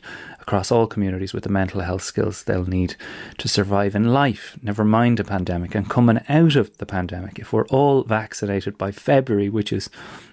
across 0.49 0.71
all 0.71 0.87
communities 0.87 1.31
with 1.31 1.43
the 1.43 1.49
mental 1.49 1.81
health 1.81 2.01
skills 2.01 2.41
they'll 2.41 2.65
need 2.65 2.95
to 3.37 3.47
survive 3.47 3.93
in 3.93 4.05
life, 4.05 4.57
never 4.63 4.83
mind 4.83 5.19
a 5.19 5.23
pandemic. 5.23 5.75
And 5.75 5.87
coming 5.87 6.19
out 6.27 6.55
of 6.55 6.75
the 6.79 6.87
pandemic, 6.87 7.37
if 7.37 7.53
we're 7.53 7.67
all 7.67 8.01
vaccinated 8.01 8.75
by 8.75 8.91
February, 8.91 9.47
which 9.47 9.71
is 9.71 9.91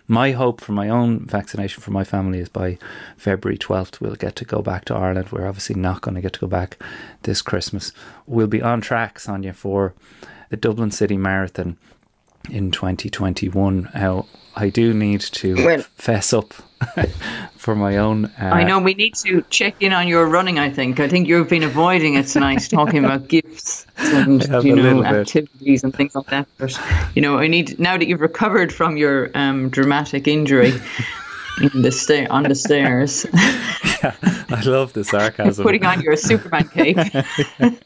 my 0.09 0.31
hope 0.31 0.63
for 0.63 0.73
my 0.73 0.89
own 0.89 1.27
vaccination 1.27 1.83
for 1.83 1.91
my 1.91 2.03
family 2.03 2.39
is 2.39 2.49
by 2.49 2.79
February 3.19 3.59
12th, 3.59 4.01
we'll 4.01 4.15
get 4.15 4.37
to 4.37 4.47
go 4.47 4.63
back 4.63 4.87
to 4.87 4.95
Ireland. 4.95 5.33
We're 5.33 5.47
obviously 5.47 5.77
not 5.77 6.01
going 6.01 6.15
to 6.15 6.23
get 6.23 6.33
to 6.33 6.41
go 6.41 6.47
back 6.47 6.83
this 7.25 7.43
Christmas. 7.43 7.93
We'll 8.25 8.47
be 8.47 8.63
on 8.63 8.81
track, 8.81 9.19
Sonia, 9.19 9.53
for 9.53 9.93
the 10.49 10.57
Dublin 10.57 10.93
City 10.93 11.19
Marathon 11.19 11.77
in 12.51 12.71
2021. 12.71 13.91
Now, 13.95 14.27
I 14.55 14.71
do 14.71 14.95
need 14.95 15.21
to 15.21 15.55
Well- 15.57 15.85
fess 15.97 16.33
up 16.33 16.55
for 17.57 17.75
my 17.75 17.97
own. 17.97 18.27
Uh, 18.41 18.45
I 18.45 18.65
know 18.65 18.79
we 18.79 18.95
need 18.95 19.15
to 19.17 19.43
check 19.51 19.77
in 19.81 19.93
on 19.93 20.09
your 20.09 20.27
running. 20.27 20.59
I 20.59 20.71
think. 20.71 21.01
I 21.01 21.09
think 21.09 21.27
you've 21.29 21.49
been 21.49 21.63
avoiding 21.63 22.15
it 22.15 22.27
tonight, 22.27 22.67
talking 22.71 23.05
about 23.05 23.29
gifts 23.29 23.87
and 23.99 24.43
you 24.65 24.77
know 24.77 25.03
activities 25.05 25.85
and 25.85 25.95
things 25.95 26.15
like 26.15 26.27
that. 26.27 26.47
But 26.59 26.79
you 27.15 27.23
know, 27.23 27.39
I 27.39 27.47
need 27.49 27.79
now 27.79 27.97
that 27.97 28.07
you've 28.07 28.21
recovered 28.21 28.73
from 28.73 28.97
your 28.97 29.31
um, 29.35 29.69
dramatic 29.71 30.29
injury 30.29 30.73
in 31.63 31.83
the 31.83 31.91
sta- 31.93 32.27
on 32.29 32.43
the 32.45 32.55
stairs, 32.55 33.25
I 34.51 34.63
love 34.65 34.93
the 34.93 35.05
sarcasm. 35.05 35.65
putting 35.65 35.85
on 35.85 36.01
your 36.01 36.17
Superman 36.17 36.69
cape. 36.69 36.99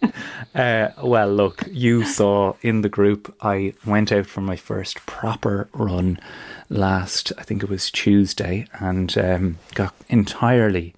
Uh, 0.52 0.88
well, 1.00 1.32
look, 1.32 1.62
you 1.70 2.04
saw 2.04 2.54
in 2.60 2.80
the 2.80 2.88
group, 2.88 3.32
I 3.40 3.72
went 3.86 4.10
out 4.10 4.26
for 4.26 4.40
my 4.40 4.56
first 4.56 4.96
proper 5.06 5.68
run 5.72 6.18
last, 6.68 7.32
I 7.38 7.44
think 7.44 7.62
it 7.62 7.70
was 7.70 7.88
Tuesday, 7.88 8.66
and 8.80 9.16
um, 9.16 9.58
got 9.74 9.94
entirely 10.08 10.92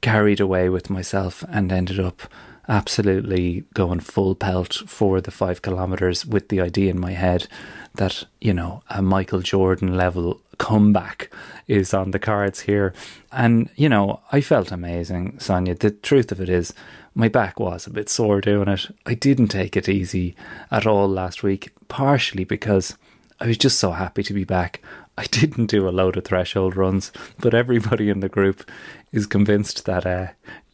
carried 0.00 0.40
away 0.40 0.68
with 0.68 0.90
myself 0.90 1.44
and 1.48 1.70
ended 1.70 2.00
up 2.00 2.22
absolutely 2.68 3.64
going 3.74 4.00
full 4.00 4.34
pelt 4.34 4.74
for 4.86 5.20
the 5.20 5.30
five 5.30 5.62
kilometres 5.62 6.26
with 6.26 6.48
the 6.48 6.60
idea 6.60 6.90
in 6.90 7.00
my 7.00 7.12
head 7.12 7.48
that, 7.94 8.24
you 8.40 8.52
know, 8.52 8.82
a 8.90 9.02
Michael 9.02 9.40
Jordan 9.40 9.96
level 9.96 10.40
comeback 10.58 11.30
is 11.66 11.94
on 11.94 12.10
the 12.10 12.18
cards 12.18 12.60
here. 12.60 12.92
And, 13.32 13.70
you 13.76 13.88
know, 13.88 14.20
I 14.32 14.40
felt 14.40 14.70
amazing, 14.70 15.38
Sonia. 15.38 15.74
The 15.74 15.90
truth 15.90 16.30
of 16.32 16.40
it 16.40 16.48
is, 16.48 16.74
my 17.14 17.28
back 17.28 17.58
was 17.58 17.86
a 17.86 17.90
bit 17.90 18.08
sore 18.08 18.40
doing 18.40 18.68
it. 18.68 18.86
I 19.06 19.14
didn't 19.14 19.48
take 19.48 19.76
it 19.76 19.88
easy 19.88 20.36
at 20.70 20.86
all 20.86 21.08
last 21.08 21.42
week, 21.42 21.72
partially 21.88 22.44
because 22.44 22.96
I 23.40 23.46
was 23.46 23.58
just 23.58 23.78
so 23.78 23.92
happy 23.92 24.22
to 24.22 24.32
be 24.32 24.44
back. 24.44 24.80
I 25.16 25.24
didn't 25.30 25.66
do 25.66 25.88
a 25.88 25.90
load 25.90 26.16
of 26.16 26.24
threshold 26.24 26.76
runs, 26.76 27.12
but 27.38 27.54
everybody 27.54 28.08
in 28.08 28.20
the 28.20 28.28
group 28.28 28.68
is 29.12 29.26
convinced 29.26 29.84
that 29.86 30.06
uh, 30.06 30.28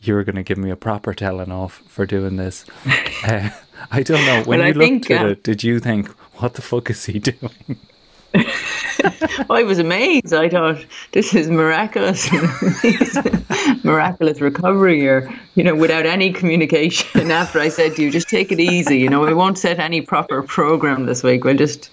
you're 0.06 0.24
going 0.24 0.36
to 0.36 0.42
give 0.42 0.58
me 0.58 0.70
a 0.70 0.76
proper 0.76 1.14
telling 1.14 1.50
off 1.52 1.82
for 1.86 2.06
doing 2.06 2.36
this. 2.36 2.64
Uh, 3.26 3.48
I 3.90 4.02
don't 4.02 4.24
know. 4.26 4.42
When 4.44 4.58
Well, 4.58 4.66
I 4.66 4.68
you 4.68 4.74
looked 4.74 5.06
think, 5.06 5.10
at 5.10 5.22
um, 5.24 5.30
it, 5.30 5.42
did 5.42 5.64
you 5.64 5.80
think, 5.80 6.10
what 6.40 6.54
the 6.54 6.60
fuck 6.62 6.90
is 6.90 7.06
he 7.06 7.18
doing? 7.30 7.78
I 9.50 9.62
was 9.62 9.78
amazed. 9.78 10.32
I 10.32 10.48
thought 10.48 10.84
this 11.12 11.34
is 11.34 11.48
miraculous, 11.48 12.30
miraculous 13.84 14.40
recovery 14.40 15.00
here. 15.00 15.32
You 15.54 15.64
know, 15.64 15.74
without 15.74 16.06
any 16.06 16.32
communication. 16.32 17.30
After 17.34 17.60
I 17.60 17.68
said 17.68 17.96
to 17.96 18.02
you, 18.02 18.10
just 18.10 18.28
take 18.28 18.50
it 18.50 18.60
easy. 18.60 18.98
You 18.98 19.08
know, 19.08 19.20
we 19.20 19.34
won't 19.34 19.58
set 19.58 19.78
any 19.78 20.00
proper 20.00 20.42
program 20.42 21.06
this 21.06 21.22
week. 21.22 21.44
We'll 21.44 21.56
just 21.56 21.90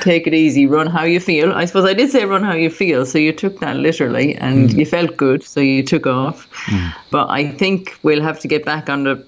take 0.00 0.26
it 0.26 0.34
easy. 0.34 0.66
Run 0.66 0.86
how 0.86 1.04
you 1.04 1.20
feel. 1.20 1.52
I 1.52 1.64
suppose 1.64 1.84
I 1.84 1.94
did 1.94 2.10
say 2.10 2.24
run 2.24 2.42
how 2.42 2.54
you 2.54 2.70
feel, 2.70 3.06
so 3.06 3.18
you 3.18 3.32
took 3.32 3.60
that 3.60 3.76
literally, 3.76 4.36
and 4.36 4.72
you 4.72 4.84
felt 4.84 5.16
good, 5.16 5.42
so 5.42 5.60
you 5.60 5.82
took 5.82 6.06
off. 6.06 6.48
But 7.10 7.30
I 7.30 7.48
think 7.48 7.98
we'll 8.02 8.22
have 8.22 8.40
to 8.40 8.48
get 8.48 8.64
back 8.64 8.88
on 8.88 9.04
the 9.04 9.24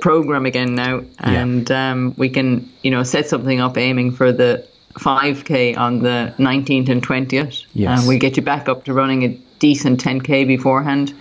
program 0.00 0.46
again 0.46 0.74
now, 0.74 1.02
and 1.20 1.70
um, 1.70 2.14
we 2.16 2.28
can, 2.28 2.68
you 2.82 2.90
know, 2.90 3.02
set 3.02 3.28
something 3.28 3.60
up 3.60 3.78
aiming 3.78 4.12
for 4.12 4.32
the 4.32 4.66
5k 4.94 5.76
on 5.76 6.00
the 6.00 6.34
19th 6.38 6.88
and 6.88 7.06
20th. 7.06 7.64
Yes. 7.74 7.98
And 8.00 8.08
we'll 8.08 8.18
get 8.18 8.36
you 8.36 8.42
back 8.42 8.68
up 8.68 8.84
to 8.84 8.92
running 8.94 9.24
a 9.24 9.28
decent 9.58 10.02
10k 10.02 10.46
beforehand, 10.46 11.12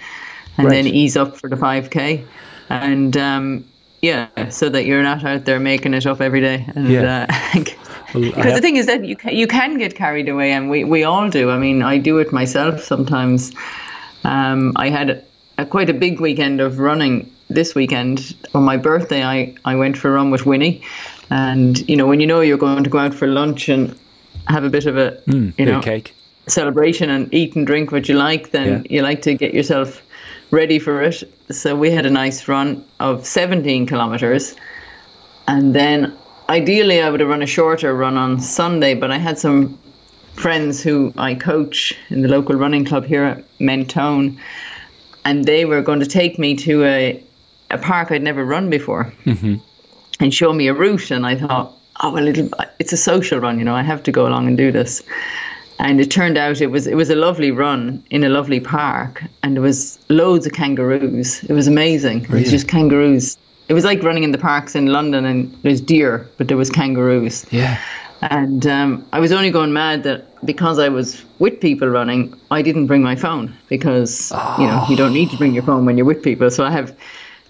and 0.58 0.68
Right. 0.68 0.74
then 0.84 0.88
ease 0.88 1.16
up 1.18 1.38
for 1.38 1.50
the 1.50 1.56
5k, 1.56 2.24
and 2.70 3.16
um, 3.18 3.66
yeah, 4.02 4.28
so 4.50 4.70
that 4.70 4.86
you're 4.86 5.02
not 5.04 5.24
out 5.24 5.46
there 5.46 5.60
making 5.60 5.94
it 5.94 6.06
up 6.06 6.22
every 6.22 6.42
day. 6.42 6.66
And, 6.76 6.90
Yeah. 6.90 7.28
uh, 7.30 7.60
Well, 8.14 8.24
because 8.26 8.44
have- 8.46 8.56
the 8.56 8.62
thing 8.62 8.76
is 8.76 8.86
that 8.86 9.06
you 9.06 9.16
can, 9.16 9.34
you 9.36 9.48
can 9.48 9.78
get 9.78 9.96
carried 9.96 10.30
away, 10.30 10.52
and 10.52 10.70
we, 10.70 10.84
we 10.84 11.04
all 11.04 11.30
do. 11.30 11.50
I 11.50 11.58
mean, 11.58 11.82
I 11.82 11.98
do 11.98 12.20
it 12.20 12.32
myself 12.32 12.84
sometimes. 12.84 13.52
Um, 14.24 14.74
I 14.76 14.90
had 14.90 15.24
a, 15.58 15.66
quite 15.66 15.90
a 15.90 15.94
big 15.94 16.20
weekend 16.20 16.62
of 16.62 16.80
running 16.80 17.32
this 17.50 17.74
weekend. 17.76 18.36
On 18.54 18.64
my 18.64 18.78
birthday, 18.78 19.24
I, 19.24 19.56
I 19.66 19.76
went 19.76 19.98
for 19.98 20.10
a 20.10 20.14
run 20.14 20.30
with 20.32 20.46
Winnie. 20.46 20.84
And, 21.34 21.90
you 21.90 21.96
know, 21.96 22.06
when 22.06 22.20
you 22.20 22.28
know 22.28 22.42
you're 22.42 22.60
going 22.60 22.84
to 22.84 22.90
go 22.92 23.00
out 23.00 23.16
for 23.16 23.28
lunch 23.28 23.68
and 23.68 23.98
have 24.48 24.64
a 24.64 24.70
bit 24.70 24.86
of 24.86 24.98
a, 24.98 25.20
mm, 25.28 25.52
you 25.58 25.66
know, 25.66 25.82
cake. 25.82 26.14
celebration 26.48 27.10
and 27.10 27.34
eat 27.34 27.56
and 27.56 27.66
drink 27.66 27.92
what 27.92 28.08
you 28.08 28.16
like, 28.16 28.52
then 28.52 28.68
Yeah. 28.68 28.82
you 28.98 29.02
like 29.02 29.24
to 29.24 29.34
get 29.34 29.52
yourself 29.52 30.04
ready 30.52 30.78
for 30.78 31.02
it. 31.02 31.24
So 31.50 31.76
we 31.76 31.90
had 31.90 32.06
a 32.06 32.12
nice 32.12 32.48
run 32.48 32.84
of 33.00 33.26
17 33.26 33.88
kilometers. 33.88 34.56
And 35.48 35.74
then 35.74 36.14
ideally, 36.50 37.02
I 37.02 37.10
would 37.10 37.20
have 37.20 37.30
run 37.30 37.42
a 37.42 37.48
shorter 37.48 37.96
run 37.96 38.16
on 38.16 38.40
Sunday, 38.40 38.94
but 38.94 39.10
I 39.10 39.18
had 39.18 39.40
some 39.40 39.80
friends 40.36 40.84
who 40.84 41.14
I 41.18 41.34
coach 41.34 41.96
in 42.10 42.22
the 42.22 42.28
local 42.28 42.56
running 42.56 42.86
club 42.86 43.06
here 43.06 43.24
at 43.24 43.44
Mentone, 43.60 44.38
and 45.26 45.46
they 45.46 45.66
were 45.66 45.82
going 45.82 46.00
to 46.00 46.06
take 46.06 46.38
me 46.38 46.56
to 46.58 46.84
a, 46.84 47.24
a 47.72 47.78
park 47.78 48.12
I'd 48.12 48.22
never 48.22 48.46
run 48.46 48.70
before 48.70 49.12
mm-hmm. 49.26 49.56
And 50.24 50.34
show 50.34 50.54
me 50.54 50.68
a 50.68 50.74
route. 50.74 51.12
And 51.12 51.26
I 51.26 51.36
thought, 51.36 51.74
oh 52.02 52.12
well, 52.12 52.28
it'll, 52.28 52.50
it's 52.80 52.94
a 52.94 52.98
social 52.98 53.40
run, 53.40 53.60
you 53.60 53.66
know. 53.66 53.76
I 53.76 53.84
have 53.84 54.02
to 54.04 54.12
go 54.12 54.26
along 54.26 54.48
and 54.48 54.58
do 54.58 54.72
this. 54.72 55.04
And 55.80 56.00
it 56.00 56.10
turned 56.10 56.38
out 56.38 56.62
it 56.62 56.68
was 56.68 56.88
it 56.88 56.96
was 56.96 57.10
a 57.10 57.16
lovely 57.16 57.52
run 57.52 58.04
in 58.10 58.24
a 58.24 58.30
lovely 58.30 58.60
park, 58.60 59.24
and 59.42 59.56
there 59.56 59.62
was 59.62 60.00
loads 60.10 60.46
of 60.46 60.54
kangaroos. 60.54 61.44
It 61.44 61.54
was 61.54 61.68
amazing. 61.68 62.24
It 62.24 62.30
was 62.30 62.52
just 62.52 62.68
kangaroos. 62.68 63.38
It 63.68 63.74
was 63.74 63.84
like 63.84 64.02
running 64.04 64.24
in 64.24 64.32
the 64.32 64.38
parks 64.38 64.76
in 64.76 64.88
London, 64.88 65.26
and 65.26 65.52
there's 65.64 65.82
deer, 65.82 66.28
but 66.38 66.48
there 66.48 66.58
was 66.58 66.70
kangaroos. 66.70 67.46
Yeah. 67.52 67.80
And 68.22 68.66
um, 68.68 69.06
I 69.12 69.20
was 69.20 69.34
only 69.34 69.52
going 69.52 69.74
mad 69.74 70.04
that 70.04 70.46
because 70.46 70.80
I 70.80 70.88
was 70.88 71.26
with 71.40 71.60
people 71.60 71.90
running, 71.90 72.34
I 72.52 72.62
didn't 72.62 72.88
bring 72.88 73.04
my 73.04 73.18
phone 73.18 73.54
because 73.68 74.32
you 74.60 74.68
know 74.68 74.86
you 74.90 74.96
don't 74.96 75.14
need 75.14 75.30
to 75.32 75.38
bring 75.38 75.54
your 75.54 75.64
phone 75.64 75.86
when 75.86 75.98
you're 75.98 76.06
with 76.06 76.24
people. 76.24 76.50
So 76.50 76.64
I 76.64 76.72
have 76.72 76.96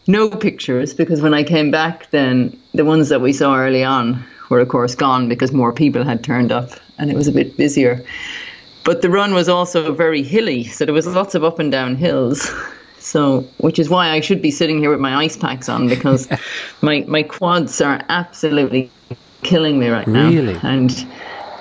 no 0.08 0.30
pictures 0.30 0.94
because 0.94 1.22
when 1.22 1.34
I 1.34 1.44
came 1.44 1.72
back, 1.72 2.10
then 2.12 2.58
the 2.74 2.86
ones 2.86 3.10
that 3.10 3.22
we 3.22 3.34
saw 3.34 3.56
early 3.56 3.84
on 3.84 4.24
were 4.50 4.60
of 4.60 4.70
course 4.70 4.96
gone 4.96 5.30
because 5.30 5.52
more 5.52 5.72
people 5.72 6.04
had 6.04 6.24
turned 6.24 6.52
up 6.52 6.72
and 6.98 7.10
it 7.10 7.16
was 7.16 7.28
a 7.28 7.32
bit 7.32 7.58
busier. 7.58 8.04
But 8.84 9.02
the 9.02 9.10
run 9.10 9.34
was 9.34 9.48
also 9.48 9.94
very 9.94 10.24
hilly, 10.24 10.66
so 10.66 10.86
there 10.86 10.94
was 10.94 11.08
lots 11.08 11.36
of 11.36 11.44
up 11.44 11.60
and 11.60 11.72
down 11.72 11.96
hills. 11.96 12.52
So, 13.04 13.42
which 13.58 13.80
is 13.80 13.90
why 13.90 14.12
I 14.12 14.22
should 14.22 14.42
be 14.42 14.50
sitting 14.50 14.80
here 14.80 14.90
with 14.90 15.02
my 15.02 15.16
ice 15.16 15.36
packs 15.36 15.68
on 15.68 15.90
because 15.90 16.30
my 16.82 17.04
my 17.06 17.22
quads 17.22 17.82
are 17.82 18.02
absolutely 18.08 18.90
killing 19.42 19.78
me 19.78 19.90
right 19.90 20.08
now. 20.08 20.30
Really? 20.30 20.58
And 20.64 20.90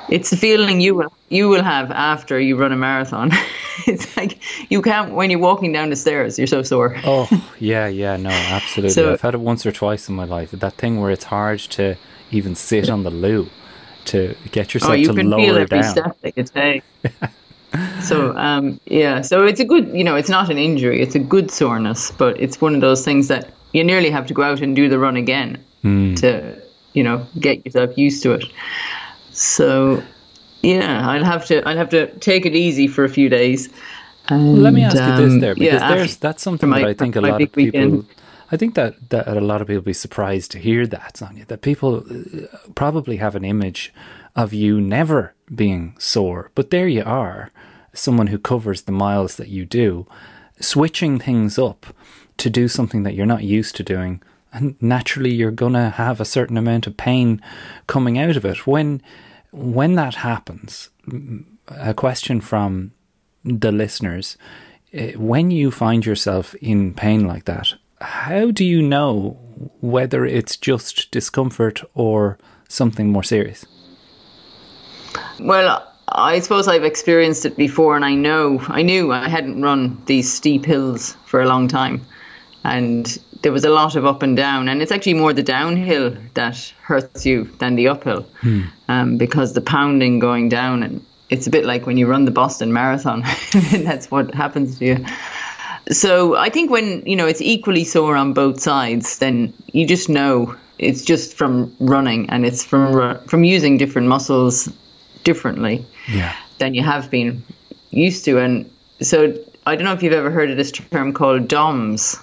it's 0.08 0.30
the 0.30 0.36
feeling 0.36 0.80
you 0.80 0.94
will 0.94 1.12
you 1.30 1.48
will 1.48 1.64
have 1.64 1.90
after 1.90 2.38
you 2.38 2.56
run 2.56 2.70
a 2.70 2.76
marathon. 2.76 3.32
it's 3.86 4.16
like 4.16 4.38
you 4.70 4.82
can't 4.82 5.12
when 5.14 5.30
you're 5.30 5.40
walking 5.40 5.72
down 5.72 5.90
the 5.90 5.96
stairs, 5.96 6.38
you're 6.38 6.46
so 6.46 6.62
sore. 6.62 6.96
Oh, 7.04 7.28
yeah, 7.58 7.86
yeah, 7.88 8.16
no, 8.16 8.30
absolutely. 8.58 8.90
So- 8.94 9.12
I've 9.12 9.20
had 9.20 9.34
it 9.34 9.40
once 9.40 9.64
or 9.66 9.72
twice 9.72 10.08
in 10.08 10.14
my 10.14 10.24
life. 10.24 10.50
That 10.52 10.74
thing 10.74 11.00
where 11.00 11.10
it's 11.10 11.24
hard 11.24 11.60
to 11.60 11.96
even 12.30 12.54
sit 12.54 12.88
on 12.90 13.02
the 13.02 13.10
loo 13.10 13.48
to 14.06 14.34
get 14.50 14.74
yourself 14.74 14.92
Oh, 14.92 14.96
you 14.96 15.06
to 15.08 15.14
can 15.14 15.30
lower 15.30 15.40
feel 15.40 15.56
every 15.58 15.80
down. 15.80 15.90
step 15.90 16.20
that 16.22 16.36
you 16.36 16.44
take. 16.44 16.82
so 18.02 18.36
um, 18.36 18.80
yeah, 18.86 19.20
so 19.22 19.44
it's 19.44 19.60
a 19.60 19.64
good, 19.64 19.88
you 19.96 20.04
know, 20.04 20.16
it's 20.16 20.28
not 20.28 20.50
an 20.50 20.58
injury; 20.58 21.00
it's 21.00 21.14
a 21.14 21.18
good 21.18 21.50
soreness, 21.50 22.10
but 22.10 22.38
it's 22.40 22.60
one 22.60 22.74
of 22.74 22.80
those 22.80 23.04
things 23.04 23.28
that 23.28 23.50
you 23.72 23.82
nearly 23.84 24.10
have 24.10 24.26
to 24.26 24.34
go 24.34 24.42
out 24.42 24.60
and 24.60 24.74
do 24.76 24.88
the 24.88 24.98
run 24.98 25.16
again 25.16 25.62
Hmm. 25.82 26.14
to, 26.16 26.60
you 26.92 27.02
know, 27.02 27.26
get 27.40 27.64
yourself 27.64 27.96
used 27.98 28.22
to 28.24 28.32
it. 28.32 28.44
So 29.32 30.02
yeah, 30.62 31.08
I'll 31.08 31.24
have 31.24 31.44
to, 31.46 31.66
I'll 31.68 31.76
have 31.76 31.90
to 31.90 32.06
take 32.18 32.46
it 32.46 32.54
easy 32.54 32.86
for 32.86 33.04
a 33.04 33.08
few 33.08 33.28
days, 33.28 33.68
And, 34.28 34.62
Let 34.62 34.72
me 34.72 34.82
ask 34.84 34.96
you 34.96 35.16
this 35.16 35.32
um, 35.32 35.40
there, 35.40 35.54
because 35.54 35.80
yeah, 35.80 35.94
there's 35.94 36.16
that's 36.16 36.42
something 36.42 36.68
my- 36.70 36.80
that 36.80 36.88
I 36.88 36.94
think 36.94 37.16
a 37.16 37.20
lot 37.20 37.42
of 37.42 37.52
people. 37.52 37.80
weekend. 37.80 38.06
I 38.52 38.56
think 38.58 38.74
that, 38.74 39.08
that 39.08 39.26
a 39.28 39.40
lot 39.40 39.62
of 39.62 39.66
people 39.66 39.82
be 39.82 39.94
surprised 39.94 40.50
to 40.52 40.58
hear 40.58 40.86
that, 40.86 41.16
Sonia. 41.16 41.46
That 41.46 41.62
people 41.62 42.04
uh, 42.08 42.46
probably 42.74 43.16
have 43.16 43.34
an 43.34 43.44
image 43.44 43.92
of 44.36 44.52
you 44.52 44.80
never 44.80 45.34
being 45.54 45.94
sore, 45.98 46.50
but 46.54 46.70
there 46.70 46.86
you 46.86 47.02
are, 47.02 47.50
someone 47.94 48.28
who 48.28 48.38
covers 48.38 48.82
the 48.82 48.92
miles 48.92 49.36
that 49.36 49.48
you 49.48 49.64
do, 49.64 50.06
switching 50.60 51.18
things 51.18 51.58
up 51.58 51.86
to 52.36 52.50
do 52.50 52.68
something 52.68 53.02
that 53.04 53.14
you're 53.14 53.26
not 53.26 53.42
used 53.42 53.74
to 53.76 53.82
doing, 53.82 54.22
and 54.52 54.76
naturally 54.80 55.32
you're 55.32 55.50
gonna 55.50 55.90
have 55.90 56.20
a 56.20 56.24
certain 56.26 56.56
amount 56.58 56.86
of 56.86 56.96
pain 56.96 57.40
coming 57.86 58.18
out 58.18 58.36
of 58.36 58.44
it. 58.44 58.66
When 58.66 59.00
when 59.52 59.94
that 59.94 60.16
happens, 60.16 60.90
a 61.68 61.94
question 61.94 62.40
from 62.40 62.92
the 63.44 63.72
listeners 63.72 64.36
eh, 64.92 65.12
when 65.16 65.50
you 65.50 65.70
find 65.70 66.04
yourself 66.04 66.54
in 66.56 66.94
pain 66.94 67.26
like 67.26 67.44
that, 67.44 67.74
how 68.00 68.50
do 68.50 68.64
you 68.64 68.82
know 68.82 69.38
whether 69.80 70.24
it's 70.24 70.56
just 70.56 71.10
discomfort 71.10 71.82
or 71.94 72.38
something 72.68 73.10
more 73.10 73.22
serious? 73.22 73.64
Well, 75.40 75.86
I 76.08 76.40
suppose 76.40 76.68
I've 76.68 76.84
experienced 76.84 77.44
it 77.46 77.56
before, 77.56 77.94
and 77.96 78.04
I 78.04 78.14
know 78.14 78.60
I 78.68 78.82
knew 78.82 79.12
I 79.12 79.28
hadn't 79.28 79.62
run 79.62 80.02
these 80.06 80.32
steep 80.32 80.64
hills 80.64 81.16
for 81.26 81.40
a 81.40 81.46
long 81.46 81.68
time, 81.68 82.04
and 82.64 83.18
there 83.42 83.52
was 83.52 83.64
a 83.64 83.70
lot 83.70 83.96
of 83.96 84.06
up 84.06 84.22
and 84.22 84.36
down, 84.36 84.68
and 84.68 84.80
it's 84.82 84.92
actually 84.92 85.14
more 85.14 85.32
the 85.32 85.42
downhill 85.42 86.16
that 86.34 86.72
hurts 86.82 87.26
you 87.26 87.44
than 87.58 87.74
the 87.76 87.88
uphill, 87.88 88.26
um, 88.88 89.18
because 89.18 89.52
the 89.52 89.60
pounding 89.60 90.18
going 90.20 90.48
down, 90.48 90.82
and 90.82 91.04
it's 91.28 91.46
a 91.46 91.50
bit 91.50 91.64
like 91.64 91.86
when 91.86 91.96
you 91.96 92.06
run 92.06 92.24
the 92.24 92.30
Boston 92.30 92.72
Marathon, 92.72 93.22
that's 93.72 94.10
what 94.10 94.32
happens 94.34 94.78
to 94.78 94.84
you. 94.84 95.06
So 95.90 96.36
I 96.36 96.48
think 96.48 96.70
when 96.70 97.02
you 97.06 97.16
know 97.16 97.26
it's 97.26 97.40
equally 97.40 97.84
sore 97.84 98.16
on 98.16 98.32
both 98.32 98.60
sides, 98.60 99.18
then 99.18 99.52
you 99.72 99.86
just 99.86 100.08
know 100.08 100.54
it's 100.78 101.02
just 101.04 101.36
from 101.36 101.74
running, 101.80 102.30
and 102.30 102.46
it's 102.46 102.64
from 102.64 103.18
from 103.26 103.44
using 103.44 103.76
different 103.78 104.08
muscles 104.08 104.68
differently 105.24 105.84
Yeah. 106.08 106.32
than 106.58 106.74
you 106.74 106.82
have 106.82 107.10
been 107.10 107.42
used 107.90 108.24
to. 108.24 108.38
And 108.38 108.70
so 109.00 109.34
I 109.66 109.76
don't 109.76 109.84
know 109.84 109.92
if 109.92 110.02
you've 110.02 110.12
ever 110.12 110.30
heard 110.30 110.50
of 110.50 110.56
this 110.56 110.72
term 110.72 111.12
called 111.12 111.48
DOMS. 111.48 112.16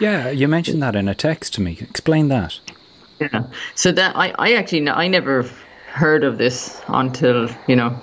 Yeah, 0.00 0.30
you 0.30 0.48
mentioned 0.48 0.82
that 0.82 0.96
in 0.96 1.08
a 1.08 1.14
text 1.14 1.54
to 1.54 1.60
me. 1.60 1.76
Explain 1.80 2.28
that. 2.28 2.58
Yeah. 3.20 3.44
So 3.74 3.92
that 3.92 4.16
I, 4.16 4.34
I 4.38 4.54
actually 4.54 4.88
I 4.88 5.06
never 5.08 5.48
heard 5.92 6.24
of 6.24 6.38
this 6.38 6.80
until 6.88 7.50
you 7.68 7.76
know 7.76 8.00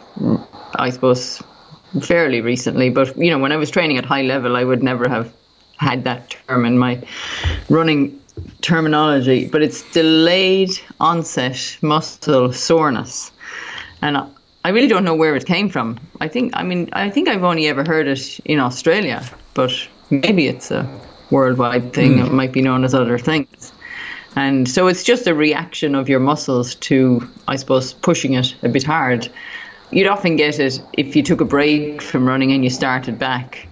I 0.76 0.92
suppose 0.92 1.42
fairly 2.02 2.42
recently. 2.42 2.92
But 2.92 3.18
you 3.18 3.32
know 3.32 3.40
when 3.40 3.52
I 3.52 3.58
was 3.58 3.72
training 3.72 3.98
at 3.98 4.06
high 4.06 4.22
level, 4.22 4.56
I 4.56 4.64
would 4.64 4.84
never 4.84 5.10
have 5.10 5.34
had 5.78 6.04
that 6.04 6.30
term 6.48 6.66
in 6.66 6.78
my 6.78 7.02
running 7.68 8.22
terminology. 8.62 9.50
But 9.50 9.64
it's 9.64 9.82
delayed 9.92 10.80
onset 11.00 11.78
muscle 11.82 12.54
soreness, 12.54 13.32
and 14.04 14.18
I, 14.18 14.28
I 14.64 14.70
really 14.70 14.88
don't 14.88 15.04
know 15.04 15.16
where 15.16 15.36
it 15.36 15.48
came 15.48 15.68
from. 15.68 15.98
I 16.22 16.28
think 16.28 16.52
I 16.56 16.62
mean 16.62 16.90
I 16.94 17.10
think 17.10 17.28
I've 17.28 17.44
only 17.44 17.68
ever 17.68 17.84
heard 17.84 18.08
it 18.08 18.40
in 18.46 18.60
Australia, 18.60 19.24
but 19.56 19.72
maybe 20.12 20.48
it's 20.48 20.70
a 20.70 20.88
worldwide 21.30 21.94
thing. 21.94 22.20
It 22.20 22.32
might 22.32 22.52
be 22.52 22.62
known 22.62 22.84
as 22.84 22.94
other 22.94 23.18
things. 23.18 23.74
And 24.36 24.70
so 24.70 24.88
it's 24.88 25.04
just 25.04 25.26
a 25.28 25.34
reaction 25.34 25.96
of 25.96 26.10
your 26.10 26.20
muscles 26.20 26.76
to, 26.76 27.28
I 27.48 27.56
suppose, 27.56 27.94
pushing 27.94 28.34
it 28.34 28.56
a 28.62 28.70
bit 28.70 28.84
hard. 28.84 29.30
You'd 29.92 30.08
often 30.08 30.36
get 30.36 30.60
it 30.60 30.82
if 30.94 31.16
you 31.16 31.24
took 31.24 31.42
a 31.42 31.46
break 31.46 32.02
from 32.02 32.28
running 32.28 32.52
and 32.52 32.64
you 32.64 32.70
started 32.70 33.18
back, 33.18 33.68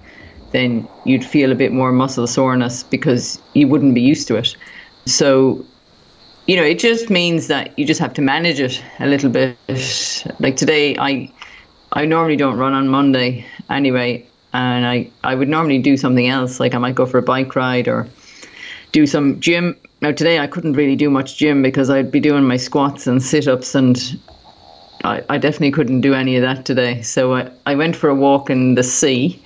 then 0.51 0.87
you'd 1.03 1.25
feel 1.25 1.51
a 1.51 1.55
bit 1.55 1.71
more 1.71 1.91
muscle 1.91 2.25
soreness 2.25 2.81
because 2.83 3.39
you 3.53 3.67
wouldn't 3.67 3.93
be 3.93 4.01
used 4.01 4.27
to 4.29 4.37
it. 4.37 4.55
So, 5.05 5.65
you 6.47 6.55
know, 6.55 6.63
it 6.63 6.79
just 6.79 7.09
means 7.09 7.47
that 7.47 7.77
you 7.77 7.85
just 7.85 7.99
have 7.99 8.13
to 8.15 8.21
manage 8.21 8.59
it 8.59 8.83
a 8.99 9.05
little 9.05 9.29
bit. 9.29 9.57
Like 10.39 10.55
today, 10.55 10.95
I 10.97 11.31
I 11.91 12.05
normally 12.05 12.35
don't 12.35 12.57
run 12.57 12.73
on 12.73 12.87
Monday 12.87 13.45
anyway, 13.69 14.25
and 14.55 14.85
I, 14.85 15.09
I 15.23 15.35
would 15.35 15.49
normally 15.49 15.79
do 15.79 15.97
something 15.97 16.27
else. 16.27 16.59
Like 16.59 16.73
I 16.73 16.77
might 16.77 16.95
go 16.95 17.05
for 17.05 17.17
a 17.17 17.21
bike 17.21 17.55
ride 17.55 17.87
or 17.87 18.07
do 18.93 19.05
some 19.05 19.39
gym. 19.41 19.75
Now 20.01 20.13
today 20.13 20.39
I 20.39 20.47
couldn't 20.47 20.73
really 20.73 20.95
do 20.95 21.09
much 21.09 21.37
gym 21.37 21.61
because 21.61 21.89
I'd 21.89 22.09
be 22.09 22.21
doing 22.21 22.45
my 22.45 22.55
squats 22.55 23.05
and 23.05 23.21
sit 23.21 23.47
ups 23.49 23.75
and 23.75 23.97
I, 25.03 25.23
I 25.29 25.37
definitely 25.37 25.71
couldn't 25.71 26.01
do 26.01 26.13
any 26.13 26.37
of 26.37 26.41
that 26.43 26.65
today. 26.65 27.01
So 27.01 27.35
I, 27.35 27.51
I 27.65 27.75
went 27.75 27.97
for 27.97 28.09
a 28.09 28.15
walk 28.15 28.49
in 28.49 28.75
the 28.75 28.83
sea. 28.83 29.43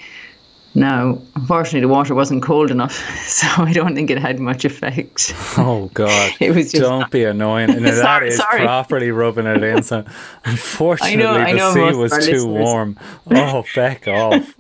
Now, 0.75 1.19
unfortunately, 1.35 1.81
the 1.81 1.87
water 1.87 2.13
wasn't 2.13 2.43
cold 2.43 2.69
enough, 2.69 2.93
so 3.27 3.47
I 3.63 3.73
don't 3.73 3.95
think 3.95 4.11
it 4.11 4.19
had 4.19 4.39
much 4.39 4.65
effect. 4.65 5.33
Oh 5.57 5.89
God! 5.93 6.31
It 6.39 6.55
was 6.55 6.71
just- 6.71 6.83
Don't 6.83 7.09
be 7.11 7.23
annoying. 7.23 7.69
And 7.75 7.85
that 7.85 7.95
Sorry, 7.95 8.27
is 8.29 8.37
sorry. 8.37 8.61
properly 8.61 9.09
rubbing 9.11 9.47
it 9.47 9.63
in. 9.63 9.81
So, 9.83 10.05
unfortunately, 10.45 11.25
I 11.25 11.53
know 11.53 11.73
the 11.73 11.79
most 11.79 11.93
sea 11.93 11.97
was 11.99 12.11
too 12.11 12.17
listeners- 12.19 12.45
warm. 12.45 12.97
Oh, 13.31 13.63
feck 13.63 14.07
off! 14.07 14.53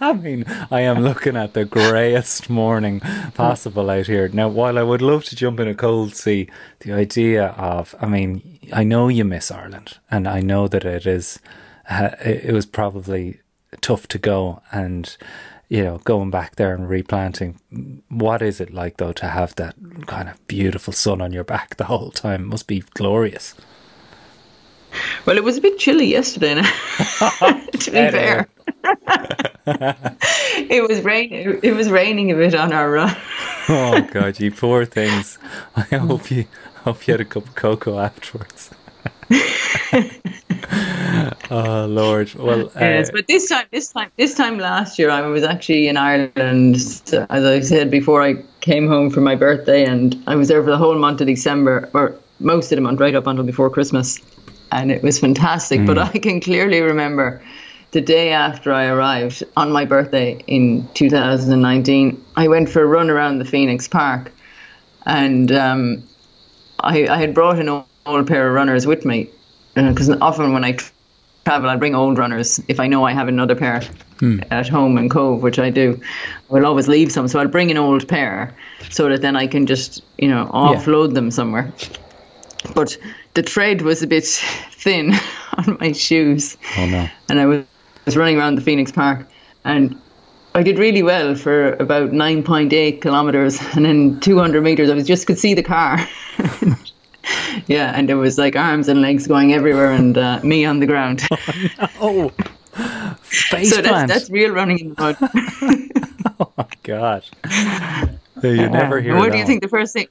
I 0.00 0.12
mean, 0.14 0.44
I 0.70 0.80
am 0.80 1.00
looking 1.02 1.36
at 1.36 1.52
the 1.52 1.64
greyest 1.66 2.48
morning 2.48 3.00
possible 3.34 3.90
out 3.90 4.06
here. 4.06 4.28
Now, 4.28 4.48
while 4.48 4.78
I 4.78 4.82
would 4.82 5.02
love 5.02 5.24
to 5.26 5.36
jump 5.36 5.60
in 5.60 5.68
a 5.68 5.74
cold 5.74 6.14
sea, 6.14 6.48
the 6.80 6.92
idea 6.92 7.48
of, 7.58 7.94
I 8.00 8.06
mean, 8.06 8.58
I 8.72 8.84
know 8.84 9.08
you 9.08 9.24
miss 9.24 9.50
Ireland, 9.50 9.98
and 10.10 10.26
I 10.26 10.40
know 10.40 10.66
that 10.68 10.84
it 10.84 11.06
is. 11.06 11.38
Uh, 11.90 12.10
it, 12.24 12.44
it 12.46 12.52
was 12.52 12.64
probably 12.64 13.40
tough 13.80 14.06
to 14.08 14.18
go 14.18 14.60
and 14.70 15.16
you 15.68 15.82
know 15.82 15.98
going 16.04 16.30
back 16.30 16.56
there 16.56 16.74
and 16.74 16.88
replanting 16.88 17.58
what 18.08 18.42
is 18.42 18.60
it 18.60 18.72
like 18.74 18.98
though 18.98 19.12
to 19.12 19.26
have 19.26 19.54
that 19.56 19.74
kind 20.06 20.28
of 20.28 20.46
beautiful 20.46 20.92
sun 20.92 21.20
on 21.22 21.32
your 21.32 21.44
back 21.44 21.76
the 21.76 21.84
whole 21.84 22.10
time 22.10 22.42
it 22.42 22.46
must 22.46 22.66
be 22.66 22.82
glorious 22.94 23.54
Well, 25.24 25.38
it 25.38 25.44
was 25.44 25.56
a 25.56 25.60
bit 25.62 25.78
chilly 25.78 26.04
yesterday. 26.04 26.54
Now, 26.56 26.70
to 27.72 27.90
be 27.90 28.10
fair, 28.10 28.46
it 30.68 30.86
was 30.86 31.00
raining. 31.00 31.60
It 31.62 31.74
was 31.74 31.88
raining 31.90 32.30
a 32.30 32.34
bit 32.34 32.54
on 32.54 32.74
our 32.74 32.90
run. 32.90 33.16
oh 33.70 34.02
god 34.12 34.38
you 34.38 34.50
poor 34.50 34.84
things 34.98 35.38
i 35.76 35.82
hope 35.96 36.30
you 36.30 36.44
hope 36.84 37.06
you 37.06 37.12
had 37.12 37.20
a 37.22 37.24
cup 37.24 37.46
of 37.46 37.54
cocoa 37.54 37.98
afterwards 38.00 38.70
oh 41.50 41.86
lord 41.88 42.32
well 42.34 42.66
uh, 42.66 42.80
Yes, 42.80 43.10
but 43.10 43.26
this 43.26 43.48
time, 43.48 43.66
this 43.70 43.92
time, 43.92 44.10
this 44.16 44.34
time 44.34 44.58
last 44.58 44.98
year, 44.98 45.10
I 45.10 45.22
was 45.22 45.42
actually 45.42 45.88
in 45.88 45.96
Ireland. 45.96 46.76
As 46.76 47.44
I 47.44 47.60
said 47.60 47.90
before, 47.90 48.22
I 48.22 48.34
came 48.60 48.86
home 48.86 49.10
for 49.10 49.20
my 49.20 49.34
birthday, 49.34 49.84
and 49.84 50.22
I 50.26 50.36
was 50.36 50.48
there 50.48 50.62
for 50.62 50.70
the 50.70 50.78
whole 50.78 50.98
month 50.98 51.20
of 51.20 51.26
December, 51.26 51.88
or 51.94 52.14
most 52.40 52.72
of 52.72 52.76
the 52.76 52.82
month, 52.82 53.00
right 53.00 53.14
up 53.14 53.26
until 53.26 53.44
before 53.44 53.70
Christmas, 53.70 54.20
and 54.70 54.90
it 54.90 55.02
was 55.02 55.18
fantastic. 55.18 55.84
But 55.86 55.98
I 55.98 56.18
can 56.18 56.40
clearly 56.40 56.80
remember 56.80 57.42
the 57.92 58.00
day 58.00 58.32
after 58.32 58.72
I 58.72 58.86
arrived 58.86 59.44
on 59.56 59.70
my 59.70 59.84
birthday 59.84 60.42
in 60.46 60.88
2019. 60.94 62.24
I 62.36 62.48
went 62.48 62.68
for 62.68 62.82
a 62.82 62.86
run 62.86 63.10
around 63.10 63.38
the 63.38 63.44
Phoenix 63.44 63.86
Park, 63.86 64.32
and 65.06 65.52
um, 65.52 66.02
I, 66.80 67.06
I 67.06 67.18
had 67.18 67.34
brought 67.34 67.58
an 67.58 67.84
old, 68.06 68.26
pair 68.26 68.48
of 68.48 68.54
runners 68.54 68.86
with 68.86 69.04
me 69.04 69.30
uh, 69.76 69.90
because 69.90 70.10
often 70.10 70.52
when 70.52 70.64
I 70.64 70.72
tr- 70.72 70.92
travel, 71.44 71.70
I 71.70 71.76
bring 71.76 71.94
old 71.94 72.18
runners 72.18 72.60
if 72.68 72.78
I 72.80 72.86
know 72.86 73.04
I 73.04 73.12
have 73.12 73.28
another 73.28 73.54
pair 73.54 73.80
hmm. 74.20 74.40
at 74.50 74.68
home 74.68 74.98
in 74.98 75.08
Cobh, 75.08 75.42
which 75.42 75.58
I 75.58 75.70
do. 75.70 76.00
I'll 76.50 76.66
always 76.66 76.88
leave 76.88 77.10
some, 77.10 77.28
so 77.28 77.40
I'll 77.40 77.48
bring 77.48 77.70
an 77.70 77.78
old 77.78 78.08
pair 78.08 78.54
so 78.90 79.08
that 79.08 79.22
then 79.22 79.36
I 79.36 79.46
can 79.46 79.66
just 79.66 80.02
you 80.18 80.28
know 80.28 80.50
offload 80.52 81.14
them 81.14 81.30
somewhere. 81.30 81.72
But 82.74 82.96
the 83.34 83.42
thread 83.42 83.82
was 83.82 84.02
a 84.02 84.06
bit 84.06 84.24
thin 84.24 85.14
on 85.58 85.76
my 85.80 85.92
shoes 85.92 86.56
oh 86.78 86.86
no 86.86 87.08
and 87.28 87.40
I 87.40 87.46
was, 87.46 87.64
was 88.04 88.16
running 88.16 88.36
around 88.36 88.56
the 88.56 88.60
Phoenix 88.60 88.92
Park, 88.92 89.26
and 89.64 89.98
I 90.54 90.62
did 90.62 90.78
really 90.78 91.02
well 91.02 91.34
for 91.34 91.72
about 91.74 92.10
9.8 92.10 93.00
kilometers, 93.00 93.58
and 93.74 93.84
then 93.84 94.20
200 94.20 94.62
meters, 94.62 94.90
I 94.90 94.94
was 94.94 95.06
just 95.06 95.26
could 95.26 95.38
see 95.38 95.54
the 95.54 95.62
car. 95.62 95.98
yeah, 97.66 97.92
and 97.94 98.08
there 98.08 98.16
was 98.16 98.38
like 98.38 98.56
arms 98.56 98.88
and 98.88 99.00
legs 99.00 99.26
going 99.26 99.52
everywhere, 99.52 99.92
and 99.92 100.16
uh, 100.16 100.40
me 100.42 100.64
on 100.64 100.80
the 100.80 100.86
ground. 100.86 101.22
oh 102.00 102.32
face 103.22 103.74
so 103.74 103.82
that's 103.82 104.10
that's 104.10 104.30
real 104.30 104.50
running 104.50 104.78
in 104.78 104.94
the 104.94 105.02
mud. 105.02 105.16
oh 106.40 106.52
my 106.56 106.66
god 106.82 107.22
you 108.42 108.68
never 108.68 109.00
hear 109.00 109.16
what 109.16 109.30
do 109.30 109.38
you 109.38 109.44
one. 109.44 109.46
think 109.46 109.62
the 109.62 109.68
first 109.68 109.92
thing? 109.92 110.08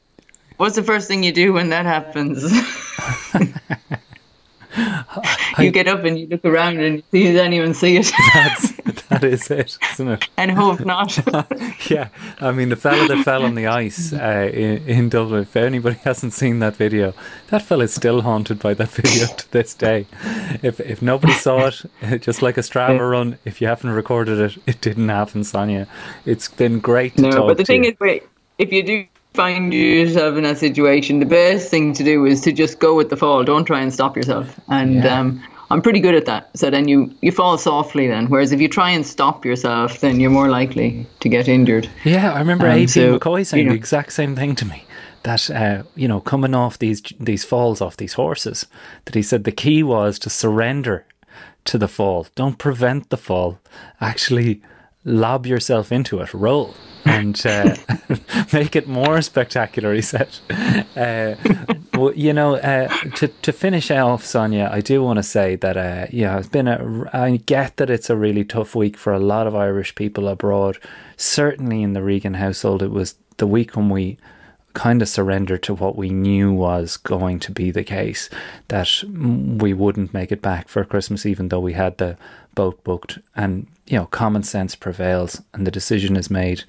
What's 0.57 0.75
the 0.75 0.83
first 0.83 1.07
thing 1.07 1.23
you 1.23 1.31
do 1.31 1.53
when 1.53 1.69
that 1.69 1.85
happens? 1.85 2.43
you 5.59 5.71
get 5.71 5.87
up 5.87 6.03
and 6.03 6.19
you 6.19 6.27
look 6.27 6.45
around 6.45 6.79
and 6.79 6.97
you 6.97 7.03
see 7.11 7.23
does 7.31 7.41
anyone 7.41 7.73
see 7.73 7.97
it, 7.97 8.11
That's, 8.33 8.71
that 9.09 9.23
is 9.23 9.49
it 9.51 9.77
isn't 9.93 10.07
it 10.07 10.29
and 10.37 10.51
hope 10.51 10.85
not. 10.85 11.17
Yeah, 11.89 12.09
I 12.39 12.51
mean 12.51 12.69
the 12.69 12.75
fella 12.75 13.07
that 13.07 13.23
fell 13.23 13.43
on 13.43 13.55
the 13.55 13.67
ice 13.67 14.13
uh, 14.13 14.49
in, 14.53 14.87
in 14.87 15.09
Dublin. 15.09 15.41
If 15.41 15.55
anybody 15.55 15.97
hasn't 15.97 16.33
seen 16.33 16.59
that 16.59 16.75
video, 16.75 17.13
that 17.49 17.63
fella 17.63 17.85
is 17.85 17.93
still 17.93 18.21
haunted 18.21 18.59
by 18.59 18.73
that 18.75 18.89
video 18.89 19.27
to 19.27 19.51
this 19.51 19.73
day. 19.73 20.07
if 20.61 20.79
if 20.79 21.01
nobody 21.01 21.33
saw 21.33 21.67
it, 22.01 22.21
just 22.21 22.41
like 22.41 22.57
a 22.57 22.61
Strava 22.61 23.09
run, 23.09 23.37
if 23.45 23.61
you 23.61 23.67
haven't 23.67 23.91
recorded 23.91 24.39
it, 24.39 24.57
it 24.65 24.81
didn't 24.81 25.09
happen, 25.09 25.43
Sonia. 25.43 25.87
It's 26.25 26.47
been 26.47 26.79
great 26.79 27.15
to 27.17 27.23
No, 27.23 27.47
but 27.47 27.57
the 27.57 27.65
thing 27.65 27.83
you. 27.83 27.91
is, 27.91 27.99
wait, 27.99 28.23
if 28.57 28.71
you 28.71 28.83
do 28.83 29.05
find 29.33 29.73
yourself 29.73 30.35
in 30.37 30.43
that 30.43 30.57
situation, 30.57 31.19
the 31.19 31.25
best 31.25 31.69
thing 31.69 31.93
to 31.93 32.03
do 32.03 32.25
is 32.25 32.41
to 32.41 32.51
just 32.51 32.79
go 32.79 32.95
with 32.95 33.09
the 33.09 33.17
fall. 33.17 33.43
Don't 33.43 33.65
try 33.65 33.81
and 33.81 33.93
stop 33.93 34.15
yourself. 34.15 34.59
And 34.67 35.03
Yeah. 35.03 35.19
um, 35.19 35.41
I'm 35.69 35.81
pretty 35.81 36.01
good 36.01 36.15
at 36.15 36.25
that. 36.25 36.49
So 36.55 36.69
then 36.69 36.87
you, 36.89 37.13
you 37.21 37.31
fall 37.31 37.57
softly 37.57 38.07
then. 38.07 38.27
Whereas 38.27 38.51
if 38.51 38.59
you 38.59 38.67
try 38.67 38.89
and 38.91 39.05
stop 39.05 39.45
yourself, 39.45 40.01
then 40.01 40.19
you're 40.19 40.29
more 40.31 40.49
likely 40.49 41.07
to 41.21 41.29
get 41.29 41.47
injured. 41.47 41.89
Yeah, 42.03 42.33
I 42.33 42.39
remember 42.39 42.67
Um, 42.67 42.81
AP 42.81 42.89
so, 42.89 43.17
McCoy 43.17 43.45
saying 43.45 43.59
you 43.63 43.65
know- 43.69 43.71
the 43.73 43.77
exact 43.77 44.11
same 44.11 44.35
thing 44.35 44.55
to 44.55 44.65
me. 44.65 44.83
That 45.23 45.49
uh, 45.51 45.83
you 45.95 46.07
know, 46.07 46.19
coming 46.19 46.55
off 46.55 46.79
these 46.79 47.01
these 47.19 47.45
falls 47.45 47.79
off 47.79 47.95
these 47.95 48.13
horses, 48.13 48.65
that 49.05 49.13
he 49.13 49.21
said 49.21 49.43
the 49.43 49.51
key 49.51 49.83
was 49.83 50.17
to 50.19 50.29
surrender 50.31 51.05
to 51.65 51.77
the 51.77 51.87
fall. 51.87 52.25
Don't 52.35 52.57
prevent 52.57 53.09
the 53.11 53.17
fall. 53.17 53.59
Actually, 53.99 54.61
lob 55.03 55.45
yourself 55.45 55.91
into 55.91 56.19
it. 56.19 56.33
Roll 56.33 56.75
and 57.05 57.43
uh, 57.45 57.75
make 58.53 58.75
it 58.75 58.87
more 58.87 59.21
spectacular. 59.21 59.93
He 59.93 60.01
said. 60.01 60.29
Uh, 60.95 61.35
well, 61.93 62.13
you 62.13 62.33
know, 62.33 62.55
uh, 62.55 62.87
to 63.15 63.27
to 63.27 63.51
finish 63.51 63.91
off, 63.91 64.25
Sonia, 64.25 64.69
I 64.71 64.81
do 64.81 65.03
want 65.03 65.17
to 65.17 65.23
say 65.23 65.55
that 65.57 65.77
uh, 65.77 66.07
yeah, 66.11 66.37
it's 66.37 66.47
been 66.47 66.67
a. 66.67 67.09
I 67.13 67.37
get 67.37 67.77
that 67.77 67.89
it's 67.89 68.09
a 68.09 68.15
really 68.15 68.43
tough 68.43 68.75
week 68.75 68.97
for 68.97 69.13
a 69.13 69.19
lot 69.19 69.47
of 69.47 69.55
Irish 69.55 69.95
people 69.95 70.27
abroad. 70.27 70.77
Certainly 71.17 71.83
in 71.83 71.93
the 71.93 72.03
Regan 72.03 72.35
household, 72.35 72.81
it 72.81 72.91
was 72.91 73.15
the 73.37 73.47
week 73.47 73.75
when 73.75 73.89
we 73.89 74.17
kind 74.73 75.01
of 75.01 75.09
surrender 75.09 75.57
to 75.57 75.73
what 75.73 75.95
we 75.95 76.09
knew 76.09 76.51
was 76.53 76.97
going 76.97 77.39
to 77.39 77.51
be 77.51 77.71
the 77.71 77.83
case 77.83 78.29
that 78.67 79.03
we 79.07 79.73
wouldn't 79.73 80.13
make 80.13 80.31
it 80.31 80.41
back 80.41 80.67
for 80.67 80.83
Christmas, 80.83 81.25
even 81.25 81.49
though 81.49 81.59
we 81.59 81.73
had 81.73 81.97
the 81.97 82.17
boat 82.55 82.83
booked. 82.83 83.19
And, 83.35 83.67
you 83.87 83.97
know, 83.97 84.05
common 84.05 84.43
sense 84.43 84.75
prevails 84.75 85.41
and 85.53 85.65
the 85.65 85.71
decision 85.71 86.15
is 86.15 86.29
made 86.29 86.63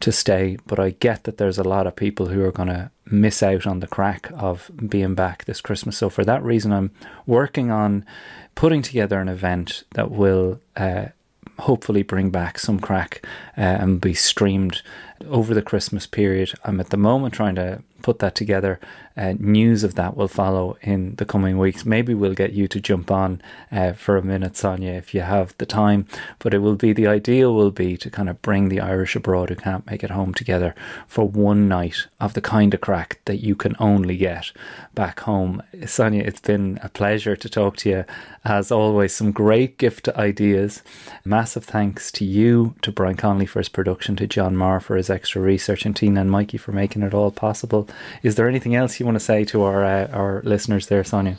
to 0.00 0.12
stay. 0.12 0.58
But 0.66 0.78
I 0.78 0.90
get 0.90 1.24
that 1.24 1.38
there's 1.38 1.58
a 1.58 1.64
lot 1.64 1.86
of 1.86 1.96
people 1.96 2.26
who 2.26 2.44
are 2.44 2.52
going 2.52 2.68
to 2.68 2.90
miss 3.06 3.42
out 3.42 3.66
on 3.66 3.80
the 3.80 3.86
crack 3.86 4.30
of 4.34 4.70
being 4.88 5.14
back 5.14 5.44
this 5.44 5.60
Christmas. 5.60 5.96
So, 5.96 6.10
for 6.10 6.24
that 6.24 6.42
reason, 6.42 6.72
I'm 6.72 6.90
working 7.26 7.70
on 7.70 8.04
putting 8.54 8.82
together 8.82 9.20
an 9.20 9.28
event 9.28 9.84
that 9.94 10.10
will. 10.10 10.60
Uh, 10.76 11.06
hopefully 11.58 12.02
bring 12.02 12.30
back 12.30 12.58
some 12.58 12.78
crack 12.78 13.24
uh, 13.56 13.60
and 13.60 14.00
be 14.00 14.12
streamed 14.12 14.82
over 15.28 15.54
the 15.54 15.62
Christmas 15.62 16.06
period. 16.06 16.52
I'm 16.64 16.80
at 16.80 16.90
the 16.90 16.96
moment 16.96 17.34
trying 17.34 17.54
to 17.56 17.82
put 18.02 18.18
that 18.20 18.34
together. 18.34 18.78
Uh, 19.16 19.34
news 19.38 19.82
of 19.82 19.94
that 19.94 20.16
will 20.16 20.28
follow 20.28 20.76
in 20.82 21.16
the 21.16 21.24
coming 21.24 21.56
weeks. 21.58 21.86
Maybe 21.86 22.12
we'll 22.12 22.34
get 22.34 22.52
you 22.52 22.68
to 22.68 22.80
jump 22.80 23.10
on 23.10 23.40
uh, 23.72 23.94
for 23.94 24.16
a 24.16 24.22
minute, 24.22 24.56
Sonia, 24.56 24.92
if 24.92 25.14
you 25.14 25.22
have 25.22 25.54
the 25.56 25.66
time. 25.66 26.06
But 26.38 26.52
it 26.52 26.58
will 26.58 26.76
be 26.76 26.92
the 26.92 27.06
ideal 27.06 27.54
will 27.54 27.70
be 27.70 27.96
to 27.96 28.10
kind 28.10 28.28
of 28.28 28.42
bring 28.42 28.68
the 28.68 28.80
Irish 28.80 29.16
abroad 29.16 29.48
who 29.48 29.56
can't 29.56 29.86
make 29.90 30.04
it 30.04 30.10
home 30.10 30.34
together 30.34 30.74
for 31.06 31.26
one 31.26 31.66
night 31.66 32.06
of 32.20 32.34
the 32.34 32.42
kind 32.42 32.74
of 32.74 32.82
crack 32.82 33.20
that 33.24 33.42
you 33.42 33.56
can 33.56 33.74
only 33.80 34.18
get 34.18 34.52
back 34.94 35.20
home. 35.20 35.62
Sonia, 35.86 36.22
it's 36.22 36.40
been 36.40 36.78
a 36.82 36.90
pleasure 36.90 37.36
to 37.36 37.48
talk 37.48 37.76
to 37.78 37.88
you. 37.88 38.04
As 38.44 38.70
always, 38.70 39.14
some 39.14 39.32
great 39.32 39.78
gift 39.78 40.08
ideas. 40.10 40.82
Massive 41.24 41.64
thanks 41.64 42.12
to 42.12 42.24
you, 42.24 42.74
to 42.82 42.92
Brian 42.92 43.16
Conley 43.16 43.46
for 43.46 43.60
his 43.60 43.70
production, 43.70 44.14
to 44.16 44.26
John 44.26 44.56
Marr 44.56 44.78
for 44.78 44.96
his 44.96 45.05
extra 45.10 45.40
research, 45.40 45.84
and 45.86 45.94
Tina 45.94 46.20
and 46.20 46.30
Mikey 46.30 46.58
for 46.58 46.72
making 46.72 47.02
it 47.02 47.14
all 47.14 47.30
possible. 47.30 47.88
Is 48.22 48.34
there 48.34 48.48
anything 48.48 48.74
else 48.74 48.98
you 48.98 49.06
want 49.06 49.16
to 49.16 49.24
say 49.24 49.44
to 49.46 49.62
our 49.62 49.84
uh, 49.84 50.06
our 50.12 50.42
listeners 50.44 50.86
there, 50.86 51.04
Sonia? 51.04 51.36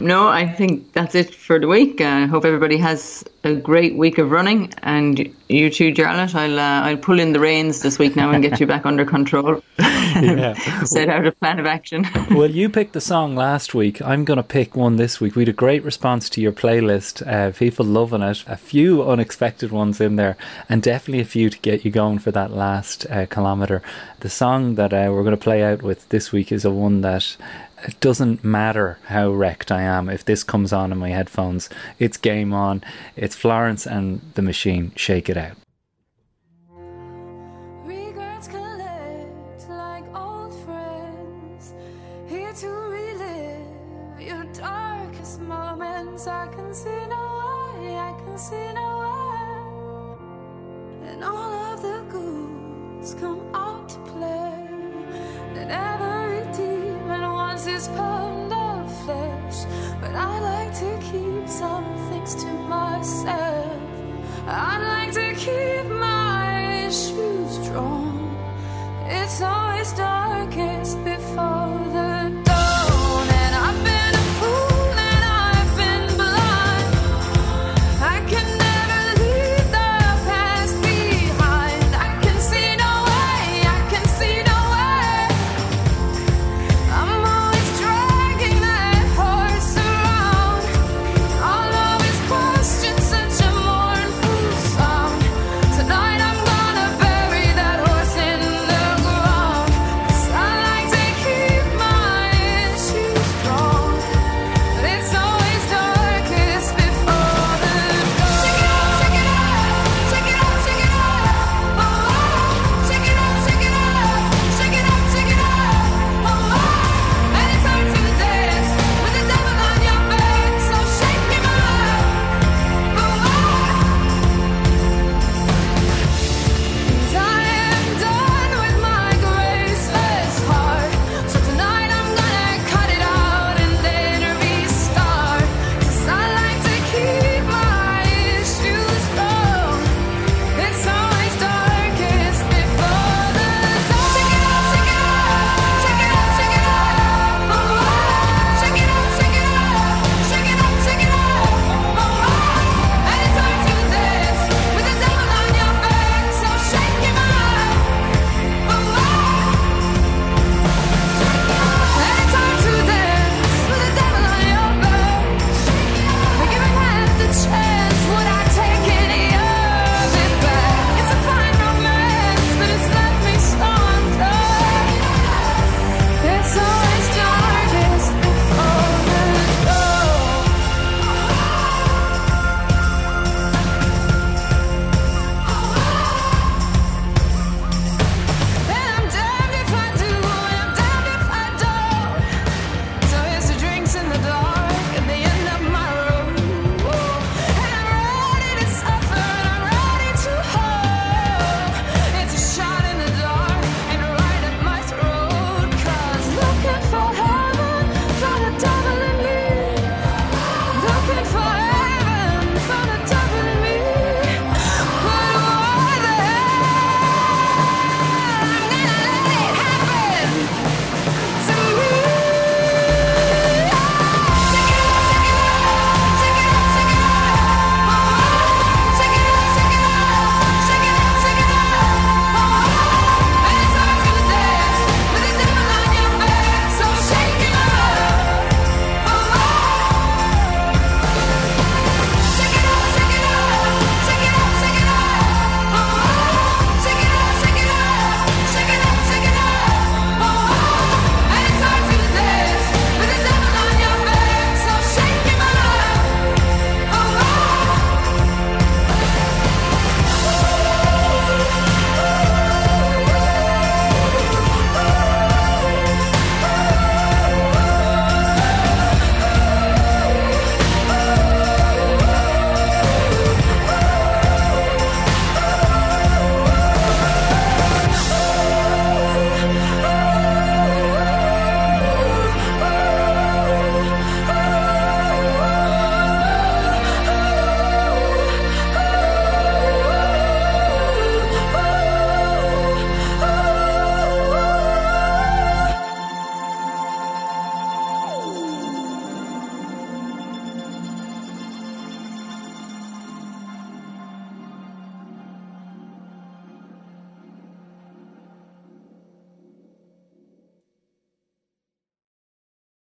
No, 0.00 0.28
I 0.28 0.46
think 0.46 0.92
that's 0.94 1.14
it 1.14 1.34
for 1.34 1.58
the 1.58 1.68
week. 1.68 2.00
I 2.00 2.24
hope 2.24 2.46
everybody 2.46 2.78
has 2.78 3.22
a 3.44 3.54
great 3.54 3.96
week 3.96 4.18
of 4.18 4.30
running, 4.30 4.72
and 4.82 5.18
you 5.48 5.70
too, 5.70 5.92
Jarlath. 5.92 6.34
I'll 6.34 6.58
uh, 6.58 6.88
I'll 6.88 6.96
pull 6.96 7.20
in 7.20 7.32
the 7.32 7.40
reins 7.40 7.82
this 7.82 7.98
week 7.98 8.16
now 8.16 8.30
and 8.30 8.42
get 8.42 8.60
you 8.60 8.66
back 8.66 8.86
under 8.86 9.04
control. 9.04 9.62
Set 10.84 11.08
out 11.08 11.26
a 11.26 11.32
plan 11.32 11.60
of 11.60 11.66
action. 11.66 12.06
well, 12.30 12.50
you 12.50 12.68
picked 12.68 12.94
the 12.94 13.00
song 13.00 13.36
last 13.36 13.74
week. 13.74 14.02
I'm 14.02 14.24
going 14.24 14.38
to 14.38 14.42
pick 14.42 14.74
one 14.74 14.96
this 14.96 15.20
week. 15.20 15.36
We 15.36 15.42
had 15.42 15.48
a 15.48 15.52
great 15.52 15.84
response 15.84 16.28
to 16.30 16.40
your 16.40 16.52
playlist. 16.52 17.26
Uh, 17.26 17.52
people 17.52 17.84
loving 17.84 18.22
it. 18.22 18.44
A 18.46 18.56
few 18.56 19.02
unexpected 19.02 19.70
ones 19.70 20.00
in 20.00 20.16
there, 20.16 20.36
and 20.68 20.82
definitely 20.82 21.20
a 21.20 21.26
few 21.26 21.50
to 21.50 21.58
get 21.58 21.84
you 21.84 21.90
going 21.90 22.18
for 22.18 22.30
that 22.32 22.50
last 22.50 23.06
uh, 23.10 23.26
kilometre. 23.26 23.82
The 24.20 24.30
song 24.30 24.74
that 24.76 24.92
uh, 24.92 25.10
we're 25.12 25.24
going 25.24 25.36
to 25.36 25.36
play 25.36 25.62
out 25.62 25.82
with 25.82 26.08
this 26.08 26.32
week 26.32 26.50
is 26.52 26.64
a 26.64 26.70
one 26.70 27.02
that 27.02 27.36
it 27.84 27.98
doesn't 28.00 28.44
matter 28.44 28.98
how 29.06 29.30
wrecked 29.30 29.70
I 29.72 29.82
am. 29.82 30.08
If 30.08 30.24
this 30.24 30.44
comes 30.44 30.72
on 30.72 30.92
in 30.92 30.98
my 30.98 31.10
headphones, 31.10 31.68
it's 31.98 32.16
game 32.16 32.52
on. 32.52 32.82
It's 33.16 33.36
Florence 33.36 33.86
and 33.86 34.20
the 34.34 34.42
Machine. 34.42 34.92
Shake 34.96 35.28
it 35.28 35.36
out. 35.36 35.59